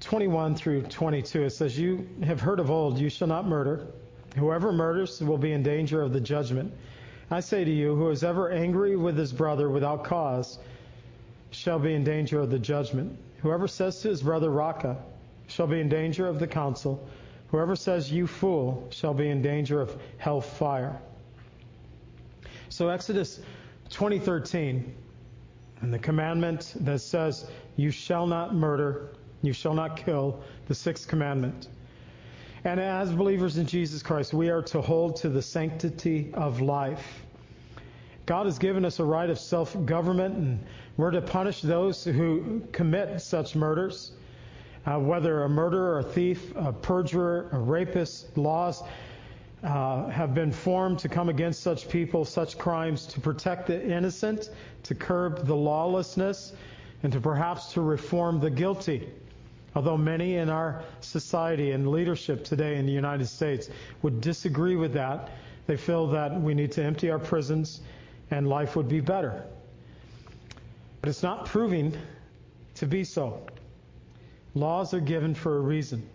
Twenty-one 0.00 0.54
through 0.54 0.84
twenty-two. 0.84 1.42
It 1.42 1.50
says, 1.50 1.78
"You 1.78 2.08
have 2.24 2.40
heard 2.40 2.60
of 2.60 2.70
old, 2.70 2.98
you 2.98 3.10
shall 3.10 3.28
not 3.28 3.46
murder. 3.46 3.88
Whoever 4.36 4.72
murders 4.72 5.20
will 5.20 5.36
be 5.36 5.52
in 5.52 5.62
danger 5.62 6.00
of 6.00 6.14
the 6.14 6.20
judgment. 6.20 6.72
I 7.30 7.40
say 7.40 7.62
to 7.62 7.70
you, 7.70 7.94
who 7.94 8.08
is 8.08 8.24
ever 8.24 8.50
angry 8.50 8.96
with 8.96 9.18
his 9.18 9.34
brother 9.34 9.68
without 9.68 10.04
cause." 10.04 10.58
Shall 11.52 11.78
be 11.78 11.94
in 11.94 12.02
danger 12.02 12.40
of 12.40 12.50
the 12.50 12.58
judgment. 12.58 13.16
Whoever 13.38 13.68
says 13.68 14.00
to 14.00 14.08
his 14.08 14.22
brother, 14.22 14.50
Raca, 14.50 14.96
shall 15.46 15.66
be 15.66 15.80
in 15.80 15.88
danger 15.88 16.26
of 16.26 16.38
the 16.38 16.46
council. 16.46 17.06
Whoever 17.48 17.76
says, 17.76 18.10
You 18.10 18.26
fool, 18.26 18.88
shall 18.90 19.14
be 19.14 19.28
in 19.28 19.42
danger 19.42 19.80
of 19.80 19.96
hell 20.18 20.40
fire. 20.40 21.00
So, 22.70 22.88
Exodus 22.88 23.40
20:13, 23.90 24.82
and 25.82 25.92
the 25.92 25.98
commandment 25.98 26.74
that 26.80 27.00
says, 27.00 27.50
You 27.76 27.90
shall 27.90 28.26
not 28.26 28.54
murder, 28.54 29.10
you 29.42 29.52
shall 29.52 29.74
not 29.74 29.96
kill, 29.96 30.42
the 30.68 30.74
sixth 30.74 31.06
commandment. 31.06 31.68
And 32.64 32.78
as 32.78 33.12
believers 33.12 33.58
in 33.58 33.66
Jesus 33.66 34.02
Christ, 34.02 34.32
we 34.32 34.48
are 34.48 34.62
to 34.62 34.80
hold 34.80 35.16
to 35.16 35.28
the 35.28 35.42
sanctity 35.42 36.30
of 36.32 36.60
life. 36.60 37.22
God 38.32 38.46
has 38.46 38.58
given 38.58 38.86
us 38.86 38.98
a 38.98 39.04
right 39.04 39.28
of 39.28 39.38
self 39.38 39.76
government, 39.84 40.34
and 40.34 40.58
we're 40.96 41.10
to 41.10 41.20
punish 41.20 41.60
those 41.60 42.02
who 42.02 42.62
commit 42.72 43.20
such 43.20 43.54
murders. 43.54 44.12
Uh, 44.86 44.98
whether 44.98 45.42
a 45.42 45.50
murderer, 45.50 45.98
a 45.98 46.02
thief, 46.02 46.50
a 46.56 46.72
perjurer, 46.72 47.50
a 47.52 47.58
rapist, 47.58 48.34
laws 48.38 48.84
uh, 49.62 50.06
have 50.08 50.32
been 50.32 50.50
formed 50.50 50.98
to 51.00 51.10
come 51.10 51.28
against 51.28 51.60
such 51.60 51.90
people, 51.90 52.24
such 52.24 52.56
crimes, 52.56 53.04
to 53.04 53.20
protect 53.20 53.66
the 53.66 53.86
innocent, 53.86 54.48
to 54.84 54.94
curb 54.94 55.44
the 55.44 55.54
lawlessness, 55.54 56.54
and 57.02 57.12
to 57.12 57.20
perhaps 57.20 57.74
to 57.74 57.82
reform 57.82 58.40
the 58.40 58.48
guilty. 58.48 59.10
Although 59.74 59.98
many 59.98 60.36
in 60.36 60.48
our 60.48 60.84
society 61.02 61.72
and 61.72 61.86
leadership 61.86 62.44
today 62.44 62.78
in 62.78 62.86
the 62.86 62.92
United 62.92 63.26
States 63.26 63.68
would 64.00 64.22
disagree 64.22 64.76
with 64.76 64.94
that, 64.94 65.28
they 65.66 65.76
feel 65.76 66.06
that 66.06 66.40
we 66.40 66.54
need 66.54 66.72
to 66.72 66.82
empty 66.82 67.10
our 67.10 67.18
prisons 67.18 67.82
and 68.32 68.48
life 68.48 68.74
would 68.76 68.88
be 68.88 69.00
better. 69.00 69.44
But 71.00 71.10
it's 71.10 71.22
not 71.22 71.44
proving 71.44 71.96
to 72.76 72.86
be 72.86 73.04
so. 73.04 73.46
Laws 74.54 74.94
are 74.94 75.00
given 75.00 75.34
for 75.34 75.58
a 75.58 75.60
reason. 75.60 76.08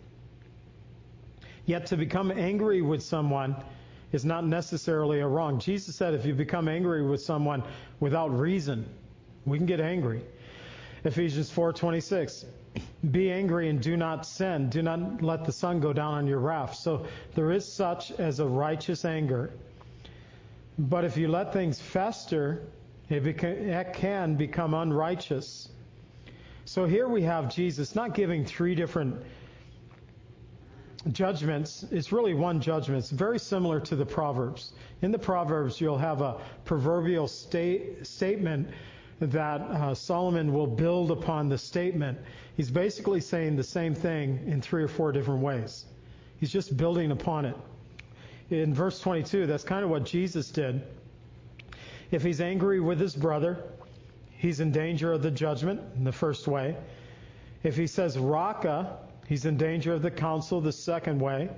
Yet 1.66 1.86
to 1.88 1.98
become 1.98 2.32
angry 2.32 2.82
with 2.82 3.04
someone 3.04 3.56
is 4.12 4.26
not 4.26 4.46
necessarily 4.46 5.20
a 5.20 5.28
wrong. 5.28 5.60
Jesus 5.60 5.96
said 5.96 6.14
if 6.14 6.26
you 6.26 6.34
become 6.34 6.68
angry 6.68 7.06
with 7.06 7.22
someone 7.22 7.64
without 8.00 8.30
reason, 8.30 8.86
we 9.46 9.58
can 9.58 9.68
get 9.68 9.80
angry. 9.80 10.22
Ephesians 11.04 11.52
4:26 11.52 12.46
Be 13.12 13.32
angry 13.32 13.70
and 13.70 13.80
do 13.80 13.96
not 13.96 14.26
sin. 14.26 14.70
Do 14.70 14.82
not 14.82 15.22
let 15.22 15.46
the 15.46 15.52
sun 15.52 15.80
go 15.80 15.94
down 15.94 16.14
on 16.16 16.26
your 16.26 16.40
wrath. 16.40 16.76
So 16.76 17.06
there 17.36 17.52
is 17.52 17.72
such 17.72 18.12
as 18.12 18.40
a 18.40 18.46
righteous 18.48 19.06
anger. 19.06 19.52
But 20.78 21.06
if 21.06 21.18
you 21.18 21.28
let 21.28 21.54
things 21.54 21.80
fester, 21.82 22.68
it, 23.10 23.94
can 23.94 24.36
become 24.36 24.74
unrighteous. 24.74 25.70
So 26.66 26.86
here 26.86 27.08
we 27.08 27.22
have 27.24 27.54
Jesus 27.54 27.96
not 27.96 28.14
giving 28.14 28.46
three 28.46 28.76
different 28.76 29.24
judgments. 31.12 31.86
It's 31.92 32.12
really 32.12 32.34
one 32.34 32.60
judgment. 32.60 33.00
It's 33.00 33.10
very 33.10 33.40
similar 33.40 33.80
to 33.82 33.96
the 33.96 34.06
Proverbs. 34.06 34.74
In 35.02 35.12
the 35.12 35.20
Proverbs, 35.20 35.80
you'll 35.80 35.98
have 35.98 36.22
a 36.22 36.40
proverbial 36.66 37.28
state, 37.28 38.06
statement 38.06 38.68
that 39.20 39.62
uh, 39.62 39.96
Solomon 39.96 40.54
will 40.54 40.68
build 40.68 41.10
upon 41.10 41.50
the 41.50 41.58
statement. 41.58 42.20
He's 42.56 42.70
basically 42.70 43.22
saying 43.22 43.56
the 43.56 43.64
same 43.64 43.96
thing 43.96 44.44
in 44.46 44.62
three 44.62 44.84
or 44.84 44.88
four 44.88 45.12
different 45.12 45.42
ways. 45.42 45.86
He's 46.40 46.52
just 46.52 46.78
building 46.78 47.12
upon 47.12 47.46
it. 47.46 47.56
In 48.50 48.74
verse 48.74 49.00
22, 49.00 49.46
that's 49.46 49.64
kind 49.64 49.84
of 49.84 49.90
what 49.90 50.06
Jesus 50.06 50.50
did. 50.50 50.82
If 52.12 52.24
he's 52.24 52.40
angry 52.40 52.80
with 52.80 53.00
his 53.00 53.16
brother, 53.16 53.58
he's 54.38 54.60
in 54.60 54.72
danger 54.72 55.12
of 55.12 55.22
the 55.22 55.32
judgment 55.32 55.82
in 55.96 56.04
the 56.04 56.12
first 56.12 56.48
way. 56.48 56.78
If 57.64 57.76
he 57.76 57.88
says 57.88 58.18
Raca, 58.18 58.98
he's 59.28 59.46
in 59.46 59.58
danger 59.58 59.94
of 59.94 60.02
the 60.02 60.12
council 60.12 60.62
the 60.62 60.72
second 60.72 61.20
way. 61.20 61.50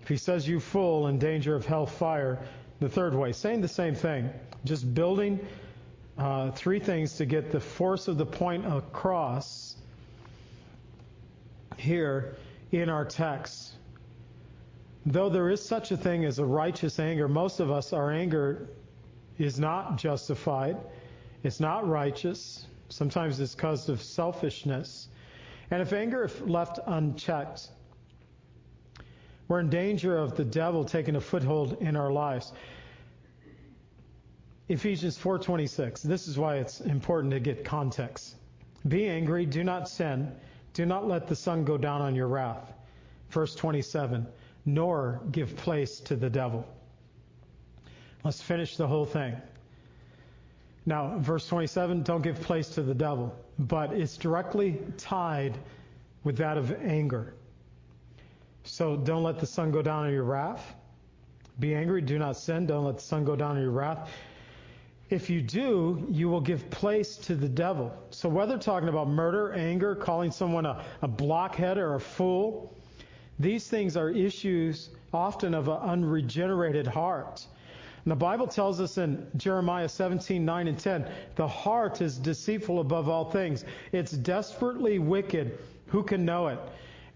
If 0.00 0.08
he 0.08 0.16
says 0.16 0.48
you 0.48 0.58
fool, 0.58 1.08
in 1.08 1.18
danger 1.18 1.54
of 1.54 1.66
hell 1.66 1.86
fire 1.86 2.38
the 2.80 2.88
third 2.88 3.14
way. 3.14 3.32
Saying 3.32 3.60
the 3.60 3.68
same 3.68 3.94
thing, 3.94 4.30
just 4.64 4.94
building 4.94 5.38
uh, 6.18 6.50
three 6.52 6.80
things 6.80 7.16
to 7.16 7.26
get 7.26 7.50
the 7.50 7.60
force 7.60 8.08
of 8.08 8.16
the 8.16 8.26
point 8.26 8.66
across 8.66 9.76
here 11.76 12.36
in 12.70 12.88
our 12.88 13.04
text. 13.04 13.71
Though 15.04 15.28
there 15.28 15.50
is 15.50 15.64
such 15.64 15.90
a 15.90 15.96
thing 15.96 16.24
as 16.24 16.38
a 16.38 16.44
righteous 16.44 16.98
anger, 17.00 17.28
most 17.28 17.58
of 17.58 17.70
us, 17.70 17.92
our 17.92 18.12
anger 18.12 18.68
is 19.38 19.58
not 19.58 19.98
justified. 19.98 20.76
It's 21.42 21.58
not 21.58 21.88
righteous. 21.88 22.66
Sometimes 22.88 23.40
it's 23.40 23.54
caused 23.54 23.88
of 23.88 24.00
selfishness. 24.00 25.08
And 25.70 25.82
if 25.82 25.92
anger 25.92 26.24
is 26.24 26.40
left 26.42 26.78
unchecked, 26.86 27.70
we're 29.48 29.60
in 29.60 29.70
danger 29.70 30.16
of 30.16 30.36
the 30.36 30.44
devil 30.44 30.84
taking 30.84 31.16
a 31.16 31.20
foothold 31.20 31.78
in 31.80 31.96
our 31.96 32.12
lives. 32.12 32.52
Ephesians 34.68 35.18
4:26. 35.18 36.02
This 36.02 36.28
is 36.28 36.38
why 36.38 36.56
it's 36.56 36.80
important 36.80 37.32
to 37.32 37.40
get 37.40 37.64
context. 37.64 38.36
Be 38.86 39.08
angry, 39.08 39.46
do 39.46 39.64
not 39.64 39.88
sin, 39.88 40.32
do 40.74 40.86
not 40.86 41.08
let 41.08 41.26
the 41.26 41.36
sun 41.36 41.64
go 41.64 41.76
down 41.76 42.00
on 42.00 42.14
your 42.14 42.28
wrath. 42.28 42.72
Verse 43.30 43.54
27. 43.54 44.26
Nor 44.64 45.20
give 45.30 45.56
place 45.56 46.00
to 46.00 46.16
the 46.16 46.30
devil. 46.30 46.66
Let's 48.24 48.40
finish 48.40 48.76
the 48.76 48.86
whole 48.86 49.06
thing. 49.06 49.36
Now, 50.86 51.18
verse 51.18 51.46
27, 51.46 52.02
don't 52.02 52.22
give 52.22 52.40
place 52.40 52.68
to 52.70 52.82
the 52.82 52.94
devil, 52.94 53.34
but 53.58 53.92
it's 53.92 54.16
directly 54.16 54.78
tied 54.96 55.56
with 56.24 56.36
that 56.38 56.56
of 56.56 56.72
anger. 56.82 57.34
So 58.64 58.96
don't 58.96 59.22
let 59.22 59.38
the 59.38 59.46
sun 59.46 59.70
go 59.70 59.82
down 59.82 60.06
on 60.06 60.12
your 60.12 60.24
wrath. 60.24 60.74
Be 61.60 61.74
angry, 61.74 62.00
do 62.00 62.18
not 62.18 62.36
sin, 62.36 62.66
don't 62.66 62.84
let 62.84 62.96
the 62.96 63.02
sun 63.02 63.24
go 63.24 63.36
down 63.36 63.56
on 63.56 63.62
your 63.62 63.70
wrath. 63.70 64.10
If 65.10 65.28
you 65.28 65.42
do, 65.42 66.06
you 66.08 66.28
will 66.28 66.40
give 66.40 66.70
place 66.70 67.16
to 67.18 67.34
the 67.34 67.48
devil. 67.48 67.92
So 68.10 68.28
whether 68.28 68.56
talking 68.56 68.88
about 68.88 69.08
murder, 69.08 69.52
anger, 69.52 69.94
calling 69.94 70.30
someone 70.30 70.64
a, 70.64 70.82
a 71.02 71.08
blockhead 71.08 71.76
or 71.76 71.96
a 71.96 72.00
fool, 72.00 72.74
these 73.42 73.68
things 73.68 73.96
are 73.96 74.10
issues 74.10 74.90
often 75.12 75.54
of 75.54 75.68
an 75.68 75.78
unregenerated 75.78 76.86
heart. 76.86 77.46
And 78.04 78.10
the 78.10 78.16
Bible 78.16 78.46
tells 78.46 78.80
us 78.80 78.98
in 78.98 79.26
Jeremiah 79.36 79.88
17, 79.88 80.44
9 80.44 80.68
and 80.68 80.78
10, 80.78 81.06
the 81.36 81.46
heart 81.46 82.00
is 82.00 82.18
deceitful 82.18 82.80
above 82.80 83.08
all 83.08 83.30
things. 83.30 83.64
It's 83.92 84.12
desperately 84.12 84.98
wicked. 84.98 85.58
Who 85.88 86.02
can 86.02 86.24
know 86.24 86.48
it? 86.48 86.58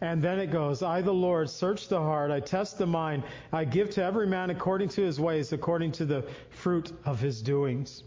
And 0.01 0.22
then 0.22 0.39
it 0.39 0.53
goes, 0.53 0.83
I, 0.83 1.01
the 1.01 1.12
Lord, 1.12 1.49
search 1.49 1.89
the 1.89 1.99
heart, 1.99 2.31
I 2.31 2.41
test 2.41 2.77
the 2.77 2.87
mind, 2.87 3.22
I 3.51 3.64
give 3.64 3.91
to 3.91 4.05
every 4.05 4.27
man 4.27 4.51
according 4.51 4.91
to 4.91 5.03
his 5.03 5.18
ways, 5.18 5.53
according 5.53 5.93
to 5.93 6.05
the 6.05 6.22
fruit 6.51 6.93
of 7.07 7.18
his 7.18 7.41
doings. 7.41 8.03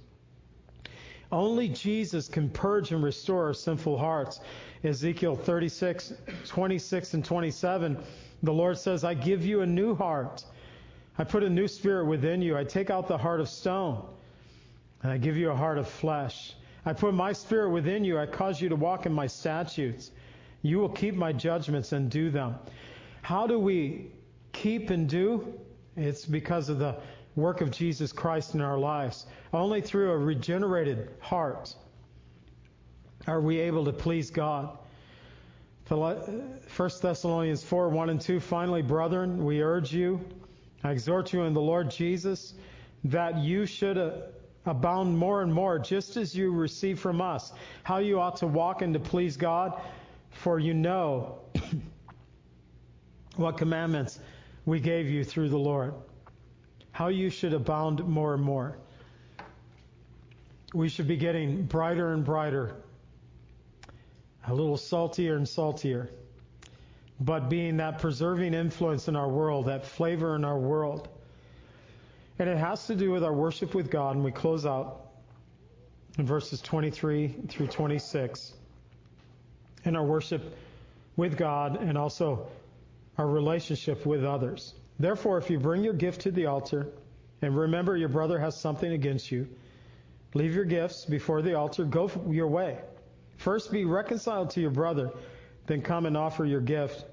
Only 1.31 1.69
Jesus 1.69 2.27
can 2.27 2.49
purge 2.49 2.91
and 2.91 3.03
restore 3.03 3.47
our 3.47 3.53
sinful 3.53 3.97
hearts. 3.97 4.39
Ezekiel 4.83 5.35
36, 5.35 6.13
26 6.47 7.13
and 7.13 7.25
27, 7.25 7.97
the 8.43 8.53
Lord 8.53 8.77
says, 8.77 9.03
I 9.03 9.13
give 9.13 9.45
you 9.45 9.61
a 9.61 9.65
new 9.65 9.93
heart 9.95 10.43
I 11.19 11.25
put 11.25 11.43
a 11.43 11.49
new 11.49 11.67
spirit 11.67 12.05
within 12.05 12.41
you. 12.41 12.57
I 12.57 12.63
take 12.63 12.89
out 12.89 13.09
the 13.09 13.17
heart 13.17 13.41
of 13.41 13.49
stone, 13.49 14.05
and 15.03 15.11
I 15.11 15.17
give 15.17 15.35
you 15.35 15.51
a 15.51 15.55
heart 15.55 15.77
of 15.77 15.85
flesh. 15.85 16.53
I 16.85 16.93
put 16.93 17.13
my 17.13 17.33
spirit 17.33 17.71
within 17.71 18.05
you. 18.05 18.17
I 18.17 18.25
cause 18.25 18.61
you 18.61 18.69
to 18.69 18.77
walk 18.77 19.05
in 19.05 19.11
my 19.11 19.27
statutes. 19.27 20.11
You 20.61 20.79
will 20.79 20.89
keep 20.89 21.15
my 21.15 21.33
judgments 21.33 21.91
and 21.91 22.09
do 22.09 22.31
them. 22.31 22.55
How 23.21 23.47
do 23.47 23.59
we 23.59 24.11
keep 24.53 24.91
and 24.91 25.09
do? 25.09 25.59
It's 25.97 26.25
because 26.25 26.69
of 26.69 26.79
the 26.79 26.95
work 27.39 27.61
of 27.61 27.71
Jesus 27.71 28.11
Christ 28.11 28.53
in 28.53 28.61
our 28.61 28.77
lives. 28.77 29.25
Only 29.53 29.81
through 29.81 30.11
a 30.11 30.17
regenerated 30.17 31.09
heart 31.19 31.75
are 33.27 33.41
we 33.41 33.59
able 33.59 33.85
to 33.85 33.93
please 33.93 34.29
God. 34.29 34.77
1 35.87 36.91
Thessalonians 37.01 37.63
4 37.63 37.89
1 37.89 38.09
and 38.09 38.21
2. 38.21 38.39
Finally, 38.39 38.83
brethren, 38.83 39.43
we 39.43 39.63
urge 39.63 39.91
you 39.91 40.19
I 40.83 40.91
exhort 40.91 41.33
you 41.33 41.43
in 41.43 41.53
the 41.53 41.61
Lord 41.61 41.91
Jesus 41.91 42.53
that 43.03 43.37
you 43.37 43.65
should 43.65 43.97
uh, 43.97 44.11
abound 44.65 45.17
more 45.17 45.41
and 45.41 45.53
more, 45.53 45.77
just 45.79 46.15
as 46.15 46.35
you 46.35 46.51
receive 46.51 46.99
from 46.99 47.21
us, 47.21 47.51
how 47.83 47.97
you 47.97 48.19
ought 48.19 48.37
to 48.37 48.47
walk 48.47 48.81
and 48.81 48.93
to 48.93 48.99
please 48.99 49.35
God, 49.35 49.81
for 50.31 50.59
you 50.59 50.73
know 50.73 51.39
what 53.35 53.57
commandments 53.57 54.19
we 54.65 54.79
gave 54.79 55.07
you 55.07 55.23
through 55.23 55.49
the 55.49 55.59
Lord, 55.59 55.93
how 56.99 57.07
you 57.07 57.29
should 57.29 57.53
abound 57.53 58.05
more 58.05 58.33
and 58.33 58.43
more. 58.43 58.77
We 60.73 60.89
should 60.89 61.07
be 61.07 61.15
getting 61.15 61.63
brighter 61.63 62.11
and 62.11 62.25
brighter, 62.25 62.75
a 64.45 64.53
little 64.53 64.75
saltier 64.75 65.37
and 65.37 65.47
saltier 65.47 66.09
but 67.21 67.49
being 67.49 67.77
that 67.77 67.99
preserving 67.99 68.53
influence 68.53 69.07
in 69.07 69.15
our 69.15 69.29
world, 69.29 69.67
that 69.67 69.85
flavor 69.85 70.35
in 70.35 70.43
our 70.43 70.59
world. 70.59 71.07
And 72.37 72.49
it 72.49 72.57
has 72.57 72.85
to 72.87 72.95
do 72.95 73.11
with 73.11 73.23
our 73.23 73.33
worship 73.33 73.73
with 73.73 73.89
God, 73.89 74.15
and 74.15 74.25
we 74.25 74.31
close 74.31 74.65
out 74.65 75.11
in 76.17 76.25
verses 76.25 76.59
23 76.61 77.27
through 77.47 77.67
26. 77.67 78.53
in 79.85 79.95
our 79.95 80.03
worship 80.03 80.53
with 81.15 81.37
God 81.37 81.81
and 81.81 81.97
also 81.97 82.47
our 83.17 83.27
relationship 83.27 84.05
with 84.05 84.25
others. 84.25 84.73
Therefore, 84.99 85.37
if 85.37 85.49
you 85.49 85.59
bring 85.59 85.83
your 85.83 85.93
gift 85.93 86.21
to 86.21 86.31
the 86.31 86.45
altar 86.45 86.87
and 87.41 87.55
remember 87.55 87.95
your 87.95 88.09
brother 88.09 88.37
has 88.39 88.59
something 88.59 88.91
against 88.91 89.31
you, 89.31 89.47
leave 90.33 90.53
your 90.53 90.65
gifts 90.65 91.05
before 91.05 91.41
the 91.41 91.53
altar, 91.55 91.85
go 91.85 92.11
your 92.29 92.47
way. 92.47 92.79
First 93.37 93.71
be 93.71 93.85
reconciled 93.85 94.49
to 94.51 94.61
your 94.61 94.71
brother 94.71 95.11
then 95.69 95.81
come 95.83 96.07
and 96.07 96.17
offer 96.17 96.45
your 96.45 96.61
gift. 96.61 97.05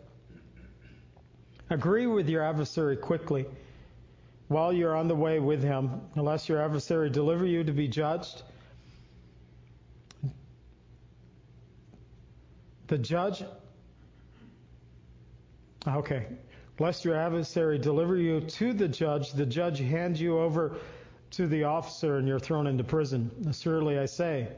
Agree 1.69 2.07
with 2.07 2.29
your 2.29 2.43
adversary 2.43 2.97
quickly, 2.97 3.45
while 4.49 4.73
you're 4.73 4.97
on 4.97 5.09
the 5.09 5.15
way 5.15 5.39
with 5.39 5.63
him, 5.63 6.01
unless 6.15 6.49
your 6.49 6.63
adversary 6.63 7.11
deliver 7.11 7.45
you 7.45 7.63
to 7.63 7.73
be 7.73 7.87
judged. 7.87 8.43
The 12.87 12.97
judge, 12.97 13.45
okay, 15.87 16.27
lest 16.79 17.05
your 17.05 17.15
adversary 17.15 17.79
deliver 17.79 18.17
you 18.17 18.41
to 18.41 18.73
the 18.73 18.89
judge, 18.89 19.33
the 19.33 19.47
judge 19.47 19.79
hand 19.79 20.19
you 20.19 20.39
over 20.39 20.77
to 21.31 21.47
the 21.47 21.65
officer 21.65 22.19
and 22.19 22.29
you're 22.29 22.39
thrown 22.39 22.67
into 22.67 22.85
prison. 22.85 23.31
Assuredly, 23.49 23.99
I 23.99 24.07
say, 24.07 24.49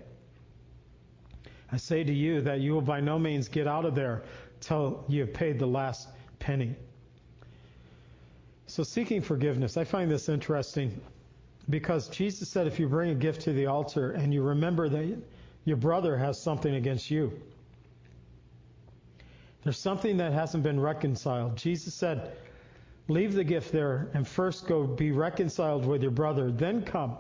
I 1.71 1.77
say 1.77 2.03
to 2.03 2.13
you 2.13 2.41
that 2.43 2.61
you 2.61 2.75
will 2.75 2.81
by 2.81 3.01
no 3.01 3.19
means 3.19 3.49
get 3.49 3.67
out 3.67 3.85
of 3.85 3.95
there 3.95 4.23
till 4.61 5.05
you 5.09 5.21
have 5.21 5.33
paid 5.33 5.59
the 5.59 5.67
last 5.67 6.09
penny. 6.39 6.75
So, 8.67 8.83
seeking 8.83 9.23
forgiveness, 9.23 9.77
I 9.77 9.85
find 9.85 10.11
this 10.11 10.29
interesting 10.29 11.01
because 11.71 12.09
Jesus 12.09 12.49
said 12.49 12.67
if 12.67 12.79
you 12.79 12.89
bring 12.89 13.11
a 13.11 13.15
gift 13.15 13.43
to 13.43 13.53
the 13.53 13.67
altar 13.67 14.13
and 14.13 14.33
you 14.33 14.43
remember 14.43 14.89
that 14.89 15.17
your 15.65 15.77
brother 15.77 16.17
has 16.17 16.41
something 16.41 16.75
against 16.75 17.11
you, 17.11 17.33
there's 19.65 19.79
something 19.79 20.17
that 20.19 20.33
hasn't 20.33 20.63
been 20.63 20.81
reconciled. 20.81 21.57
Jesus 21.57 21.95
said, 21.95 22.33
leave 23.09 23.35
the 23.35 23.45
gift 23.45 23.73
there 23.73 24.09
and 24.15 24.27
first 24.27 24.67
go 24.67 24.87
be 24.87 25.11
reconciled 25.11 25.85
with 25.85 26.03
your 26.03 26.11
brother, 26.11 26.51
then 26.51 26.83
come. 26.83 27.17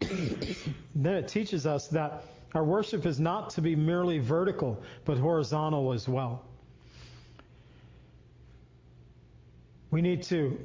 then 0.00 1.14
it 1.14 1.28
teaches 1.28 1.66
us 1.66 1.88
that 1.88 2.24
our 2.54 2.64
worship 2.64 3.06
is 3.06 3.20
not 3.20 3.50
to 3.50 3.62
be 3.62 3.76
merely 3.76 4.18
vertical, 4.18 4.82
but 5.04 5.16
horizontal 5.16 5.92
as 5.92 6.08
well. 6.08 6.44
We 9.90 10.02
need 10.02 10.22
to 10.24 10.58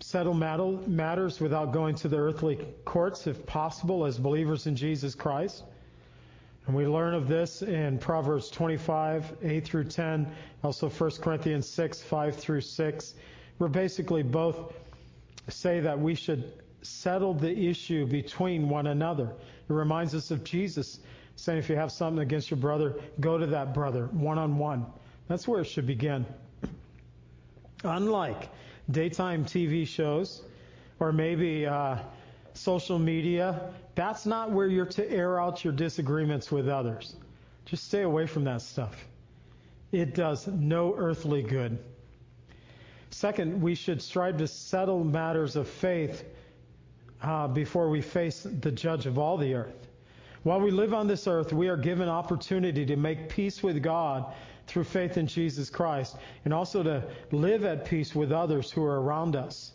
settle 0.00 0.34
matters 0.34 1.40
without 1.40 1.72
going 1.72 1.94
to 1.96 2.08
the 2.08 2.16
earthly 2.16 2.56
courts, 2.84 3.26
if 3.26 3.44
possible, 3.46 4.06
as 4.06 4.18
believers 4.18 4.66
in 4.66 4.74
Jesus 4.74 5.14
Christ. 5.14 5.64
And 6.66 6.76
we 6.76 6.86
learn 6.86 7.14
of 7.14 7.26
this 7.26 7.62
in 7.62 7.98
Proverbs 7.98 8.50
25, 8.50 9.38
8 9.42 9.64
through 9.64 9.84
10, 9.84 10.30
also 10.62 10.88
1 10.88 11.10
Corinthians 11.22 11.68
6, 11.68 12.02
5 12.02 12.36
through 12.36 12.60
6, 12.60 13.14
where 13.58 13.70
basically 13.70 14.22
both 14.22 14.72
say 15.48 15.80
that 15.80 15.98
we 15.98 16.14
should 16.14 16.52
settle 16.82 17.34
the 17.34 17.68
issue 17.68 18.06
between 18.06 18.68
one 18.68 18.86
another. 18.86 19.32
It 19.68 19.72
reminds 19.72 20.14
us 20.14 20.30
of 20.30 20.44
Jesus 20.44 21.00
saying, 21.36 21.58
if 21.58 21.68
you 21.68 21.76
have 21.76 21.92
something 21.92 22.22
against 22.22 22.50
your 22.50 22.58
brother, 22.58 22.96
go 23.20 23.38
to 23.38 23.46
that 23.46 23.74
brother 23.74 24.06
one 24.12 24.38
on 24.38 24.58
one. 24.58 24.86
That's 25.28 25.48
where 25.48 25.60
it 25.60 25.66
should 25.66 25.86
begin. 25.86 26.26
Unlike 27.84 28.48
daytime 28.90 29.44
TV 29.44 29.86
shows 29.86 30.42
or 30.98 31.12
maybe 31.12 31.66
uh, 31.66 31.96
social 32.52 32.98
media, 32.98 33.72
that's 34.00 34.24
not 34.24 34.50
where 34.50 34.66
you're 34.66 34.86
to 34.86 35.10
air 35.10 35.38
out 35.38 35.62
your 35.62 35.74
disagreements 35.74 36.50
with 36.50 36.68
others. 36.68 37.16
Just 37.66 37.88
stay 37.88 38.02
away 38.02 38.26
from 38.26 38.44
that 38.44 38.62
stuff. 38.62 38.96
It 39.92 40.14
does 40.14 40.46
no 40.46 40.94
earthly 40.96 41.42
good. 41.42 41.78
Second, 43.10 43.60
we 43.60 43.74
should 43.74 44.00
strive 44.00 44.38
to 44.38 44.46
settle 44.46 45.04
matters 45.04 45.54
of 45.54 45.68
faith 45.68 46.24
uh, 47.22 47.48
before 47.48 47.90
we 47.90 48.00
face 48.00 48.46
the 48.60 48.70
judge 48.70 49.04
of 49.04 49.18
all 49.18 49.36
the 49.36 49.52
earth. 49.52 49.88
While 50.44 50.60
we 50.60 50.70
live 50.70 50.94
on 50.94 51.06
this 51.06 51.26
earth, 51.26 51.52
we 51.52 51.68
are 51.68 51.76
given 51.76 52.08
opportunity 52.08 52.86
to 52.86 52.96
make 52.96 53.28
peace 53.28 53.62
with 53.62 53.82
God 53.82 54.32
through 54.66 54.84
faith 54.84 55.18
in 55.18 55.26
Jesus 55.26 55.68
Christ 55.68 56.16
and 56.46 56.54
also 56.54 56.82
to 56.82 57.04
live 57.32 57.64
at 57.66 57.84
peace 57.84 58.14
with 58.14 58.32
others 58.32 58.70
who 58.70 58.82
are 58.82 59.02
around 59.02 59.36
us. 59.36 59.72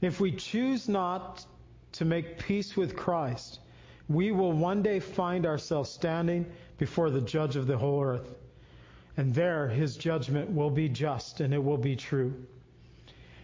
If 0.00 0.18
we 0.18 0.32
choose 0.32 0.88
not 0.88 1.44
to 1.92 2.04
make 2.04 2.38
peace 2.38 2.76
with 2.76 2.96
Christ, 2.96 3.60
we 4.08 4.32
will 4.32 4.52
one 4.52 4.82
day 4.82 5.00
find 5.00 5.46
ourselves 5.46 5.90
standing 5.90 6.46
before 6.78 7.10
the 7.10 7.20
judge 7.20 7.56
of 7.56 7.66
the 7.66 7.76
whole 7.76 8.02
earth. 8.02 8.34
And 9.16 9.34
there, 9.34 9.68
his 9.68 9.96
judgment 9.96 10.50
will 10.50 10.70
be 10.70 10.88
just 10.88 11.40
and 11.40 11.52
it 11.52 11.62
will 11.62 11.76
be 11.76 11.96
true. 11.96 12.32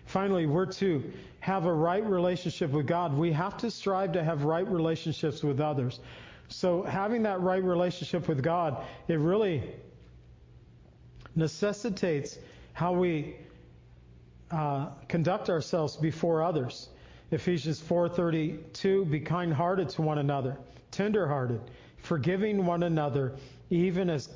Finally, 0.07 0.47
we're 0.47 0.66
to 0.66 1.12
have 1.40 1.66
a 1.66 1.72
right 1.72 2.05
relationship 2.05 2.70
with 2.70 2.86
God. 2.86 3.16
We 3.16 3.32
have 3.32 3.57
to 3.59 3.70
strive 3.70 4.12
to 4.12 4.22
have 4.22 4.45
right 4.45 4.66
relationships 4.68 5.42
with 5.42 5.61
others. 5.61 6.01
So, 6.49 6.82
having 6.82 7.22
that 7.24 7.40
right 7.40 7.62
relationship 7.62 8.28
with 8.28 8.42
God, 8.42 8.84
it 9.09 9.18
really 9.18 9.62
necessitates 11.34 12.38
how 12.74 12.92
we 12.92 13.36
uh, 14.51 14.90
conduct 15.09 15.49
ourselves 15.49 15.97
before 15.97 16.42
others. 16.42 16.90
Ephesians 17.35 17.80
4:32 17.80 19.11
be 19.11 19.20
kind-hearted 19.20 19.89
to 19.91 20.03
one 20.03 20.18
another, 20.18 20.57
tender-hearted, 20.91 21.61
forgiving 21.99 22.64
one 22.64 22.82
another 22.85 23.35
even 23.70 24.09
as 24.09 24.28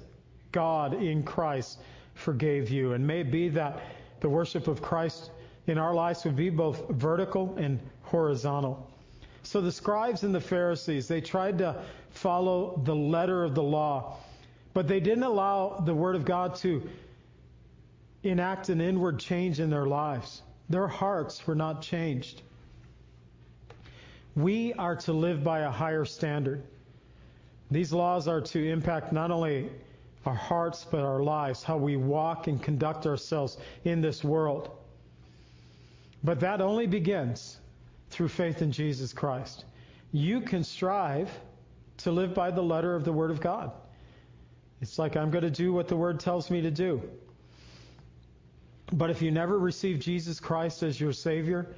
God 0.52 0.94
in 0.94 1.22
Christ 1.22 1.78
forgave 2.14 2.70
you. 2.70 2.92
And 2.92 3.06
may 3.06 3.20
it 3.20 3.30
be 3.30 3.48
that 3.50 3.80
the 4.20 4.28
worship 4.28 4.68
of 4.68 4.82
Christ 4.82 5.30
in 5.66 5.78
our 5.78 5.94
lives 5.94 6.24
would 6.24 6.36
be 6.36 6.50
both 6.50 6.88
vertical 6.90 7.54
and 7.56 7.78
horizontal. 8.02 8.90
So 9.42 9.60
the 9.60 9.72
scribes 9.72 10.24
and 10.24 10.34
the 10.34 10.40
Pharisees, 10.40 11.08
they 11.08 11.20
tried 11.20 11.58
to 11.58 11.80
follow 12.10 12.80
the 12.84 12.96
letter 12.96 13.44
of 13.44 13.54
the 13.54 13.62
law 13.62 14.18
but 14.78 14.86
they 14.86 15.00
didn't 15.00 15.24
allow 15.24 15.82
the 15.84 15.92
Word 15.92 16.14
of 16.14 16.24
God 16.24 16.54
to 16.56 16.88
enact 18.22 18.68
an 18.68 18.80
inward 18.80 19.18
change 19.18 19.58
in 19.58 19.70
their 19.70 19.86
lives. 19.86 20.42
Their 20.68 20.86
hearts 20.86 21.44
were 21.48 21.56
not 21.56 21.82
changed. 21.82 22.42
We 24.38 24.72
are 24.74 24.94
to 24.94 25.12
live 25.12 25.42
by 25.42 25.60
a 25.60 25.70
higher 25.70 26.04
standard. 26.04 26.62
These 27.72 27.92
laws 27.92 28.28
are 28.28 28.40
to 28.40 28.70
impact 28.70 29.12
not 29.12 29.32
only 29.32 29.68
our 30.24 30.34
hearts, 30.34 30.86
but 30.88 31.00
our 31.00 31.20
lives, 31.20 31.64
how 31.64 31.76
we 31.76 31.96
walk 31.96 32.46
and 32.46 32.62
conduct 32.62 33.04
ourselves 33.04 33.58
in 33.82 34.00
this 34.00 34.22
world. 34.22 34.70
But 36.22 36.38
that 36.38 36.60
only 36.60 36.86
begins 36.86 37.58
through 38.10 38.28
faith 38.28 38.62
in 38.62 38.70
Jesus 38.70 39.12
Christ. 39.12 39.64
You 40.12 40.40
can 40.40 40.62
strive 40.62 41.30
to 41.96 42.12
live 42.12 42.32
by 42.32 42.52
the 42.52 42.62
letter 42.62 42.94
of 42.94 43.04
the 43.04 43.12
Word 43.12 43.32
of 43.32 43.40
God. 43.40 43.72
It's 44.80 45.00
like 45.00 45.16
I'm 45.16 45.32
going 45.32 45.42
to 45.42 45.50
do 45.50 45.72
what 45.72 45.88
the 45.88 45.96
Word 45.96 46.20
tells 46.20 46.48
me 46.48 46.62
to 46.62 46.70
do. 46.70 47.02
But 48.92 49.10
if 49.10 49.20
you 49.20 49.32
never 49.32 49.58
receive 49.58 49.98
Jesus 49.98 50.38
Christ 50.38 50.84
as 50.84 51.00
your 51.00 51.12
Savior, 51.12 51.74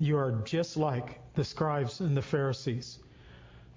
you 0.00 0.16
are 0.16 0.32
just 0.44 0.76
like 0.76 1.20
the 1.34 1.44
scribes 1.44 2.00
and 2.00 2.16
the 2.16 2.22
Pharisees. 2.22 2.98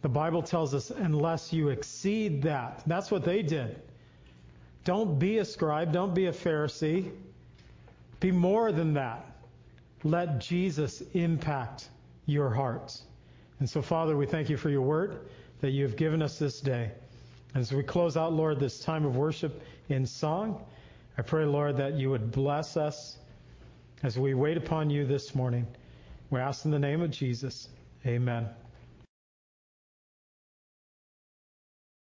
The 0.01 0.09
Bible 0.09 0.41
tells 0.41 0.73
us, 0.73 0.89
unless 0.89 1.53
you 1.53 1.69
exceed 1.69 2.41
that, 2.43 2.81
that's 2.87 3.11
what 3.11 3.23
they 3.23 3.43
did. 3.43 3.79
Don't 4.85 5.19
be 5.19 5.37
a 5.37 5.45
scribe, 5.45 5.91
don't 5.91 6.15
be 6.15 6.25
a 6.25 6.31
Pharisee. 6.31 7.11
Be 8.19 8.31
more 8.31 8.71
than 8.71 8.93
that. 8.93 9.25
Let 10.03 10.39
Jesus 10.39 11.01
impact 11.13 11.89
your 12.25 12.49
hearts. 12.49 13.03
And 13.59 13.69
so, 13.69 13.81
Father, 13.81 14.17
we 14.17 14.25
thank 14.25 14.49
you 14.49 14.57
for 14.57 14.69
your 14.69 14.81
word 14.81 15.19
that 15.61 15.71
you 15.71 15.83
have 15.83 15.95
given 15.95 16.21
us 16.21 16.39
this 16.39 16.59
day. 16.61 16.91
As 17.53 17.71
we 17.71 17.83
close 17.83 18.17
out, 18.17 18.33
Lord, 18.33 18.59
this 18.59 18.79
time 18.79 19.05
of 19.05 19.15
worship 19.15 19.61
in 19.89 20.05
song, 20.05 20.63
I 21.17 21.21
pray, 21.21 21.45
Lord, 21.45 21.77
that 21.77 21.93
you 21.93 22.09
would 22.09 22.31
bless 22.31 22.75
us 22.77 23.17
as 24.03 24.17
we 24.17 24.33
wait 24.33 24.57
upon 24.57 24.89
you 24.89 25.05
this 25.05 25.35
morning. 25.35 25.67
We 26.33 26.39
ask 26.39 26.65
in 26.65 26.71
the 26.71 26.79
name 26.79 27.03
of 27.03 27.11
Jesus. 27.11 27.67
Amen. 28.07 28.49